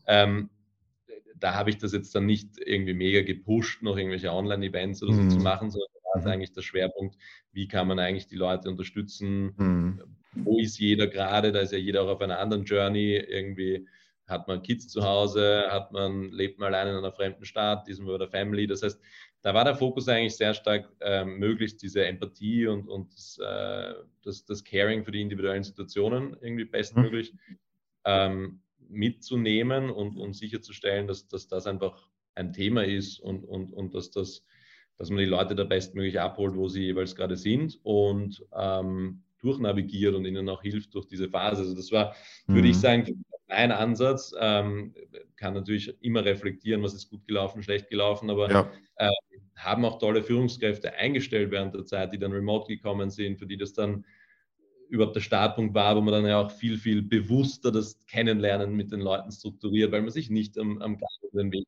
ähm, 0.07 0.51
da 1.37 1.55
habe 1.55 1.71
ich 1.71 1.79
das 1.79 1.93
jetzt 1.93 2.15
dann 2.15 2.27
nicht 2.27 2.59
irgendwie 2.59 2.95
mega 2.95 3.23
gepusht, 3.23 3.83
noch 3.83 3.97
irgendwelche 3.97 4.33
Online-Events 4.33 5.03
oder 5.03 5.15
so 5.15 5.23
mhm. 5.23 5.31
zu 5.31 5.39
machen, 5.39 5.71
sondern 5.71 5.91
da 6.05 6.19
ist 6.21 6.25
mhm. 6.25 6.31
eigentlich 6.33 6.53
der 6.53 6.63
Schwerpunkt, 6.63 7.17
wie 7.53 7.67
kann 7.67 7.89
man 7.89 7.99
eigentlich 7.99 8.29
die 8.29 8.37
Leute 8.37 8.69
unterstützen, 8.69 9.55
mhm. 9.57 10.03
wo 10.35 10.59
ist 10.59 10.79
jeder 10.79 11.09
gerade, 11.09 11.53
da 11.53 11.61
ist 11.61 11.73
ja 11.73 11.79
jeder 11.79 12.03
auch 12.03 12.09
auf 12.09 12.21
einer 12.21 12.39
anderen 12.39 12.65
Journey, 12.65 13.17
irgendwie 13.17 13.89
hat 14.27 14.47
man 14.47 14.63
Kids 14.63 14.89
zu 14.89 15.03
Hause, 15.03 15.67
hat 15.69 15.93
man, 15.93 16.31
lebt 16.31 16.59
man 16.59 16.73
allein 16.73 16.93
in 16.93 16.97
einer 16.97 17.13
fremden 17.13 17.45
Stadt, 17.45 17.89
diesem 17.89 18.07
oder 18.07 18.29
Family, 18.29 18.67
das 18.67 18.83
heißt, 18.83 19.01
da 19.43 19.55
war 19.55 19.65
der 19.65 19.75
Fokus 19.75 20.09
eigentlich 20.09 20.37
sehr 20.37 20.55
stark, 20.55 20.89
äh, 21.01 21.25
möglichst 21.25 21.83
diese 21.83 22.07
Empathie 22.07 22.67
und, 22.67 22.89
und 22.89 23.13
das, 23.13 23.39
äh, 23.43 23.95
das, 24.25 24.45
das, 24.45 24.63
Caring 24.63 25.05
für 25.05 25.11
die 25.11 25.21
individuellen 25.21 25.65
Situationen 25.65 26.37
irgendwie 26.41 26.65
bestmöglich 26.65 27.33
mhm. 27.33 27.59
ähm, 28.05 28.61
mitzunehmen 28.89 29.91
und, 29.91 30.17
und 30.17 30.35
sicherzustellen, 30.35 31.09
dass, 31.09 31.27
dass 31.27 31.49
das 31.49 31.67
einfach 31.67 32.09
ein 32.35 32.53
Thema 32.53 32.85
ist 32.85 33.19
und, 33.19 33.45
und, 33.45 33.73
und 33.73 33.95
dass, 33.95 34.11
das, 34.11 34.45
dass 34.97 35.11
man 35.11 35.19
die 35.19 35.25
Leute 35.25 35.57
da 35.57 35.65
bestmöglich 35.65 36.21
abholt, 36.21 36.55
wo 36.55 36.69
sie 36.69 36.85
jeweils 36.85 37.17
gerade 37.17 37.37
sind 37.37 37.81
und 37.83 38.45
ähm, 38.57 39.25
durchnavigiert 39.41 40.15
und 40.15 40.25
ihnen 40.25 40.49
auch 40.49 40.63
hilft 40.63 40.95
durch 40.95 41.07
diese 41.07 41.29
Phase. 41.29 41.63
Also 41.63 41.75
das 41.75 41.91
war, 41.91 42.15
mhm. 42.47 42.55
würde 42.55 42.69
ich 42.69 42.77
mhm. 42.77 42.81
sagen, 42.81 43.25
mein 43.49 43.73
Ansatz. 43.73 44.33
Ähm, 44.39 44.95
kann 45.37 45.55
natürlich 45.55 45.93
immer 46.03 46.25
reflektieren, 46.25 46.83
was 46.83 46.95
ist 46.95 47.11
gut 47.11 47.27
gelaufen, 47.27 47.65
schlecht 47.65 47.89
gelaufen, 47.91 48.31
aber 48.31 48.49
ja. 48.49 48.73
Äh, 49.63 49.65
haben 49.65 49.85
auch 49.85 49.99
tolle 49.99 50.23
Führungskräfte 50.23 50.95
eingestellt 50.95 51.51
während 51.51 51.75
der 51.75 51.85
Zeit, 51.85 52.13
die 52.13 52.19
dann 52.19 52.33
remote 52.33 52.67
gekommen 52.67 53.11
sind, 53.11 53.39
für 53.39 53.47
die 53.47 53.57
das 53.57 53.73
dann 53.73 54.05
überhaupt 54.89 55.17
der 55.17 55.21
Startpunkt 55.21 55.75
war, 55.75 55.97
wo 55.97 56.03
man 56.03 56.13
dann 56.13 56.27
ja 56.27 56.39
auch 56.39 56.51
viel, 56.51 56.77
viel 56.77 57.03
bewusster 57.03 57.73
das 57.73 57.99
Kennenlernen 58.07 58.75
mit 58.77 58.93
den 58.93 59.01
Leuten 59.01 59.33
strukturiert, 59.33 59.91
weil 59.91 60.03
man 60.03 60.11
sich 60.11 60.29
nicht 60.29 60.59
am, 60.59 60.83
am 60.83 60.99
Weg. 61.33 61.65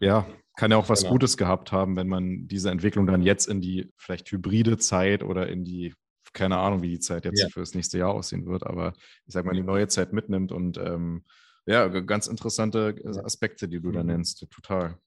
Ja, 0.00 0.26
kann 0.56 0.70
ja 0.70 0.76
auch 0.76 0.88
was 0.88 1.00
genau. 1.00 1.12
Gutes 1.12 1.36
gehabt 1.36 1.72
haben, 1.72 1.96
wenn 1.96 2.06
man 2.06 2.46
diese 2.46 2.70
Entwicklung 2.70 3.06
dann 3.06 3.22
jetzt 3.22 3.48
in 3.48 3.60
die 3.60 3.90
vielleicht 3.96 4.30
hybride 4.30 4.78
Zeit 4.78 5.24
oder 5.24 5.48
in 5.48 5.64
die, 5.64 5.94
keine 6.34 6.58
Ahnung, 6.58 6.82
wie 6.82 6.90
die 6.90 7.00
Zeit 7.00 7.24
jetzt 7.24 7.40
ja. 7.40 7.48
für 7.48 7.60
das 7.60 7.74
nächste 7.74 7.98
Jahr 7.98 8.14
aussehen 8.14 8.46
wird, 8.46 8.64
aber 8.64 8.92
ich 9.26 9.34
sag 9.34 9.44
mal, 9.44 9.54
die 9.54 9.62
neue 9.62 9.88
Zeit 9.88 10.12
mitnimmt 10.12 10.52
und 10.52 10.78
ähm, 10.78 11.24
ja, 11.66 11.88
ganz 11.88 12.28
interessante 12.28 12.94
Aspekte, 13.24 13.68
die 13.68 13.80
du 13.80 13.90
da 13.90 14.02
mhm. 14.02 14.10
nennst, 14.10 14.46
total. 14.50 14.98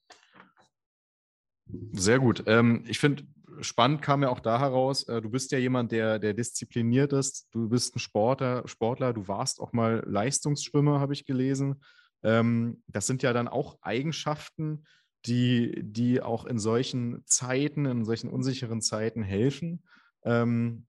Sehr 1.92 2.18
gut. 2.18 2.44
Ähm, 2.46 2.84
ich 2.86 2.98
finde, 2.98 3.24
spannend 3.60 4.02
kam 4.02 4.22
ja 4.22 4.28
auch 4.28 4.40
da 4.40 4.58
heraus, 4.58 5.04
äh, 5.04 5.20
du 5.20 5.30
bist 5.30 5.52
ja 5.52 5.58
jemand, 5.58 5.92
der, 5.92 6.18
der 6.18 6.34
diszipliniert 6.34 7.12
ist. 7.12 7.48
Du 7.52 7.68
bist 7.68 7.96
ein 7.96 7.98
Sportler, 7.98 8.66
Sportler, 8.66 9.12
du 9.12 9.28
warst 9.28 9.60
auch 9.60 9.72
mal 9.72 10.02
Leistungsschwimmer, 10.06 11.00
habe 11.00 11.12
ich 11.12 11.26
gelesen. 11.26 11.82
Ähm, 12.22 12.82
das 12.86 13.06
sind 13.06 13.22
ja 13.22 13.32
dann 13.32 13.48
auch 13.48 13.78
Eigenschaften, 13.82 14.84
die, 15.26 15.80
die 15.82 16.22
auch 16.22 16.46
in 16.46 16.58
solchen 16.58 17.22
Zeiten, 17.26 17.86
in 17.86 18.04
solchen 18.04 18.30
unsicheren 18.30 18.80
Zeiten 18.80 19.22
helfen. 19.22 19.84
Ähm, 20.24 20.86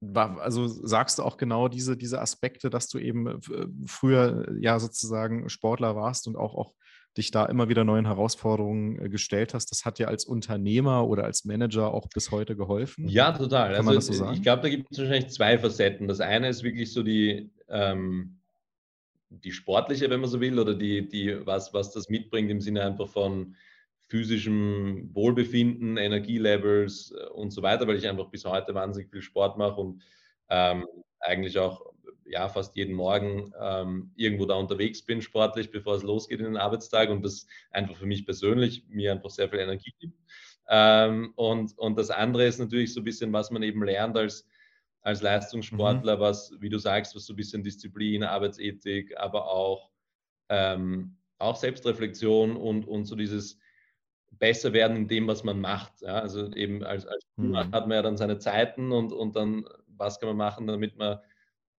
also 0.00 0.68
sagst 0.68 1.18
du 1.18 1.24
auch 1.24 1.36
genau 1.38 1.68
diese, 1.68 1.96
diese 1.96 2.20
Aspekte, 2.20 2.70
dass 2.70 2.88
du 2.88 2.98
eben 2.98 3.26
äh, 3.26 3.66
früher 3.86 4.46
ja 4.60 4.78
sozusagen 4.78 5.48
Sportler 5.48 5.96
warst 5.96 6.28
und 6.28 6.36
auch, 6.36 6.54
auch 6.54 6.74
dich 7.18 7.30
da 7.30 7.44
immer 7.44 7.68
wieder 7.68 7.84
neuen 7.84 8.06
Herausforderungen 8.06 8.98
äh, 8.98 9.08
gestellt 9.08 9.52
hast. 9.52 9.70
Das 9.70 9.84
hat 9.84 9.98
dir 9.98 10.08
als 10.08 10.24
Unternehmer 10.24 11.06
oder 11.06 11.24
als 11.24 11.44
Manager 11.44 11.92
auch 11.92 12.08
bis 12.08 12.30
heute 12.30 12.56
geholfen? 12.56 13.08
Ja, 13.08 13.32
total. 13.32 13.74
Kann 13.74 13.88
also, 13.88 14.12
so 14.12 14.30
ich 14.32 14.42
glaube, 14.42 14.62
da 14.62 14.68
gibt 14.68 14.90
es 14.90 14.98
wahrscheinlich 14.98 15.28
zwei 15.28 15.58
Facetten. 15.58 16.08
Das 16.08 16.20
eine 16.20 16.48
ist 16.48 16.62
wirklich 16.62 16.92
so 16.92 17.02
die, 17.02 17.50
ähm, 17.68 18.38
die 19.28 19.52
sportliche, 19.52 20.08
wenn 20.08 20.20
man 20.20 20.30
so 20.30 20.40
will, 20.40 20.58
oder 20.58 20.74
die, 20.74 21.06
die, 21.06 21.44
was, 21.44 21.74
was 21.74 21.92
das 21.92 22.08
mitbringt 22.08 22.50
im 22.50 22.60
Sinne 22.60 22.84
einfach 22.84 23.08
von 23.08 23.54
physischem 24.08 25.10
Wohlbefinden, 25.12 25.98
Energielevels 25.98 27.12
äh, 27.12 27.26
und 27.30 27.50
so 27.50 27.62
weiter, 27.62 27.86
weil 27.86 27.96
ich 27.96 28.08
einfach 28.08 28.30
bis 28.30 28.44
heute 28.44 28.74
wahnsinnig 28.74 29.10
viel 29.10 29.22
Sport 29.22 29.58
mache 29.58 29.80
und 29.80 30.02
ähm, 30.48 30.86
eigentlich 31.20 31.58
auch 31.58 31.92
ja 32.28 32.48
fast 32.48 32.76
jeden 32.76 32.94
Morgen 32.94 33.52
ähm, 33.60 34.12
irgendwo 34.16 34.46
da 34.46 34.54
unterwegs 34.54 35.02
bin, 35.02 35.22
sportlich, 35.22 35.70
bevor 35.70 35.96
es 35.96 36.02
losgeht 36.02 36.40
in 36.40 36.46
den 36.46 36.56
Arbeitstag 36.56 37.10
und 37.10 37.24
das 37.24 37.46
einfach 37.70 37.96
für 37.96 38.06
mich 38.06 38.24
persönlich 38.24 38.84
mir 38.88 39.12
einfach 39.12 39.30
sehr 39.30 39.48
viel 39.48 39.60
Energie 39.60 39.92
gibt. 39.98 40.18
Ähm, 40.68 41.32
und, 41.36 41.76
und 41.78 41.98
das 41.98 42.10
andere 42.10 42.46
ist 42.46 42.58
natürlich 42.58 42.92
so 42.92 43.00
ein 43.00 43.04
bisschen, 43.04 43.32
was 43.32 43.50
man 43.50 43.62
eben 43.62 43.82
lernt 43.82 44.16
als, 44.16 44.46
als 45.00 45.22
Leistungssportler, 45.22 46.16
mhm. 46.16 46.20
was, 46.20 46.52
wie 46.60 46.68
du 46.68 46.78
sagst, 46.78 47.16
was 47.16 47.24
so 47.24 47.32
ein 47.32 47.36
bisschen 47.36 47.62
Disziplin, 47.62 48.22
Arbeitsethik, 48.22 49.16
aber 49.16 49.50
auch, 49.50 49.90
ähm, 50.50 51.16
auch 51.38 51.56
Selbstreflexion 51.56 52.56
und, 52.56 52.86
und 52.86 53.06
so 53.06 53.16
dieses 53.16 53.58
besser 54.32 54.72
werden 54.72 54.96
in 54.96 55.08
dem, 55.08 55.26
was 55.26 55.44
man 55.44 55.60
macht. 55.60 56.02
Ja? 56.02 56.20
Also 56.20 56.52
eben 56.52 56.84
als, 56.84 57.06
als 57.06 57.24
mhm. 57.36 57.56
hat 57.56 57.88
man 57.88 57.92
ja 57.92 58.02
dann 58.02 58.16
seine 58.16 58.38
Zeiten 58.38 58.92
und, 58.92 59.12
und 59.12 59.36
dann, 59.36 59.64
was 59.86 60.20
kann 60.20 60.28
man 60.28 60.36
machen, 60.36 60.66
damit 60.66 60.96
man 60.96 61.18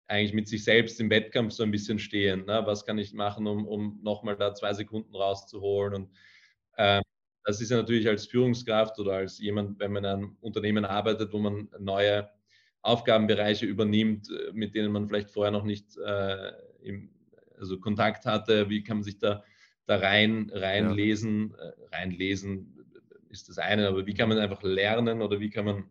eigentlich 0.10 0.34
mit 0.34 0.48
sich 0.48 0.64
selbst 0.64 1.00
im 1.00 1.10
Wettkampf 1.10 1.54
so 1.54 1.64
ein 1.64 1.72
bisschen 1.72 2.00
stehen. 2.00 2.46
Ne? 2.46 2.62
Was 2.66 2.86
kann 2.86 2.98
ich 2.98 3.14
machen, 3.14 3.48
um, 3.48 3.68
um 3.68 4.00
nochmal 4.02 4.36
da 4.36 4.54
zwei 4.54 4.74
Sekunden 4.74 5.16
rauszuholen? 5.16 5.94
Und 5.94 6.10
ähm, 6.78 7.04
das 7.44 7.62
ist 7.62 7.72
ja 7.72 7.78
natürlich 7.78 8.08
als 8.08 8.26
Führungskraft 8.26 8.98
oder 9.00 9.14
als 9.14 9.40
jemand, 9.40 9.80
wenn 9.80 9.94
man 9.94 10.04
in 10.04 10.10
einem 10.10 10.38
Unternehmen 10.42 10.84
arbeitet, 10.84 11.32
wo 11.32 11.40
man 11.40 11.70
neue 11.80 12.30
Aufgabenbereiche 12.82 13.66
übernimmt, 13.66 14.30
äh, 14.30 14.52
mit 14.52 14.76
denen 14.76 14.92
man 14.92 15.08
vielleicht 15.08 15.30
vorher 15.30 15.52
noch 15.52 15.64
nicht 15.64 15.98
äh, 15.98 16.52
im, 16.82 17.12
also 17.58 17.80
Kontakt 17.80 18.26
hatte, 18.26 18.70
wie 18.70 18.84
kann 18.84 18.98
man 18.98 19.04
sich 19.04 19.20
da, 19.20 19.44
da 19.86 19.98
rein, 19.98 20.50
reinlesen, 20.54 21.54
ja. 21.56 21.64
äh, 21.66 21.96
reinlesen 21.96 22.76
ist 23.30 23.48
das 23.48 23.60
eine, 23.60 23.88
aber 23.88 24.08
wie 24.08 24.14
kann 24.16 24.30
man 24.30 24.40
einfach 24.40 24.64
lernen 24.64 25.22
oder 25.22 25.40
wie 25.40 25.52
kann 25.52 25.66
man 25.66 25.90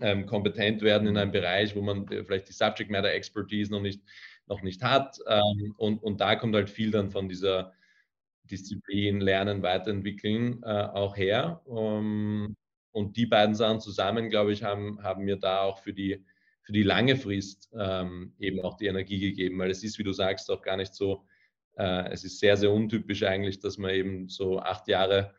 ähm, 0.00 0.26
kompetent 0.26 0.82
werden 0.82 1.08
in 1.08 1.16
einem 1.16 1.32
Bereich, 1.32 1.74
wo 1.76 1.82
man 1.82 2.06
äh, 2.08 2.24
vielleicht 2.24 2.48
die 2.48 2.52
Subject 2.52 2.90
Matter 2.90 3.12
Expertise 3.12 3.70
noch 3.70 3.80
nicht, 3.80 4.02
noch 4.46 4.62
nicht 4.62 4.82
hat. 4.82 5.18
Ähm, 5.26 5.74
und, 5.76 6.02
und 6.02 6.20
da 6.20 6.36
kommt 6.36 6.54
halt 6.54 6.70
viel 6.70 6.90
dann 6.90 7.10
von 7.10 7.28
dieser 7.28 7.72
Disziplin, 8.44 9.20
Lernen, 9.20 9.62
Weiterentwickeln 9.62 10.62
äh, 10.62 10.66
auch 10.66 11.16
her. 11.16 11.62
Um, 11.64 12.46
ähm, 12.48 12.56
und 12.92 13.16
die 13.16 13.26
beiden 13.26 13.54
Sachen 13.54 13.80
zusammen, 13.80 14.30
glaube 14.30 14.52
ich, 14.52 14.64
haben, 14.64 15.02
haben 15.02 15.24
mir 15.24 15.36
da 15.36 15.60
auch 15.62 15.78
für 15.78 15.92
die, 15.92 16.24
für 16.62 16.72
die 16.72 16.82
lange 16.82 17.16
Frist 17.16 17.70
ähm, 17.78 18.34
eben 18.38 18.60
auch 18.60 18.76
die 18.76 18.86
Energie 18.86 19.20
gegeben, 19.20 19.58
weil 19.58 19.70
es 19.70 19.84
ist, 19.84 19.98
wie 19.98 20.02
du 20.02 20.12
sagst, 20.12 20.50
auch 20.50 20.62
gar 20.62 20.76
nicht 20.76 20.94
so, 20.94 21.24
äh, 21.76 22.10
es 22.10 22.24
ist 22.24 22.40
sehr, 22.40 22.56
sehr 22.56 22.72
untypisch 22.72 23.22
eigentlich, 23.22 23.60
dass 23.60 23.78
man 23.78 23.92
eben 23.92 24.28
so 24.28 24.58
acht 24.58 24.88
Jahre 24.88 25.34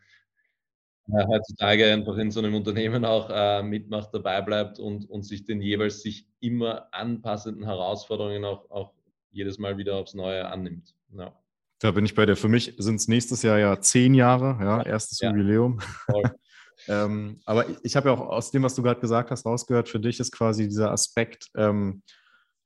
äh, 1.14 1.26
heutzutage 1.28 1.92
einfach 1.92 2.18
in 2.18 2.32
so 2.32 2.40
einem 2.40 2.56
Unternehmen 2.56 3.06
auch 3.06 3.30
äh, 3.32 3.64
mitmacht, 3.64 4.10
dabei 4.14 4.42
bleibt 4.42 4.80
und, 4.80 5.10
und 5.10 5.24
sich 5.24 5.46
den 5.46 5.62
jeweils 5.62 6.02
sich 6.02 6.28
immer 6.40 6.88
anpassenden 6.92 7.66
Herausforderungen 7.66 8.46
auch, 8.46 8.70
auch 8.70 8.94
jedes 9.32 9.58
Mal 9.58 9.78
wieder 9.78 9.96
aufs 9.96 10.14
Neue 10.14 10.46
annimmt. 10.48 10.94
Ja. 11.18 11.34
Da 11.80 11.92
bin 11.92 12.06
ich 12.06 12.14
bei 12.14 12.26
dir. 12.26 12.36
Für 12.36 12.48
mich 12.48 12.76
sind 12.78 12.96
es 12.96 13.08
nächstes 13.08 13.42
Jahr 13.42 13.58
ja 13.58 13.80
zehn 13.82 14.14
Jahre, 14.14 14.58
ja, 14.64 14.84
erstes 14.84 15.20
ja. 15.20 15.30
Jubiläum. 15.30 15.80
ähm, 16.88 17.40
aber 17.46 17.66
ich 17.84 17.96
habe 17.96 18.10
ja 18.10 18.16
auch 18.16 18.22
aus 18.22 18.52
dem, 18.52 18.64
was 18.64 18.76
du 18.76 18.84
gerade 18.84 19.00
gesagt 19.00 19.32
hast, 19.32 19.46
rausgehört, 19.46 19.90
für 19.90 20.00
dich 20.00 20.20
ist 20.20 20.32
quasi 20.32 20.68
dieser 20.68 20.92
Aspekt, 20.92 21.48
ähm, 21.56 22.04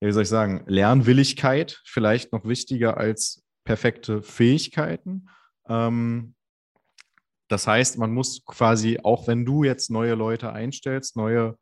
wie 0.02 0.12
soll 0.12 0.24
ich 0.24 0.30
sagen, 0.30 0.66
Lernwilligkeit 0.68 1.82
vielleicht 1.86 2.34
noch 2.34 2.46
wichtiger 2.46 2.98
als 2.98 3.44
perfekte 3.64 4.22
Fähigkeiten. 4.22 5.30
Ähm, 5.70 6.36
das 7.48 7.68
heißt, 7.68 7.98
man 7.98 8.12
muss 8.12 8.44
quasi, 8.46 9.00
auch 9.04 9.28
wenn 9.28 9.46
du 9.46 9.64
jetzt 9.64 9.92
neue 9.92 10.16
Leute 10.16 10.52
einstellst, 10.54 11.16
neue 11.16 11.58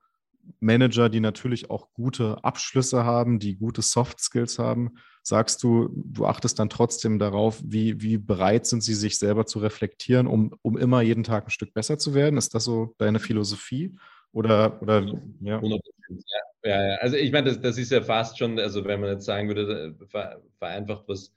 Manager, 0.59 1.09
die 1.09 1.19
natürlich 1.19 1.69
auch 1.69 1.93
gute 1.93 2.43
Abschlüsse 2.43 3.03
haben, 3.03 3.39
die 3.39 3.55
gute 3.55 3.81
Soft 3.81 4.19
Skills 4.19 4.59
haben, 4.59 4.95
sagst 5.21 5.63
du, 5.63 5.89
du 5.95 6.25
achtest 6.25 6.59
dann 6.59 6.69
trotzdem 6.69 7.17
darauf, 7.17 7.61
wie, 7.65 8.01
wie 8.01 8.17
bereit 8.17 8.65
sind 8.65 8.83
sie, 8.83 8.93
sich 8.93 9.17
selber 9.17 9.45
zu 9.45 9.59
reflektieren, 9.59 10.27
um, 10.27 10.53
um 10.61 10.77
immer 10.77 11.01
jeden 11.01 11.23
Tag 11.23 11.47
ein 11.47 11.49
Stück 11.49 11.73
besser 11.73 11.97
zu 11.97 12.13
werden? 12.13 12.37
Ist 12.37 12.53
das 12.53 12.65
so 12.65 12.93
deine 12.97 13.19
Philosophie? 13.19 13.95
Oder, 14.33 14.81
oder 14.81 15.05
ja. 15.41 15.61
Ja, 16.65 16.89
ja, 16.89 16.95
also 16.97 17.15
ich 17.17 17.31
meine, 17.31 17.49
das, 17.49 17.61
das 17.61 17.77
ist 17.77 17.91
ja 17.91 18.01
fast 18.01 18.37
schon, 18.37 18.59
also 18.59 18.83
wenn 18.85 18.99
man 18.99 19.11
jetzt 19.11 19.25
sagen 19.25 19.47
würde, 19.47 19.95
vereinfacht, 20.59 21.03
was 21.07 21.33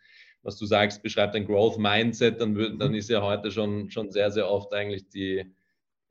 was 0.47 0.57
du 0.57 0.65
sagst, 0.65 1.03
beschreibt 1.03 1.35
ein 1.35 1.45
Growth 1.45 1.77
Mindset, 1.77 2.41
dann, 2.41 2.55
dann 2.79 2.93
mhm. 2.93 2.95
ist 2.95 3.11
ja 3.11 3.21
heute 3.21 3.51
schon, 3.51 3.91
schon 3.91 4.13
sehr, 4.13 4.31
sehr 4.31 4.49
oft 4.49 4.73
eigentlich 4.73 5.09
die, 5.09 5.45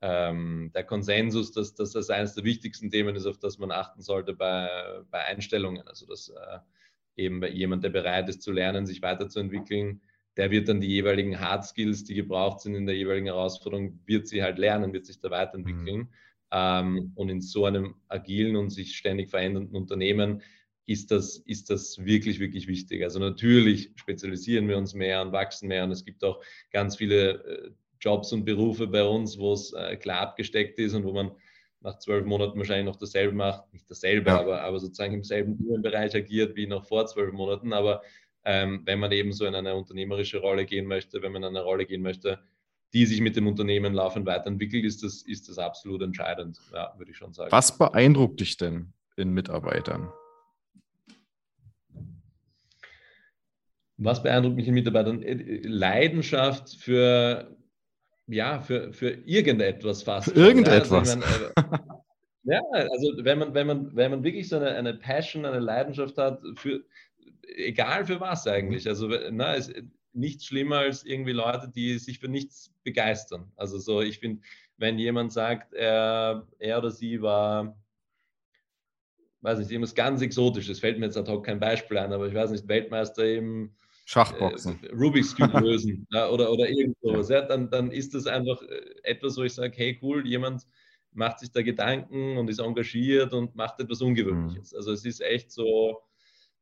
ähm, 0.02 0.72
der 0.76 0.84
Konsensus, 0.84 1.54
dass, 1.54 1.74
dass 1.74 1.94
das 1.94 2.10
eines 2.10 2.36
der 2.36 2.44
wichtigsten 2.44 2.92
Themen 2.92 3.16
ist, 3.16 3.26
auf 3.26 3.40
das 3.40 3.58
man 3.60 3.72
achten 3.72 4.02
sollte 4.02 4.34
bei, 4.34 4.70
bei 5.10 5.24
Einstellungen. 5.24 5.88
Also 5.88 6.06
dass 6.06 6.28
äh, 6.30 6.60
eben 7.16 7.42
jemand, 7.46 7.86
der 7.86 7.92
bereit 7.92 8.28
ist 8.28 8.42
zu 8.42 8.52
lernen, 8.52 8.86
sich 8.86 9.02
weiterzuentwickeln, 9.02 10.02
der 10.36 10.52
wird 10.52 10.68
dann 10.68 10.82
die 10.82 10.90
jeweiligen 10.90 11.40
Hard 11.40 11.64
Skills, 11.64 12.04
die 12.04 12.16
gebraucht 12.16 12.60
sind 12.60 12.76
in 12.76 12.86
der 12.86 12.98
jeweiligen 12.98 13.28
Herausforderung, 13.28 14.02
wird 14.06 14.28
sie 14.28 14.44
halt 14.44 14.58
lernen, 14.58 14.92
wird 14.92 15.06
sich 15.06 15.22
da 15.22 15.32
weiterentwickeln. 15.32 15.98
Mhm. 15.98 16.10
Ähm, 16.52 17.12
und 17.16 17.30
in 17.30 17.40
so 17.40 17.66
einem 17.66 17.96
agilen 18.10 18.58
und 18.58 18.70
sich 18.70 18.98
ständig 18.98 19.30
verändernden 19.30 19.78
Unternehmen 19.78 20.42
ist 20.86 21.12
das, 21.12 21.38
ist 21.46 21.70
das 21.70 22.04
wirklich, 22.06 22.40
wirklich 22.40 22.68
wichtig. 22.68 23.04
Also 23.04 23.20
natürlich 23.20 23.92
spezialisieren 23.96 24.68
wir 24.68 24.78
uns 24.78 24.94
mehr 24.94 25.22
und 25.22 25.32
wachsen 25.32 25.68
mehr 25.68 25.84
und 25.84 25.92
es 25.92 26.06
gibt 26.06 26.24
auch 26.24 26.42
ganz 26.72 26.96
viele 26.96 27.44
äh, 27.44 27.72
Jobs 28.00 28.32
und 28.34 28.46
Berufe 28.46 28.88
bei 28.88 29.04
uns, 29.04 29.38
wo 29.38 29.54
es 29.54 29.74
äh, 29.74 29.96
klar 29.98 30.22
abgesteckt 30.22 30.78
ist 30.80 30.94
und 30.94 31.04
wo 31.04 31.14
man 31.14 31.32
nach 31.82 31.98
zwölf 32.00 32.26
Monaten 32.26 32.58
wahrscheinlich 32.58 32.86
noch 32.86 32.98
dasselbe 33.00 33.34
macht, 33.34 33.72
nicht 33.74 33.90
dasselbe, 33.90 34.30
ja. 34.30 34.40
aber, 34.40 34.62
aber 34.62 34.80
sozusagen 34.80 35.14
im 35.14 35.24
selben 35.24 35.58
Bereich 35.82 36.16
agiert 36.16 36.56
wie 36.56 36.68
noch 36.68 36.86
vor 36.86 37.06
zwölf 37.06 37.32
Monaten. 37.32 37.74
Aber 37.74 38.02
ähm, 38.44 38.82
wenn 38.86 39.00
man 39.00 39.12
eben 39.12 39.32
so 39.32 39.46
in 39.46 39.56
eine 39.56 39.76
unternehmerische 39.76 40.40
Rolle 40.40 40.66
gehen 40.66 40.86
möchte, 40.86 41.22
wenn 41.22 41.32
man 41.32 41.44
in 41.44 41.50
eine 41.50 41.64
Rolle 41.64 41.86
gehen 41.86 42.02
möchte, 42.02 42.40
die 42.94 43.06
sich 43.06 43.22
mit 43.22 43.36
dem 43.36 43.48
Unternehmen 43.48 43.94
laufend 43.94 44.26
weiterentwickelt, 44.26 44.86
ist 44.86 45.04
das, 45.04 45.22
ist 45.24 45.50
das 45.50 45.58
absolut 45.58 46.02
entscheidend, 46.02 46.60
ja, 46.74 46.94
würde 46.98 47.12
ich 47.12 47.18
schon 47.18 47.34
sagen. 47.34 47.52
Was 47.52 47.78
beeindruckt 47.78 48.40
dich 48.40 48.58
denn 48.58 48.94
in 49.16 49.32
Mitarbeitern? 49.32 50.12
Was 53.98 54.22
beeindruckt 54.22 54.56
mich 54.56 54.68
in 54.68 54.74
Mitarbeitern? 54.74 55.22
Äh, 55.24 55.60
Leidenschaft 55.64 56.76
für, 56.76 57.56
ja, 58.28 58.60
für, 58.60 58.92
für 58.92 59.10
irgendetwas 59.10 60.04
fast. 60.04 60.32
Für 60.32 60.40
irgendetwas. 60.40 61.16
Ja, 61.16 61.22
also, 61.22 61.52
meine, 61.56 61.74
ja, 62.44 62.62
also 62.72 63.14
wenn 63.24 63.40
man, 63.40 63.54
wenn 63.54 63.68
man, 63.68 63.96
wenn 63.96 64.12
man 64.12 64.24
wirklich 64.24 64.50
so 64.50 64.58
eine, 64.58 64.72
eine 64.72 64.94
Passion, 64.96 65.46
eine 65.46 65.60
Leidenschaft 65.60 66.18
hat, 66.18 66.42
für, 66.56 66.84
egal 67.56 68.06
für 68.06 68.20
was 68.20 68.46
eigentlich. 68.48 68.88
Also 68.88 69.10
na, 69.32 69.56
es, 69.56 69.72
nichts 70.14 70.46
schlimmer 70.46 70.80
als 70.80 71.06
irgendwie 71.06 71.34
Leute, 71.34 71.70
die 71.74 71.98
sich 71.98 72.20
für 72.20 72.28
nichts 72.28 72.74
begeistern. 72.84 73.52
Also 73.56 73.78
so, 73.80 74.02
ich 74.02 74.20
finde, 74.20 74.42
wenn 74.78 75.00
jemand 75.00 75.32
sagt, 75.32 75.74
er, 75.74 76.48
er 76.60 76.78
oder 76.80 76.92
sie 76.92 77.22
war 77.22 77.76
weiß 79.46 79.60
nicht, 79.60 79.72
irgendwas 79.72 79.96
ganz 79.96 80.22
Exotisches, 80.22 80.80
fällt 80.80 81.00
mir 81.00 81.06
jetzt 81.06 81.18
ad 81.18 81.32
hoc 81.32 81.46
kein 81.46 81.60
Beispiel 81.60 82.00
ein, 82.00 82.12
aber 82.12 82.28
ich 82.28 82.34
weiß 82.34 82.50
nicht, 82.50 82.68
Weltmeister 82.68 83.24
eben 83.24 83.76
Schachboxen. 84.06 84.80
Äh, 84.84 84.94
Rubik's 84.94 85.36
Cube 85.36 85.60
lösen 85.62 86.08
ja, 86.12 86.30
oder, 86.30 86.52
oder 86.52 86.70
irgend 86.70 86.96
sowas. 87.02 87.30
Ja. 87.30 87.42
dann, 87.42 87.70
dann 87.70 87.92
ist 87.92 88.14
das 88.14 88.28
einfach 88.28 88.62
äh, 88.62 88.82
etwas, 89.04 89.36
wo 89.36 89.44
ich 89.44 89.54
sage, 89.54 89.74
hey 89.76 90.00
cool, 90.02 90.26
jemand 90.26 90.66
macht 91.12 91.40
sich 91.40 91.52
da 91.52 91.62
Gedanken 91.62 92.38
und 92.38 92.50
ist 92.50 92.60
engagiert 92.60 93.34
und 93.34 93.56
macht 93.56 93.80
etwas 93.80 94.02
Ungewöhnliches. 94.02 94.72
Mhm. 94.72 94.78
Also 94.78 94.92
es 94.92 95.06
ist 95.06 95.22
echt 95.22 95.52
so 95.52 96.02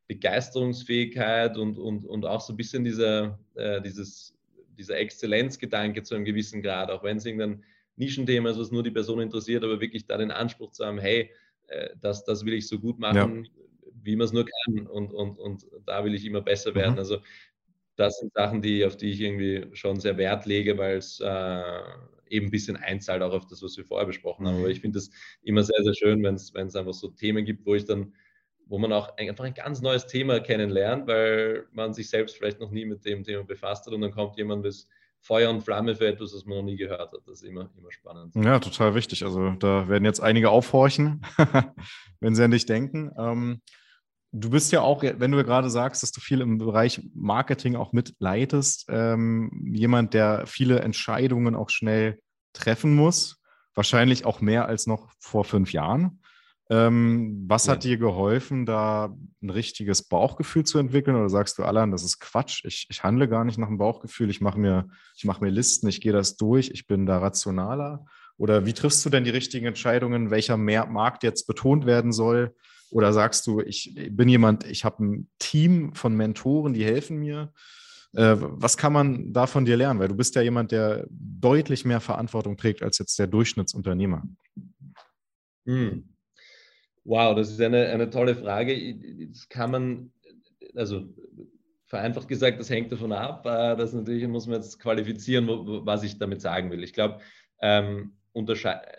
Begeisterungsfähigkeit 0.08 1.58
und, 1.58 1.77
und, 1.77 2.06
und 2.06 2.25
auch 2.25 2.41
so 2.41 2.53
ein 2.53 2.58
bisschen 2.58 2.84
dieser, 2.84 3.39
äh, 3.56 3.82
dieses, 3.82 4.34
dieser 4.77 4.97
Exzellenzgedanke 4.97 6.01
zu 6.03 6.15
einem 6.15 6.25
gewissen 6.25 6.62
Grad, 6.62 6.91
auch 6.91 7.03
wenn 7.03 7.17
es 7.17 7.25
irgendein 7.25 7.63
Nischenthema 7.97 8.51
ist, 8.51 8.60
was 8.60 8.71
nur 8.71 8.84
die 8.84 8.91
Person 8.91 9.19
interessiert, 9.19 9.63
aber 9.63 9.82
wirklich 9.82 10.06
da 10.06 10.17
den 10.17 10.32
Anspruch 10.32 10.71
zu 10.71 10.86
haben, 10.86 10.99
hey, 10.99 11.29
äh, 11.67 11.89
das, 11.99 12.23
das 12.23 12.45
will 12.45 12.53
ich 12.53 12.67
so 12.67 12.79
gut 12.79 12.99
machen, 12.99 13.43
ja 13.43 13.63
wie 14.04 14.16
man 14.16 14.26
es 14.26 14.34
nur 14.34 14.46
kann 14.46 14.88
und, 14.88 15.13
und, 15.13 15.39
und 15.39 15.66
da 15.86 16.04
will 16.04 16.13
ich 16.13 16.26
immer 16.26 16.42
besser 16.42 16.76
werden. 16.76 16.94
Mhm. 16.94 17.00
Also 17.00 17.18
das 17.96 18.20
sind 18.20 18.34
Sachen, 18.34 18.62
die, 18.62 18.86
auf 18.86 18.98
die 18.98 19.12
ich 19.12 19.22
irgendwie 19.22 19.68
schon 19.74 20.00
sehr 20.00 20.18
Wert 20.18 20.46
lege, 20.46 20.78
weil 20.78 20.98
es 20.98 21.20
äh, 21.20 21.82
eben 22.30 22.48
ein 22.48 22.52
bisschen 22.52 22.76
einzahlt 22.76 23.22
auch 23.22 23.34
auf 23.34 23.46
das, 23.46 23.62
was 23.62 23.78
wir 23.78 23.86
vorher 23.86 24.08
besprochen 24.08 24.48
haben. 24.48 24.58
Aber 24.58 24.70
ich 24.70 24.82
finde 24.82 25.00
es 25.00 25.12
immer 25.44 25.63
sehr, 25.63 25.84
sehr 25.84 25.94
schön, 25.94 26.24
wenn 26.24 26.36
es 26.36 26.76
einfach 26.76 26.94
so 26.94 27.10
Themen 27.10 27.46
gibt, 27.46 27.66
wo 27.66 27.76
ich 27.76 27.86
dann, 27.86 28.13
wo 28.66 28.80
man 28.80 28.92
auch 28.92 29.16
einfach 29.18 29.44
ein 29.44 29.54
ganz 29.54 29.82
neues 29.82 30.08
Thema 30.08 30.39
kennenlernt, 30.39 31.08
weil 31.08 31.68
man 31.72 31.94
sich 31.94 32.10
selbst 32.10 32.36
vielleicht 32.36 32.60
noch 32.60 32.72
nie 32.72 32.86
mit 32.86 33.06
dem 33.06 33.24
Thema 33.24 33.44
befasst 33.44 33.86
hat 33.86 33.94
und 33.94 34.02
dann 34.02 34.12
kommt 34.12 34.38
jemand, 34.38 34.66
das 34.66 34.88
Feuer 35.20 35.50
und 35.50 35.62
Flamme 35.62 35.96
für 35.96 36.08
etwas, 36.08 36.34
was 36.34 36.46
man 36.46 36.58
noch 36.58 36.66
nie 36.66 36.76
gehört 36.76 37.13
hat. 37.13 37.22
Das 37.26 37.42
ist 37.42 37.44
immer, 37.44 37.70
immer 37.78 37.92
spannend. 37.92 38.36
Ja, 38.36 38.60
total 38.60 38.94
wichtig. 38.94 39.24
Also 39.24 39.52
da 39.52 39.88
werden 39.88 40.04
jetzt 40.04 40.20
einige 40.20 40.50
aufhorchen, 40.50 41.22
wenn 42.20 42.36
sie 42.36 42.44
an 42.44 42.52
dich 42.52 42.66
denken. 42.66 43.12
Ähm, 43.18 43.62
Du 44.36 44.50
bist 44.50 44.72
ja 44.72 44.82
auch, 44.82 45.04
wenn 45.04 45.32
du 45.32 45.43
gerade 45.43 45.69
sagst, 45.69 46.02
dass 46.02 46.12
du 46.12 46.19
viel 46.19 46.41
im 46.41 46.58
Bereich 46.58 47.02
Marketing 47.13 47.76
auch 47.76 47.93
mitleitest, 47.93 48.88
ähm, 48.89 49.69
jemand, 49.72 50.15
der 50.15 50.48
viele 50.48 50.80
Entscheidungen 50.80 51.54
auch 51.54 51.69
schnell 51.69 52.19
treffen 52.52 52.96
muss, 52.96 53.39
wahrscheinlich 53.76 54.26
auch 54.26 54.41
mehr 54.41 54.65
als 54.65 54.88
noch 54.88 55.12
vor 55.19 55.43
fünf 55.46 55.72
Jahren. 55.72 56.19
Ähm, 56.72 57.46
was 57.48 57.67
ja. 57.67 57.74
hat 57.74 57.84
dir 57.84 57.98
geholfen, 57.98 58.65
da 58.65 59.15
ein 59.43 59.50
richtiges 59.52 60.02
Bauchgefühl 60.02 60.63
zu 60.63 60.80
entwickeln? 60.80 61.15
Oder 61.15 61.30
sagst 61.30 61.60
du, 61.60 61.63
Alan, 61.63 61.91
das 61.91 62.04
ist 62.04 62.19
Quatsch, 62.19 62.65
ich, 62.65 62.88
ich 62.89 63.04
handle 63.04 63.28
gar 63.28 63.43
nicht 63.43 63.60
nach 63.60 63.67
dem 63.67 63.78
Bauchgefühl, 63.78 64.32
ich 64.32 64.41
mache 64.41 64.60
mir, 64.60 64.88
mach 65.22 65.41
mir 65.41 65.50
Listen, 65.50 65.88
ich 65.88 66.02
gehe 66.02 66.13
das 66.13 66.38
durch, 66.38 66.72
ich 66.72 66.88
bin 66.88 67.06
da 67.06 67.19
rationaler? 67.19 68.06
Oder 68.38 68.65
wie 68.65 68.74
triffst 68.74 69.06
du 69.06 69.12
denn 69.12 69.26
die 69.26 69.30
richtigen 69.30 69.67
Entscheidungen, 69.67 70.32
welcher 70.32 70.58
Markt 70.58 71.22
jetzt 71.22 71.46
betont 71.46 71.86
werden 71.86 72.12
soll? 72.12 72.56
Oder 72.93 73.12
sagst 73.12 73.47
du, 73.47 73.60
ich 73.60 73.95
bin 74.12 74.29
jemand, 74.29 74.67
ich 74.67 74.86
habe 74.86 75.03
ein 75.03 75.29
Team 75.39 75.95
von 75.95 76.15
Mentoren, 76.15 76.75
die 76.75 76.86
helfen 76.86 77.17
mir? 77.17 77.51
Äh, 78.15 78.36
was 78.38 78.77
kann 78.77 78.93
man 78.93 79.34
da 79.34 79.47
von 79.47 79.65
dir 79.65 79.75
lernen? 79.77 79.99
Weil 79.99 80.10
du 80.10 80.15
bist 80.15 80.36
ja 80.36 80.43
jemand, 80.43 80.71
der 80.71 81.08
deutlich 81.10 81.86
mehr 81.86 81.99
Verantwortung 81.99 82.56
trägt 82.56 82.84
als 82.84 82.99
jetzt 82.99 83.17
der 83.17 83.25
Durchschnittsunternehmer. 83.25 84.21
Hm. 85.65 86.08
Wow, 87.03 87.36
das 87.36 87.49
ist 87.49 87.60
eine, 87.60 87.88
eine 87.88 88.12
tolle 88.12 88.36
Frage. 88.36 89.27
Das 89.27 89.49
kann 89.49 89.71
man, 89.71 90.12
also 90.75 91.03
vereinfacht 91.88 92.27
gesagt, 92.27 92.60
das 92.60 92.69
hängt 92.69 92.91
davon 92.91 93.12
ab. 93.12 93.43
Äh, 93.47 93.75
das 93.75 93.93
natürlich 93.93 94.27
muss 94.27 94.45
man 94.45 94.58
jetzt 94.58 94.79
qualifizieren, 94.79 95.47
was 95.47 96.03
ich 96.03 96.19
damit 96.19 96.41
sagen 96.41 96.69
will. 96.69 96.84
Ich 96.84 96.93
glaube, 96.93 97.21
ähm, 97.60 98.13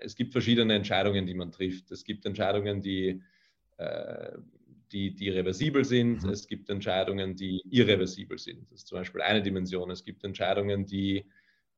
es 0.03 0.17
gibt 0.17 0.33
verschiedene 0.33 0.75
Entscheidungen, 0.75 1.27
die 1.27 1.35
man 1.35 1.53
trifft. 1.53 1.93
Es 1.93 2.03
gibt 2.03 2.27
Entscheidungen, 2.27 2.81
die, 2.81 3.23
die, 4.93 5.15
die 5.15 5.29
reversibel 5.29 5.85
sind. 5.85 6.23
Mhm. 6.23 6.31
Es 6.31 6.47
gibt 6.47 6.71
Entscheidungen, 6.71 7.35
die 7.35 7.63
irreversibel 7.71 8.39
sind. 8.39 8.71
Das 8.71 8.81
ist 8.81 8.87
zum 8.87 8.99
Beispiel 8.99 9.23
eine 9.23 9.43
Dimension. 9.43 9.91
Es 9.91 10.05
gibt 10.05 10.25
Entscheidungen, 10.25 10.87
die 10.87 11.27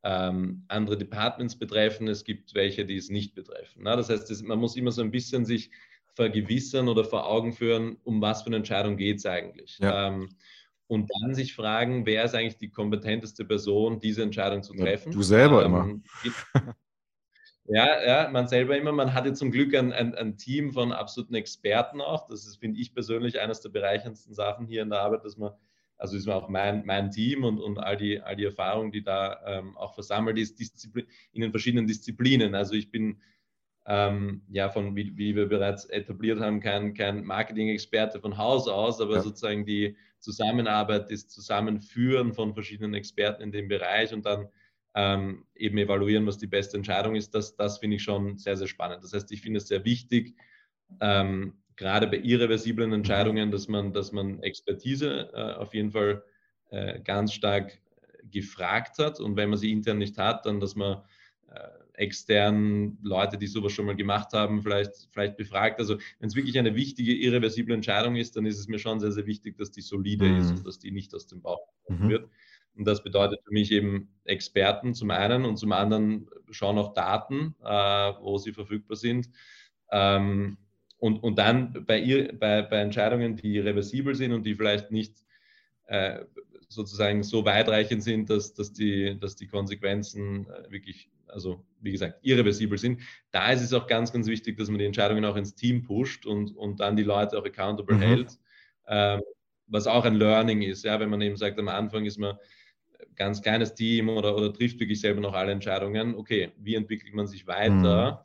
ähm, 0.05 0.65
andere 0.69 0.99
Departments 0.99 1.59
betreffen. 1.59 2.09
Es 2.09 2.25
gibt 2.25 2.55
welche, 2.55 2.85
die 2.85 2.97
es 2.97 3.09
nicht 3.09 3.35
betreffen. 3.35 3.83
Na, 3.83 3.97
das 3.97 4.11
heißt, 4.11 4.31
das, 4.31 4.43
man 4.43 4.59
muss 4.59 4.77
immer 4.77 4.93
so 4.93 5.03
ein 5.03 5.11
bisschen 5.11 5.45
sich 5.45 5.71
vergewissern 6.15 6.89
oder 6.89 7.05
vor 7.05 7.27
Augen 7.27 7.53
führen, 7.53 7.97
um 8.05 8.21
was 8.21 8.43
für 8.43 8.49
eine 8.49 8.57
Entscheidung 8.57 8.97
geht 8.97 9.19
es 9.19 9.27
eigentlich. 9.27 9.79
Ja. 9.79 10.09
Ähm, 10.09 10.29
und 10.89 11.11
dann 11.21 11.35
sich 11.35 11.55
fragen, 11.55 12.07
wer 12.07 12.25
ist 12.25 12.35
eigentlich 12.35 12.59
die 12.59 12.71
kompetenteste 12.71 13.45
Person, 13.45 13.99
diese 13.99 14.23
Entscheidung 14.23 14.63
zu 14.63 14.73
treffen. 14.73 15.11
Ja, 15.11 15.17
du 15.17 15.23
selber 15.23 15.65
ähm, 15.65 16.03
immer. 16.23 16.75
Ja, 17.69 18.05
ja, 18.05 18.29
man 18.31 18.47
selber 18.47 18.77
immer. 18.77 18.93
Man 18.93 19.13
hatte 19.13 19.33
zum 19.33 19.51
Glück 19.51 19.75
ein, 19.75 19.93
ein, 19.93 20.15
ein 20.15 20.37
Team 20.37 20.73
von 20.73 20.93
absoluten 20.93 21.35
Experten 21.35 22.01
auch. 22.01 22.29
Das 22.29 22.47
ist, 22.47 22.57
finde 22.57 22.81
ich 22.81 22.95
persönlich, 22.95 23.41
eines 23.41 23.61
der 23.61 23.71
bereicherndsten 23.71 24.35
Sachen 24.35 24.67
hier 24.67 24.83
in 24.83 24.91
der 24.91 25.01
Arbeit, 25.01 25.25
dass 25.25 25.37
man, 25.37 25.53
also 25.99 26.17
ist 26.17 26.29
auch 26.29 26.49
mein, 26.49 26.87
mein 26.87 27.11
Team 27.11 27.43
und, 27.43 27.59
und 27.59 27.79
all, 27.79 27.97
die, 27.97 28.21
all 28.21 28.37
die 28.37 28.45
Erfahrung, 28.45 28.93
die 28.93 29.03
da 29.03 29.41
ähm, 29.47 29.77
auch 29.77 29.95
versammelt 29.95 30.39
ist, 30.39 30.61
Disziplin, 30.61 31.07
in 31.33 31.41
den 31.41 31.51
verschiedenen 31.51 31.87
Disziplinen. 31.89 32.55
Also 32.55 32.75
ich 32.75 32.91
bin 32.91 33.21
ähm, 33.87 34.43
ja 34.49 34.69
von, 34.69 34.95
wie, 34.95 35.17
wie, 35.17 35.35
wir 35.35 35.49
bereits 35.49 35.87
etabliert 35.87 36.41
haben, 36.41 36.61
kein, 36.61 36.95
kein 36.95 37.25
Marketing-Experte 37.25 38.21
von 38.21 38.37
Haus 38.37 38.69
aus, 38.69 39.01
aber 39.01 39.15
ja. 39.17 39.23
sozusagen 39.23 39.65
die 39.65 39.97
Zusammenarbeit, 40.21 41.11
das 41.11 41.29
Zusammenführen 41.29 42.33
von 42.33 42.55
verschiedenen 42.55 42.95
Experten 42.95 43.43
in 43.43 43.53
dem 43.53 43.69
Bereich 43.69 44.13
und 44.13 44.27
dann 44.27 44.49
ähm, 44.97 45.45
eben 45.55 45.77
evaluieren, 45.77 46.27
was 46.27 46.39
die 46.39 46.47
beste 46.47 46.79
Entscheidung 46.79 47.15
ist, 47.15 47.35
das, 47.35 47.55
das 47.55 47.79
finde 47.79 47.97
ich 47.97 48.03
schon 48.03 48.39
sehr, 48.39 48.57
sehr 48.57 48.67
spannend. 48.67 49.05
Das 49.05 49.13
heißt, 49.13 49.31
ich 49.31 49.43
finde 49.43 49.59
es 49.59 49.69
sehr 49.69 49.85
wichtig, 49.85 50.35
ähm, 51.01 51.53
gerade 51.77 52.07
bei 52.07 52.17
irreversiblen 52.17 52.93
Entscheidungen, 52.93 53.51
dass 53.51 53.69
man, 53.69 53.93
dass 53.93 54.11
man 54.11 54.43
Expertise 54.43 55.31
äh, 55.35 55.53
auf 55.53 55.75
jeden 55.75 55.91
Fall 55.91 56.25
äh, 56.71 56.99
ganz 57.01 57.35
stark 57.35 57.79
gefragt 58.31 58.99
hat 58.99 59.21
und 59.21 59.37
wenn 59.37 59.51
man 59.51 59.59
sie 59.59 59.71
intern 59.71 59.99
nicht 59.99 60.17
hat, 60.17 60.47
dann, 60.47 60.61
dass 60.61 60.75
man 60.75 61.03
äh, 61.53 61.69
extern 61.93 62.97
Leute, 63.03 63.37
die 63.37 63.47
sowas 63.47 63.73
schon 63.73 63.87
mal 63.87 63.97
gemacht 63.97 64.33
haben, 64.33 64.63
vielleicht, 64.63 65.09
vielleicht 65.13 65.37
befragt. 65.37 65.79
Also 65.79 65.99
wenn 66.19 66.29
es 66.29 66.37
wirklich 66.37 66.59
eine 66.59 66.75
wichtige, 66.75 67.15
irreversible 67.15 67.75
Entscheidung 67.75 68.17
ist, 68.17 68.37
dann 68.37 68.47
ist 68.47 68.59
es 68.59 68.67
mir 68.67 68.79
schon 68.79 68.99
sehr, 68.99 69.13
sehr 69.13 69.27
wichtig, 69.27 69.59
dass 69.59 69.71
die 69.71 69.83
solide 69.83 70.27
mhm. 70.27 70.39
ist 70.39 70.51
und 70.51 70.67
dass 70.67 70.79
die 70.79 70.91
nicht 70.91 71.15
aus 71.15 71.27
dem 71.27 71.43
Bauch 71.43 71.69
mhm. 71.89 72.09
wird. 72.09 72.31
Und 72.77 72.85
das 72.87 73.03
bedeutet 73.03 73.41
für 73.45 73.53
mich 73.53 73.73
eben 73.73 74.09
Experten 74.25 74.95
zum 74.95 75.11
einen 75.11 75.45
und 75.45 75.57
zum 75.57 75.73
anderen 75.73 76.29
schauen 76.51 76.79
auch 76.79 76.93
Daten, 76.93 77.55
äh, 77.65 77.69
wo 78.21 78.39
sie 78.39 78.53
verfügbar 78.53 78.97
sind. 78.97 79.31
Ähm, 79.91 80.59
und, 80.99 81.23
und 81.23 81.39
dann 81.39 81.85
bei, 81.87 81.99
ihr, 81.99 82.37
bei, 82.39 82.63
bei 82.63 82.81
Entscheidungen, 82.81 83.37
die 83.37 83.59
reversibel 83.59 84.15
sind 84.15 84.33
und 84.33 84.45
die 84.45 84.55
vielleicht 84.55 84.91
nicht 84.91 85.15
äh, 85.87 86.25
sozusagen 86.69 87.23
so 87.23 87.45
weitreichend 87.45 88.03
sind, 88.03 88.29
dass, 88.29 88.55
dass, 88.55 88.73
die, 88.73 89.19
dass 89.19 89.37
die 89.37 89.47
Konsequenzen 89.47 90.47
äh, 90.51 90.71
wirklich, 90.71 91.11
also 91.29 91.65
wie 91.81 91.93
gesagt, 91.93 92.19
irreversibel 92.23 92.79
sind. 92.79 93.01
Da 93.31 93.53
ist 93.53 93.63
es 93.63 93.73
auch 93.73 93.87
ganz, 93.87 94.13
ganz 94.13 94.27
wichtig, 94.27 94.57
dass 94.59 94.69
man 94.69 94.79
die 94.79 94.87
Entscheidungen 94.87 95.25
auch 95.25 95.37
ins 95.37 95.55
Team 95.55 95.83
pusht 95.83 96.27
und, 96.27 96.57
und 96.57 96.81
dann 96.81 96.97
die 96.97 97.05
Leute 97.05 97.39
auch 97.39 97.45
accountable 97.45 97.97
mhm. 97.97 98.01
hält, 98.01 98.39
ähm, 98.89 99.21
was 99.67 99.87
auch 99.87 100.05
ein 100.05 100.15
Learning 100.15 100.63
ist. 100.63 100.85
Ja, 100.85 100.99
wenn 100.99 101.11
man 101.11 101.21
eben 101.21 101.37
sagt, 101.37 101.59
am 101.59 101.69
Anfang 101.69 102.05
ist 102.05 102.19
man 102.19 102.37
ganz 103.15 103.43
kleines 103.43 103.75
Team 103.75 104.09
oder, 104.09 104.37
oder 104.37 104.53
trifft 104.53 104.81
wirklich 104.81 105.01
selber 105.01 105.21
noch 105.21 105.35
alle 105.35 105.53
Entscheidungen. 105.53 106.15
Okay, 106.15 106.53
wie 106.59 106.75
entwickelt 106.75 107.15
man 107.15 107.27
sich 107.27 107.47
weiter 107.47 108.13
mhm. 108.13 108.19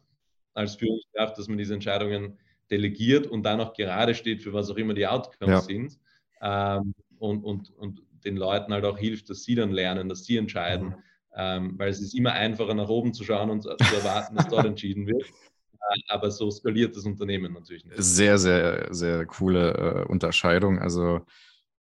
als 0.53 0.75
Führungskraft, 0.75 1.37
dass 1.37 1.47
man 1.47 1.57
diese 1.57 1.73
Entscheidungen 1.73 2.37
delegiert 2.69 3.27
und 3.27 3.43
dann 3.43 3.59
auch 3.59 3.73
gerade 3.73 4.15
steht, 4.15 4.41
für 4.41 4.53
was 4.53 4.69
auch 4.69 4.77
immer 4.77 4.93
die 4.93 5.07
Outcomes 5.07 5.49
ja. 5.49 5.61
sind 5.61 5.99
ähm, 6.41 6.93
und, 7.19 7.43
und, 7.43 7.69
und 7.77 8.01
den 8.23 8.37
Leuten 8.37 8.73
halt 8.73 8.85
auch 8.85 8.97
hilft, 8.97 9.29
dass 9.29 9.43
sie 9.43 9.55
dann 9.55 9.71
lernen, 9.71 10.09
dass 10.09 10.25
sie 10.25 10.37
entscheiden, 10.37 10.89
mhm. 10.89 10.95
ähm, 11.35 11.73
weil 11.77 11.89
es 11.89 12.01
ist 12.01 12.13
immer 12.13 12.33
einfacher 12.33 12.73
nach 12.73 12.89
oben 12.89 13.13
zu 13.13 13.23
schauen 13.23 13.49
und 13.49 13.63
zu 13.63 13.69
erwarten, 13.69 14.35
dass 14.35 14.47
dort 14.47 14.65
entschieden 14.65 15.07
wird. 15.07 15.23
Äh, 15.23 15.99
aber 16.07 16.31
so 16.31 16.49
skaliert 16.49 16.95
das 16.95 17.05
Unternehmen 17.05 17.53
natürlich 17.53 17.85
nicht. 17.85 18.01
Sehr, 18.01 18.37
sehr, 18.37 18.87
sehr 18.91 19.25
coole 19.25 20.05
äh, 20.05 20.11
Unterscheidung. 20.11 20.79
Also 20.79 21.21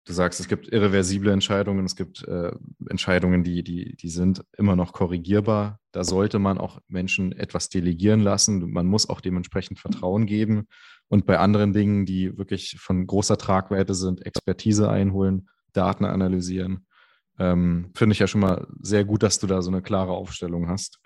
du 0.06 0.14
sagst, 0.14 0.40
es 0.40 0.48
gibt 0.48 0.68
irreversible 0.68 1.32
Entscheidungen, 1.32 1.86
es 1.86 1.96
gibt 1.96 2.28
äh, 2.28 2.52
Entscheidungen, 2.90 3.44
die, 3.44 3.64
die, 3.64 3.96
die 3.96 4.10
sind 4.10 4.44
immer 4.58 4.76
noch 4.76 4.94
korrigierbar. 4.94 5.80
Da 5.92 6.04
sollte 6.04 6.40
man 6.40 6.58
auch 6.58 6.80
Menschen 6.88 7.32
etwas 7.34 7.70
delegieren 7.70 8.22
lassen. 8.22 8.72
Man 8.72 8.88
muss 8.88 9.10
auch 9.10 9.22
dementsprechend 9.22 9.80
Vertrauen 9.80 10.26
geben. 10.26 10.68
Und 11.08 11.26
bei 11.26 11.38
anderen 11.38 11.74
Dingen, 11.74 12.06
die 12.06 12.38
wirklich 12.38 12.78
von 12.80 13.06
großer 13.06 13.38
Tragweite 13.38 13.94
sind, 13.94 14.26
Expertise 14.26 14.90
einholen, 14.90 15.50
Daten 15.74 16.06
analysieren. 16.06 16.88
Ähm, 17.38 17.92
Finde 17.96 18.14
ich 18.14 18.20
ja 18.20 18.28
schon 18.28 18.42
mal 18.42 18.68
sehr 18.80 19.06
gut, 19.06 19.24
dass 19.24 19.40
du 19.40 19.48
da 19.48 19.62
so 19.62 19.70
eine 19.70 19.82
klare 19.82 20.12
Aufstellung 20.12 20.68
hast. 20.68 21.00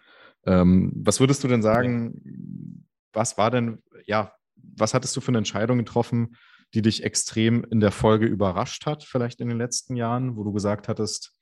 Ähm, 0.46 0.92
was 0.96 1.20
würdest 1.20 1.44
du 1.44 1.48
denn 1.48 1.62
sagen, 1.62 2.86
was 3.14 3.38
war 3.38 3.52
denn, 3.52 3.82
ja, 4.06 4.32
was 4.56 4.94
hattest 4.94 5.16
du 5.16 5.22
für 5.22 5.30
eine 5.30 5.40
Entscheidung 5.40 5.78
getroffen, 5.78 6.36
die 6.76 6.82
dich 6.82 7.04
extrem 7.04 7.64
in 7.64 7.80
der 7.80 7.92
Folge 7.92 8.26
überrascht 8.26 8.86
hat, 8.86 9.04
vielleicht 9.04 9.40
in 9.40 9.48
den 9.48 9.58
letzten 9.58 9.96
Jahren, 9.96 10.36
wo 10.36 10.44
du 10.44 10.52
gesagt 10.52 10.90
hattest, 10.90 11.34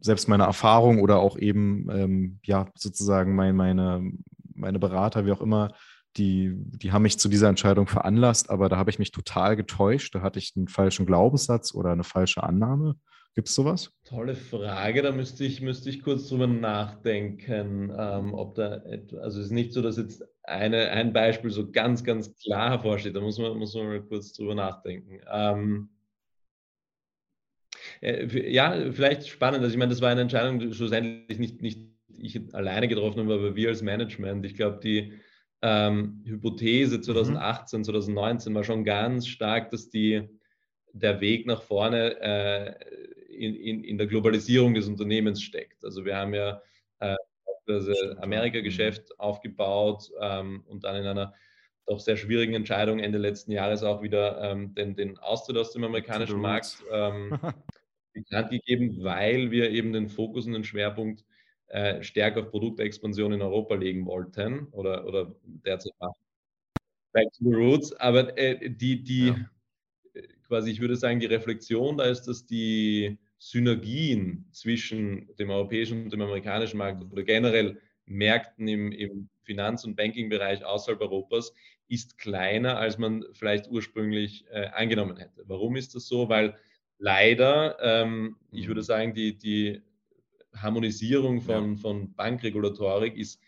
selbst 0.00 0.28
meine 0.28 0.44
Erfahrung 0.44 1.00
oder 1.00 1.18
auch 1.18 1.36
eben, 1.36 1.88
ähm, 1.90 2.38
ja, 2.44 2.66
sozusagen 2.76 3.34
mein, 3.34 3.56
meine, 3.56 4.12
meine 4.54 4.78
Berater, 4.78 5.26
wie 5.26 5.32
auch 5.32 5.40
immer, 5.40 5.72
die, 6.16 6.52
die 6.54 6.92
haben 6.92 7.02
mich 7.02 7.18
zu 7.18 7.28
dieser 7.28 7.48
Entscheidung 7.48 7.88
veranlasst, 7.88 8.50
aber 8.50 8.68
da 8.68 8.76
habe 8.76 8.90
ich 8.90 8.98
mich 8.98 9.10
total 9.10 9.56
getäuscht. 9.56 10.14
Da 10.14 10.20
hatte 10.20 10.38
ich 10.38 10.52
einen 10.56 10.68
falschen 10.68 11.06
Glaubenssatz 11.06 11.74
oder 11.74 11.90
eine 11.90 12.04
falsche 12.04 12.42
Annahme. 12.42 12.96
Gibt 13.34 13.48
es 13.48 13.54
sowas? 13.54 13.90
Tolle 14.04 14.34
Frage, 14.34 15.00
da 15.00 15.10
müsste 15.10 15.44
ich, 15.44 15.62
müsste 15.62 15.88
ich 15.88 16.02
kurz 16.02 16.28
drüber 16.28 16.46
nachdenken, 16.46 17.90
ähm, 17.96 18.34
ob 18.34 18.54
da 18.56 18.82
also 19.20 19.40
es 19.40 19.46
ist 19.46 19.52
nicht 19.52 19.72
so, 19.72 19.80
dass 19.80 19.96
jetzt 19.96 20.22
eine, 20.42 20.90
ein 20.90 21.14
Beispiel 21.14 21.50
so 21.50 21.70
ganz, 21.70 22.04
ganz 22.04 22.34
klar 22.36 22.70
hervorsteht, 22.70 23.16
da 23.16 23.20
muss 23.20 23.38
man, 23.38 23.56
muss 23.56 23.74
man 23.74 23.86
mal 23.86 24.02
kurz 24.02 24.34
drüber 24.34 24.54
nachdenken. 24.54 25.20
Ähm, 25.30 25.88
äh, 28.02 28.52
ja, 28.52 28.92
vielleicht 28.92 29.28
spannend, 29.28 29.62
also 29.62 29.72
ich 29.72 29.78
meine, 29.78 29.90
das 29.90 30.02
war 30.02 30.10
eine 30.10 30.20
Entscheidung, 30.20 30.58
die 30.58 30.74
schlussendlich 30.74 31.38
nicht, 31.38 31.62
nicht 31.62 31.80
ich 32.18 32.54
alleine 32.54 32.88
getroffen 32.88 33.20
habe, 33.20 33.34
aber 33.34 33.56
wir 33.56 33.68
als 33.68 33.82
Management. 33.82 34.44
Ich 34.44 34.54
glaube, 34.54 34.80
die 34.82 35.14
ähm, 35.62 36.22
Hypothese 36.26 37.00
2018, 37.00 37.80
mhm. 37.80 37.84
2019 37.84 38.54
war 38.54 38.64
schon 38.64 38.84
ganz 38.84 39.26
stark, 39.26 39.70
dass 39.70 39.88
die, 39.88 40.28
der 40.92 41.20
Weg 41.20 41.46
nach 41.46 41.62
vorne 41.62 42.20
äh, 42.20 42.74
in, 43.32 43.54
in, 43.56 43.84
in 43.84 43.98
der 43.98 44.06
Globalisierung 44.06 44.74
des 44.74 44.86
Unternehmens 44.88 45.42
steckt. 45.42 45.84
Also 45.84 46.04
wir 46.04 46.16
haben 46.16 46.34
ja 46.34 46.62
äh, 47.00 47.16
das 47.66 47.88
Amerika-Geschäft 48.18 49.10
mhm. 49.10 49.20
aufgebaut 49.20 50.10
ähm, 50.20 50.64
und 50.66 50.84
dann 50.84 50.96
in 50.96 51.06
einer 51.06 51.34
doch 51.86 52.00
sehr 52.00 52.16
schwierigen 52.16 52.54
Entscheidung 52.54 53.00
Ende 53.00 53.18
letzten 53.18 53.52
Jahres 53.52 53.82
auch 53.82 54.02
wieder 54.02 54.40
ähm, 54.40 54.74
den, 54.74 54.94
den 54.94 55.18
Austritt 55.18 55.56
aus 55.56 55.72
dem 55.72 55.84
amerikanischen 55.84 56.40
Markt 56.40 56.82
ähm, 56.90 57.38
bekannt 58.12 58.50
gegeben, 58.50 59.02
weil 59.02 59.50
wir 59.50 59.70
eben 59.70 59.92
den 59.92 60.08
Fokus 60.08 60.46
und 60.46 60.52
den 60.52 60.64
Schwerpunkt 60.64 61.24
äh, 61.66 62.02
stärker 62.02 62.40
auf 62.40 62.50
Produktexpansion 62.50 63.32
in 63.32 63.42
Europa 63.42 63.74
legen 63.74 64.06
wollten 64.06 64.68
oder, 64.72 65.06
oder 65.06 65.34
derzeit 65.44 65.92
machen. 65.98 66.14
Back 67.12 67.32
to 67.32 67.44
the 67.44 67.54
roots. 67.54 67.92
Aber 67.94 68.36
äh, 68.38 68.70
die, 68.70 69.02
die 69.02 69.28
ja. 69.28 69.36
Quasi, 70.52 70.70
ich 70.70 70.80
würde 70.80 70.96
sagen, 70.96 71.18
die 71.18 71.26
Reflexion 71.26 71.96
da 71.96 72.04
ist, 72.04 72.24
dass 72.24 72.44
die 72.44 73.16
Synergien 73.38 74.44
zwischen 74.52 75.34
dem 75.38 75.48
europäischen 75.48 76.04
und 76.04 76.12
dem 76.12 76.20
amerikanischen 76.20 76.76
Markt 76.76 77.10
oder 77.10 77.22
generell 77.22 77.80
Märkten 78.04 78.68
im, 78.68 78.92
im 78.92 79.30
Finanz- 79.44 79.86
und 79.86 79.96
Banking-Bereich 79.96 80.62
außerhalb 80.62 81.00
Europas 81.00 81.54
ist 81.88 82.18
kleiner, 82.18 82.76
als 82.76 82.98
man 82.98 83.24
vielleicht 83.32 83.70
ursprünglich 83.70 84.44
äh, 84.50 84.66
angenommen 84.74 85.16
hätte. 85.16 85.42
Warum 85.46 85.74
ist 85.74 85.94
das 85.94 86.06
so? 86.06 86.28
Weil 86.28 86.54
leider, 86.98 87.78
ähm, 87.80 88.36
ich 88.50 88.68
würde 88.68 88.82
mhm. 88.82 88.84
sagen, 88.84 89.14
die, 89.14 89.38
die 89.38 89.80
Harmonisierung 90.54 91.40
von, 91.40 91.76
ja. 91.76 91.76
von 91.78 92.12
Bankregulatorik 92.12 93.16
ist 93.16 93.40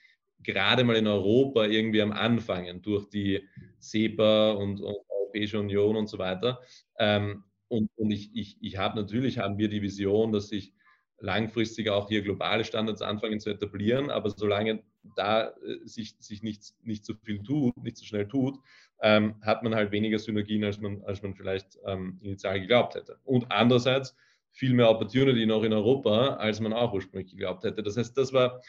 gerade 0.42 0.84
mal 0.84 0.96
in 0.96 1.06
Europa 1.06 1.66
irgendwie 1.66 2.00
am 2.00 2.12
Anfangen 2.12 2.80
durch 2.80 3.10
die 3.10 3.42
SEPA 3.78 4.52
und, 4.52 4.80
und 4.80 4.96
Europäische 5.34 5.58
Union 5.58 5.96
und 5.96 6.08
so 6.08 6.18
weiter. 6.18 6.60
Ähm, 6.98 7.44
und, 7.68 7.90
und 7.96 8.10
ich, 8.10 8.30
ich, 8.34 8.56
ich 8.60 8.76
habe 8.76 8.96
natürlich, 9.00 9.38
haben 9.38 9.58
wir 9.58 9.68
die 9.68 9.82
Vision, 9.82 10.32
dass 10.32 10.48
sich 10.48 10.72
langfristig 11.18 11.88
auch 11.88 12.08
hier 12.08 12.22
globale 12.22 12.64
Standards 12.64 13.02
anfangen 13.02 13.40
zu 13.40 13.50
etablieren, 13.50 14.10
aber 14.10 14.30
solange 14.30 14.82
da 15.16 15.48
äh, 15.48 15.84
sich, 15.84 16.16
sich 16.18 16.42
nicht, 16.42 16.74
nicht 16.82 17.04
so 17.04 17.14
viel 17.24 17.42
tut, 17.42 17.76
nicht 17.82 17.96
so 17.96 18.04
schnell 18.04 18.28
tut, 18.28 18.58
ähm, 19.02 19.34
hat 19.42 19.62
man 19.62 19.74
halt 19.74 19.90
weniger 19.90 20.18
Synergien, 20.18 20.64
als 20.64 20.80
man, 20.80 21.02
als 21.04 21.22
man 21.22 21.34
vielleicht 21.34 21.78
ähm, 21.86 22.18
initial 22.22 22.60
geglaubt 22.60 22.94
hätte. 22.94 23.18
Und 23.24 23.50
andererseits 23.50 24.14
viel 24.50 24.72
mehr 24.72 24.88
Opportunity 24.88 25.46
noch 25.46 25.64
in 25.64 25.72
Europa, 25.72 26.36
als 26.36 26.60
man 26.60 26.72
auch 26.72 26.92
ursprünglich 26.92 27.32
geglaubt 27.32 27.64
hätte. 27.64 27.82
Das 27.82 27.96
heißt, 27.96 28.16
das 28.16 28.32
war 28.32 28.60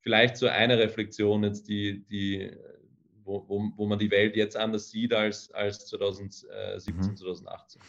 vielleicht 0.00 0.36
so 0.38 0.46
eine 0.46 0.78
Reflexion 0.78 1.44
jetzt, 1.44 1.68
die, 1.68 2.04
die 2.06 2.50
wo, 3.24 3.44
wo, 3.48 3.72
wo 3.76 3.86
man 3.86 3.98
die 3.98 4.10
Welt 4.10 4.36
jetzt 4.36 4.56
anders 4.56 4.90
sieht 4.90 5.12
als, 5.12 5.50
als 5.50 5.86
2017, 5.86 6.94
mhm. 6.94 7.16
2018 7.16 7.82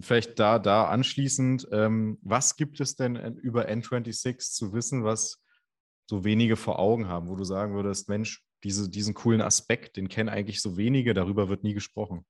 vielleicht 0.00 0.38
da, 0.38 0.58
da 0.58 0.88
anschließend, 0.88 1.68
ähm, 1.70 2.18
was 2.22 2.56
gibt 2.56 2.80
es 2.80 2.96
denn 2.96 3.36
über 3.36 3.68
N26 3.68 4.52
zu 4.52 4.72
wissen, 4.72 5.04
was 5.04 5.42
so 6.06 6.24
wenige 6.24 6.56
vor 6.56 6.78
Augen 6.78 7.08
haben, 7.08 7.28
wo 7.28 7.36
du 7.36 7.44
sagen 7.44 7.74
würdest, 7.74 8.08
Mensch, 8.08 8.44
diese, 8.62 8.90
diesen 8.90 9.14
coolen 9.14 9.40
Aspekt, 9.40 9.96
den 9.96 10.08
kennen 10.08 10.28
eigentlich 10.28 10.60
so 10.60 10.76
wenige, 10.76 11.14
darüber 11.14 11.48
wird 11.48 11.62
nie 11.62 11.74
gesprochen? 11.74 12.24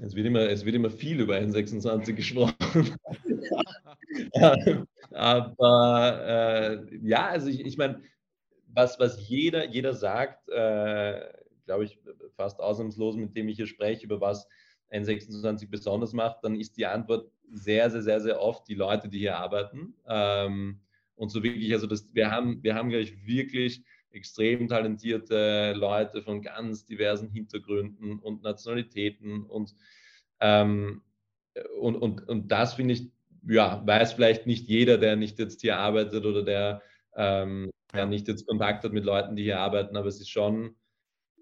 Es 0.00 0.16
wird 0.16 0.26
immer, 0.26 0.40
es 0.40 0.64
wird 0.64 0.74
immer 0.74 0.90
viel 0.90 1.20
über 1.20 1.36
N26 1.36 2.14
gesprochen. 2.14 2.56
Aber 5.12 6.26
äh, 6.26 6.98
ja, 7.02 7.28
also 7.28 7.46
ich, 7.46 7.60
ich 7.60 7.76
meine, 7.76 8.02
was, 8.74 8.98
was 8.98 9.28
jeder, 9.28 9.68
jeder 9.68 9.94
sagt, 9.94 10.48
äh, 10.48 11.20
glaube 11.64 11.84
ich, 11.84 11.98
fast 12.36 12.60
ausnahmslos, 12.60 13.16
mit 13.16 13.36
dem 13.36 13.48
ich 13.48 13.56
hier 13.56 13.66
spreche, 13.66 14.04
über 14.04 14.20
was 14.20 14.46
N26 14.92 15.70
besonders 15.70 16.12
macht, 16.12 16.38
dann 16.42 16.54
ist 16.54 16.76
die 16.76 16.86
Antwort 16.86 17.30
sehr, 17.50 17.90
sehr, 17.90 18.02
sehr, 18.02 18.20
sehr 18.20 18.40
oft 18.40 18.68
die 18.68 18.74
Leute, 18.74 19.08
die 19.08 19.18
hier 19.18 19.36
arbeiten. 19.36 19.94
Ähm, 20.06 20.80
und 21.16 21.30
so 21.30 21.42
wirklich, 21.42 21.72
also 21.72 21.86
das, 21.86 22.12
wir 22.14 22.30
haben, 22.30 22.62
wir 22.62 22.74
haben, 22.74 22.88
glaube 22.88 23.04
ich, 23.04 23.26
wirklich 23.26 23.82
extrem 24.10 24.68
talentierte 24.68 25.72
Leute 25.76 26.22
von 26.22 26.42
ganz 26.42 26.84
diversen 26.84 27.30
Hintergründen 27.30 28.18
und 28.18 28.42
Nationalitäten 28.42 29.44
und, 29.44 29.74
ähm, 30.40 31.02
und, 31.80 31.96
und, 31.96 32.28
und 32.28 32.48
das 32.50 32.74
finde 32.74 32.94
ich, 32.94 33.10
ja, 33.46 33.82
weiß 33.84 34.14
vielleicht 34.14 34.46
nicht 34.46 34.68
jeder, 34.68 34.98
der 34.98 35.16
nicht 35.16 35.38
jetzt 35.38 35.60
hier 35.60 35.78
arbeitet 35.78 36.24
oder 36.24 36.42
der, 36.42 36.82
ähm, 37.16 37.70
der 37.94 38.06
nicht 38.06 38.28
jetzt 38.28 38.46
Kontakt 38.46 38.84
hat 38.84 38.92
mit 38.92 39.04
Leuten, 39.04 39.36
die 39.36 39.44
hier 39.44 39.60
arbeiten, 39.60 39.96
aber 39.96 40.08
es 40.08 40.20
ist 40.20 40.30
schon, 40.30 40.76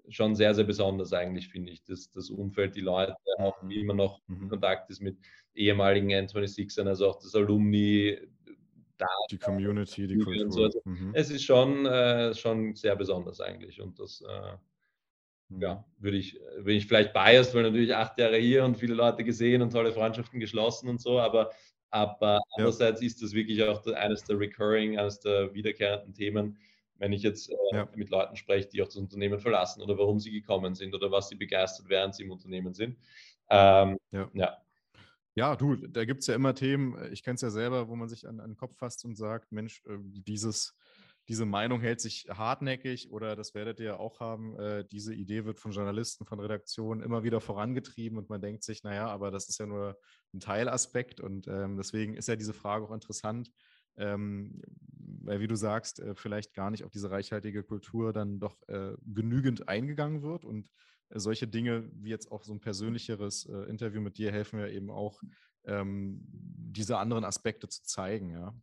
schon 0.08 0.34
sehr, 0.34 0.54
sehr 0.54 0.64
besonders 0.64 1.12
eigentlich, 1.12 1.48
finde 1.48 1.72
ich, 1.72 1.82
das, 1.84 2.10
das 2.10 2.30
Umfeld, 2.30 2.76
die 2.76 2.80
Leute, 2.80 3.16
auch 3.38 3.56
wie 3.62 3.80
immer 3.80 3.94
noch 3.94 4.20
mhm. 4.26 4.48
Kontakt 4.48 4.90
ist 4.90 5.00
mit 5.00 5.18
ehemaligen 5.54 6.10
N26ern, 6.10 6.86
also 6.86 7.08
auch 7.08 7.20
das 7.20 7.34
Alumni, 7.34 8.18
da, 8.96 9.06
die 9.30 9.38
Community, 9.38 10.06
die 10.06 10.18
Kultur. 10.18 10.50
So. 10.50 10.64
Also, 10.64 10.80
mhm. 10.84 11.10
Es 11.14 11.30
ist 11.30 11.44
schon, 11.44 11.86
äh, 11.86 12.34
schon 12.34 12.74
sehr 12.74 12.96
besonders 12.96 13.40
eigentlich 13.40 13.80
und 13.80 13.98
das 13.98 14.22
äh, 14.22 14.52
mhm. 15.48 15.60
ja, 15.60 15.84
würde 15.98 16.16
ich, 16.16 16.38
bin 16.62 16.76
ich 16.76 16.86
vielleicht 16.86 17.12
biased, 17.12 17.54
weil 17.54 17.62
natürlich 17.62 17.94
acht 17.94 18.18
Jahre 18.18 18.36
hier 18.36 18.64
und 18.64 18.76
viele 18.76 18.94
Leute 18.94 19.24
gesehen 19.24 19.62
und 19.62 19.72
tolle 19.72 19.92
Freundschaften 19.92 20.40
geschlossen 20.40 20.88
und 20.88 21.00
so, 21.00 21.18
aber, 21.18 21.50
aber 21.92 22.34
ja. 22.34 22.40
andererseits 22.56 23.02
ist 23.02 23.22
das 23.22 23.32
wirklich 23.32 23.62
auch 23.62 23.86
eines 23.86 24.24
der 24.24 24.38
recurring, 24.40 24.98
eines 24.98 25.20
der 25.20 25.54
wiederkehrenden 25.54 26.14
Themen, 26.14 26.58
wenn 26.96 27.12
ich 27.12 27.22
jetzt 27.22 27.50
äh, 27.50 27.56
ja. 27.72 27.88
mit 27.94 28.10
Leuten 28.10 28.34
spreche, 28.36 28.68
die 28.68 28.82
auch 28.82 28.86
das 28.86 28.96
Unternehmen 28.96 29.38
verlassen 29.38 29.82
oder 29.82 29.96
warum 29.98 30.18
sie 30.18 30.30
gekommen 30.30 30.74
sind 30.74 30.94
oder 30.94 31.10
was 31.10 31.28
sie 31.28 31.34
begeistert, 31.34 31.88
während 31.88 32.14
sie 32.14 32.24
im 32.24 32.30
Unternehmen 32.30 32.74
sind. 32.74 32.96
Ähm, 33.50 33.98
ja. 34.10 34.30
ja. 34.32 34.56
Ja, 35.34 35.56
du, 35.56 35.76
da 35.76 36.04
gibt 36.04 36.20
es 36.20 36.26
ja 36.26 36.34
immer 36.34 36.54
Themen, 36.54 36.94
äh, 36.96 37.08
ich 37.08 37.22
kenne 37.22 37.36
es 37.36 37.40
ja 37.40 37.50
selber, 37.50 37.88
wo 37.88 37.96
man 37.96 38.08
sich 38.08 38.26
an, 38.26 38.40
an, 38.40 38.50
den 38.50 38.56
Kopf 38.56 38.76
fasst 38.76 39.04
und 39.04 39.16
sagt, 39.16 39.50
Mensch, 39.52 39.82
äh, 39.86 39.96
dieses, 39.98 40.74
diese 41.28 41.44
Meinung 41.46 41.80
hält 41.80 42.00
sich 42.00 42.26
hartnäckig 42.28 43.10
oder 43.10 43.36
das 43.36 43.54
werdet 43.54 43.80
ihr 43.80 44.00
auch 44.00 44.20
haben, 44.20 44.58
äh, 44.58 44.84
diese 44.84 45.14
Idee 45.14 45.44
wird 45.44 45.60
von 45.60 45.70
Journalisten, 45.72 46.26
von 46.26 46.40
Redaktionen 46.40 47.02
immer 47.02 47.22
wieder 47.22 47.40
vorangetrieben 47.40 48.18
und 48.18 48.28
man 48.28 48.40
denkt 48.40 48.64
sich, 48.64 48.82
naja, 48.82 49.06
aber 49.06 49.30
das 49.30 49.48
ist 49.48 49.58
ja 49.58 49.66
nur 49.66 49.96
ein 50.34 50.40
Teilaspekt 50.40 51.20
und 51.20 51.46
ähm, 51.48 51.76
deswegen 51.76 52.14
ist 52.14 52.28
ja 52.28 52.36
diese 52.36 52.54
Frage 52.54 52.84
auch 52.86 52.92
interessant, 52.92 53.50
ähm, 53.96 54.60
weil 55.24 55.40
wie 55.40 55.46
du 55.46 55.56
sagst, 55.56 56.00
äh, 56.00 56.14
vielleicht 56.14 56.54
gar 56.54 56.70
nicht 56.70 56.84
auf 56.84 56.90
diese 56.90 57.10
reichhaltige 57.10 57.62
Kultur 57.62 58.12
dann 58.12 58.40
doch 58.40 58.56
äh, 58.68 58.94
genügend 59.04 59.68
eingegangen 59.68 60.22
wird. 60.22 60.44
Und 60.44 60.70
äh, 61.10 61.18
solche 61.18 61.46
Dinge 61.46 61.90
wie 61.94 62.10
jetzt 62.10 62.30
auch 62.32 62.42
so 62.42 62.52
ein 62.52 62.60
persönlicheres 62.60 63.46
äh, 63.46 63.68
Interview 63.68 64.00
mit 64.00 64.18
dir 64.18 64.32
helfen 64.32 64.58
ja 64.58 64.68
eben 64.68 64.90
auch, 64.90 65.22
ähm, 65.64 66.20
diese 66.26 66.98
anderen 66.98 67.24
Aspekte 67.24 67.68
zu 67.68 67.84
zeigen. 67.84 68.30
Ja. 68.30 68.54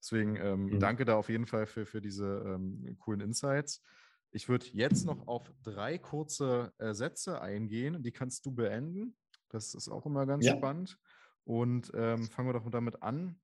Deswegen 0.00 0.36
ähm, 0.36 0.66
mhm. 0.66 0.80
danke 0.80 1.04
da 1.04 1.16
auf 1.16 1.28
jeden 1.28 1.46
Fall 1.46 1.66
für, 1.66 1.86
für 1.86 2.00
diese 2.00 2.42
ähm, 2.46 2.96
coolen 2.98 3.20
Insights. 3.20 3.82
Ich 4.32 4.48
würde 4.48 4.66
jetzt 4.72 5.04
noch 5.04 5.26
auf 5.26 5.52
drei 5.62 5.98
kurze 5.98 6.72
äh, 6.78 6.94
Sätze 6.94 7.40
eingehen. 7.42 8.02
Die 8.02 8.12
kannst 8.12 8.46
du 8.46 8.52
beenden. 8.52 9.16
Das 9.48 9.74
ist 9.74 9.88
auch 9.88 10.06
immer 10.06 10.24
ganz 10.26 10.46
ja. 10.46 10.56
spannend. 10.56 10.98
Und 11.44 11.90
ähm, 11.94 12.24
fangen 12.28 12.48
wir 12.48 12.52
doch 12.52 12.70
damit 12.70 13.02
an. 13.02 13.40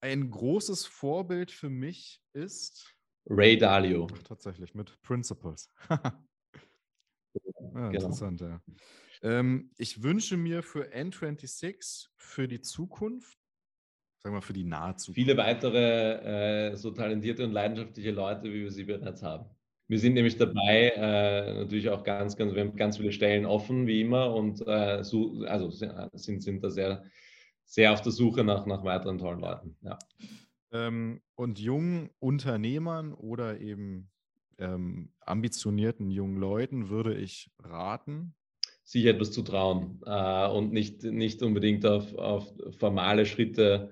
Ein 0.00 0.30
großes 0.30 0.86
Vorbild 0.86 1.50
für 1.50 1.70
mich 1.70 2.22
ist 2.32 2.94
Ray 3.26 3.56
Dalio. 3.56 4.06
Ach, 4.12 4.22
tatsächlich, 4.22 4.74
mit 4.74 5.00
Principles. 5.02 5.72
ja, 5.90 6.18
genau. 7.32 7.90
Interessant, 7.90 8.40
ja. 8.40 8.62
Ähm, 9.22 9.70
ich 9.76 10.02
wünsche 10.02 10.36
mir 10.36 10.62
für 10.62 10.92
N26 10.92 12.08
für 12.16 12.46
die 12.48 12.60
Zukunft, 12.60 13.38
sagen 14.24 14.34
wir 14.34 14.38
mal 14.38 14.40
für 14.40 14.54
die 14.54 14.64
nahe 14.64 14.96
Zukunft. 14.96 15.20
Viele 15.20 15.36
weitere 15.36 16.70
äh, 16.72 16.76
so 16.76 16.90
talentierte 16.90 17.44
und 17.44 17.52
leidenschaftliche 17.52 18.10
Leute, 18.10 18.44
wie 18.44 18.62
wir 18.62 18.70
sie 18.70 18.84
bereits 18.84 19.22
haben. 19.22 19.44
Wir 19.86 19.98
sind 19.98 20.14
nämlich 20.14 20.38
dabei, 20.38 20.92
äh, 20.96 21.54
natürlich 21.60 21.90
auch 21.90 22.02
ganz, 22.02 22.34
ganz, 22.34 22.54
wir 22.54 22.62
haben 22.62 22.74
ganz 22.74 22.96
viele 22.96 23.12
Stellen 23.12 23.44
offen, 23.44 23.86
wie 23.86 24.00
immer, 24.00 24.34
und 24.34 24.66
äh, 24.66 25.04
so, 25.04 25.44
also 25.46 25.68
sind, 25.70 26.42
sind 26.42 26.64
da 26.64 26.70
sehr 26.70 27.04
sehr 27.66 27.92
auf 27.92 28.02
der 28.02 28.12
Suche 28.12 28.44
nach, 28.44 28.66
nach 28.66 28.84
weiteren 28.84 29.18
tollen 29.18 29.40
Leuten. 29.40 29.76
Ja. 29.82 29.98
Ähm, 30.72 31.20
und 31.34 31.58
jungen 31.58 32.10
Unternehmern 32.18 33.12
oder 33.12 33.60
eben 33.60 34.10
ähm, 34.58 35.10
ambitionierten 35.20 36.10
jungen 36.10 36.36
Leuten 36.36 36.88
würde 36.88 37.14
ich 37.14 37.50
raten, 37.58 38.34
sich 38.84 39.06
etwas 39.06 39.32
zu 39.32 39.42
trauen 39.42 40.00
äh, 40.06 40.46
und 40.48 40.72
nicht, 40.72 41.02
nicht 41.04 41.42
unbedingt 41.42 41.86
auf, 41.86 42.14
auf 42.14 42.52
formale 42.78 43.26
Schritte 43.26 43.90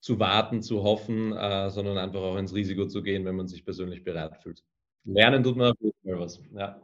zu 0.00 0.18
warten, 0.18 0.62
zu 0.62 0.82
hoffen, 0.82 1.32
äh, 1.32 1.70
sondern 1.70 1.98
einfach 1.98 2.20
auch 2.20 2.36
ins 2.36 2.54
Risiko 2.54 2.86
zu 2.86 3.02
gehen, 3.02 3.24
wenn 3.24 3.36
man 3.36 3.48
sich 3.48 3.64
persönlich 3.64 4.04
bereit 4.04 4.36
fühlt. 4.42 4.62
Lernen 5.04 5.42
tut 5.42 5.56
man 5.56 5.72
auf 5.72 5.80
jeden 5.80 5.96
Fall 6.04 6.20
was. 6.20 6.40
Ja. 6.54 6.80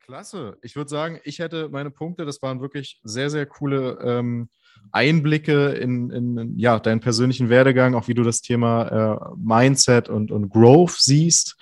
Klasse. 0.00 0.58
Ich 0.62 0.74
würde 0.74 0.90
sagen, 0.90 1.20
ich 1.24 1.38
hätte 1.38 1.68
meine 1.68 1.90
Punkte. 1.90 2.24
Das 2.24 2.42
waren 2.42 2.60
wirklich 2.60 3.00
sehr, 3.04 3.30
sehr 3.30 3.46
coole 3.46 3.98
ähm, 4.02 4.48
Einblicke 4.90 5.68
in, 5.70 6.10
in, 6.10 6.58
ja, 6.58 6.78
deinen 6.80 7.00
persönlichen 7.00 7.48
Werdegang, 7.48 7.94
auch 7.94 8.08
wie 8.08 8.14
du 8.14 8.22
das 8.22 8.42
Thema 8.42 8.88
äh, 8.88 9.34
Mindset 9.36 10.08
und, 10.08 10.32
und 10.32 10.50
Growth 10.50 10.96
siehst, 10.98 11.56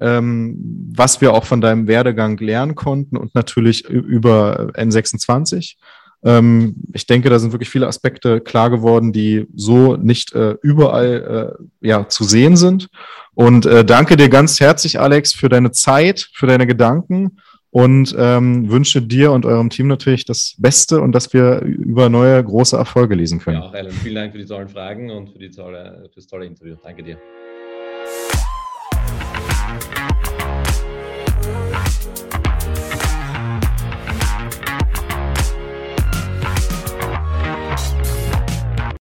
ähm, 0.00 0.90
was 0.94 1.20
wir 1.20 1.32
auch 1.32 1.44
von 1.44 1.60
deinem 1.60 1.86
Werdegang 1.86 2.36
lernen 2.38 2.74
konnten 2.74 3.16
und 3.16 3.34
natürlich 3.34 3.84
über 3.84 4.72
N26. 4.74 5.76
Ähm, 6.24 6.76
ich 6.92 7.06
denke, 7.06 7.28
da 7.28 7.38
sind 7.38 7.52
wirklich 7.52 7.68
viele 7.68 7.86
Aspekte 7.86 8.40
klar 8.40 8.70
geworden, 8.70 9.12
die 9.12 9.46
so 9.54 9.96
nicht 9.96 10.32
äh, 10.34 10.56
überall 10.62 11.56
äh, 11.82 11.86
ja, 11.86 12.08
zu 12.08 12.24
sehen 12.24 12.56
sind. 12.56 12.88
Und 13.34 13.66
äh, 13.66 13.84
danke 13.84 14.16
dir 14.16 14.28
ganz 14.28 14.58
herzlich, 14.60 14.98
Alex, 14.98 15.34
für 15.34 15.48
deine 15.48 15.70
Zeit, 15.70 16.28
für 16.32 16.46
deine 16.46 16.66
Gedanken 16.66 17.38
und 17.74 18.14
ähm, 18.16 18.70
wünsche 18.70 19.02
dir 19.02 19.32
und 19.32 19.44
eurem 19.44 19.68
Team 19.68 19.88
natürlich 19.88 20.24
das 20.24 20.54
Beste 20.58 21.00
und 21.00 21.10
dass 21.10 21.32
wir 21.32 21.60
über 21.60 22.08
neue 22.08 22.42
große 22.42 22.76
Erfolge 22.76 23.16
lesen 23.16 23.40
können. 23.40 23.56
Ja, 23.60 23.64
auch 23.64 23.74
Alan, 23.74 23.90
vielen 23.90 24.14
Dank 24.14 24.32
für 24.32 24.38
die 24.38 24.46
tollen 24.46 24.68
Fragen 24.68 25.10
und 25.10 25.30
für, 25.30 25.40
die 25.40 25.50
tolle, 25.50 26.08
für 26.08 26.14
das 26.14 26.26
tolle 26.28 26.46
Interview. 26.46 26.76
Danke 26.84 27.02
dir. 27.02 27.18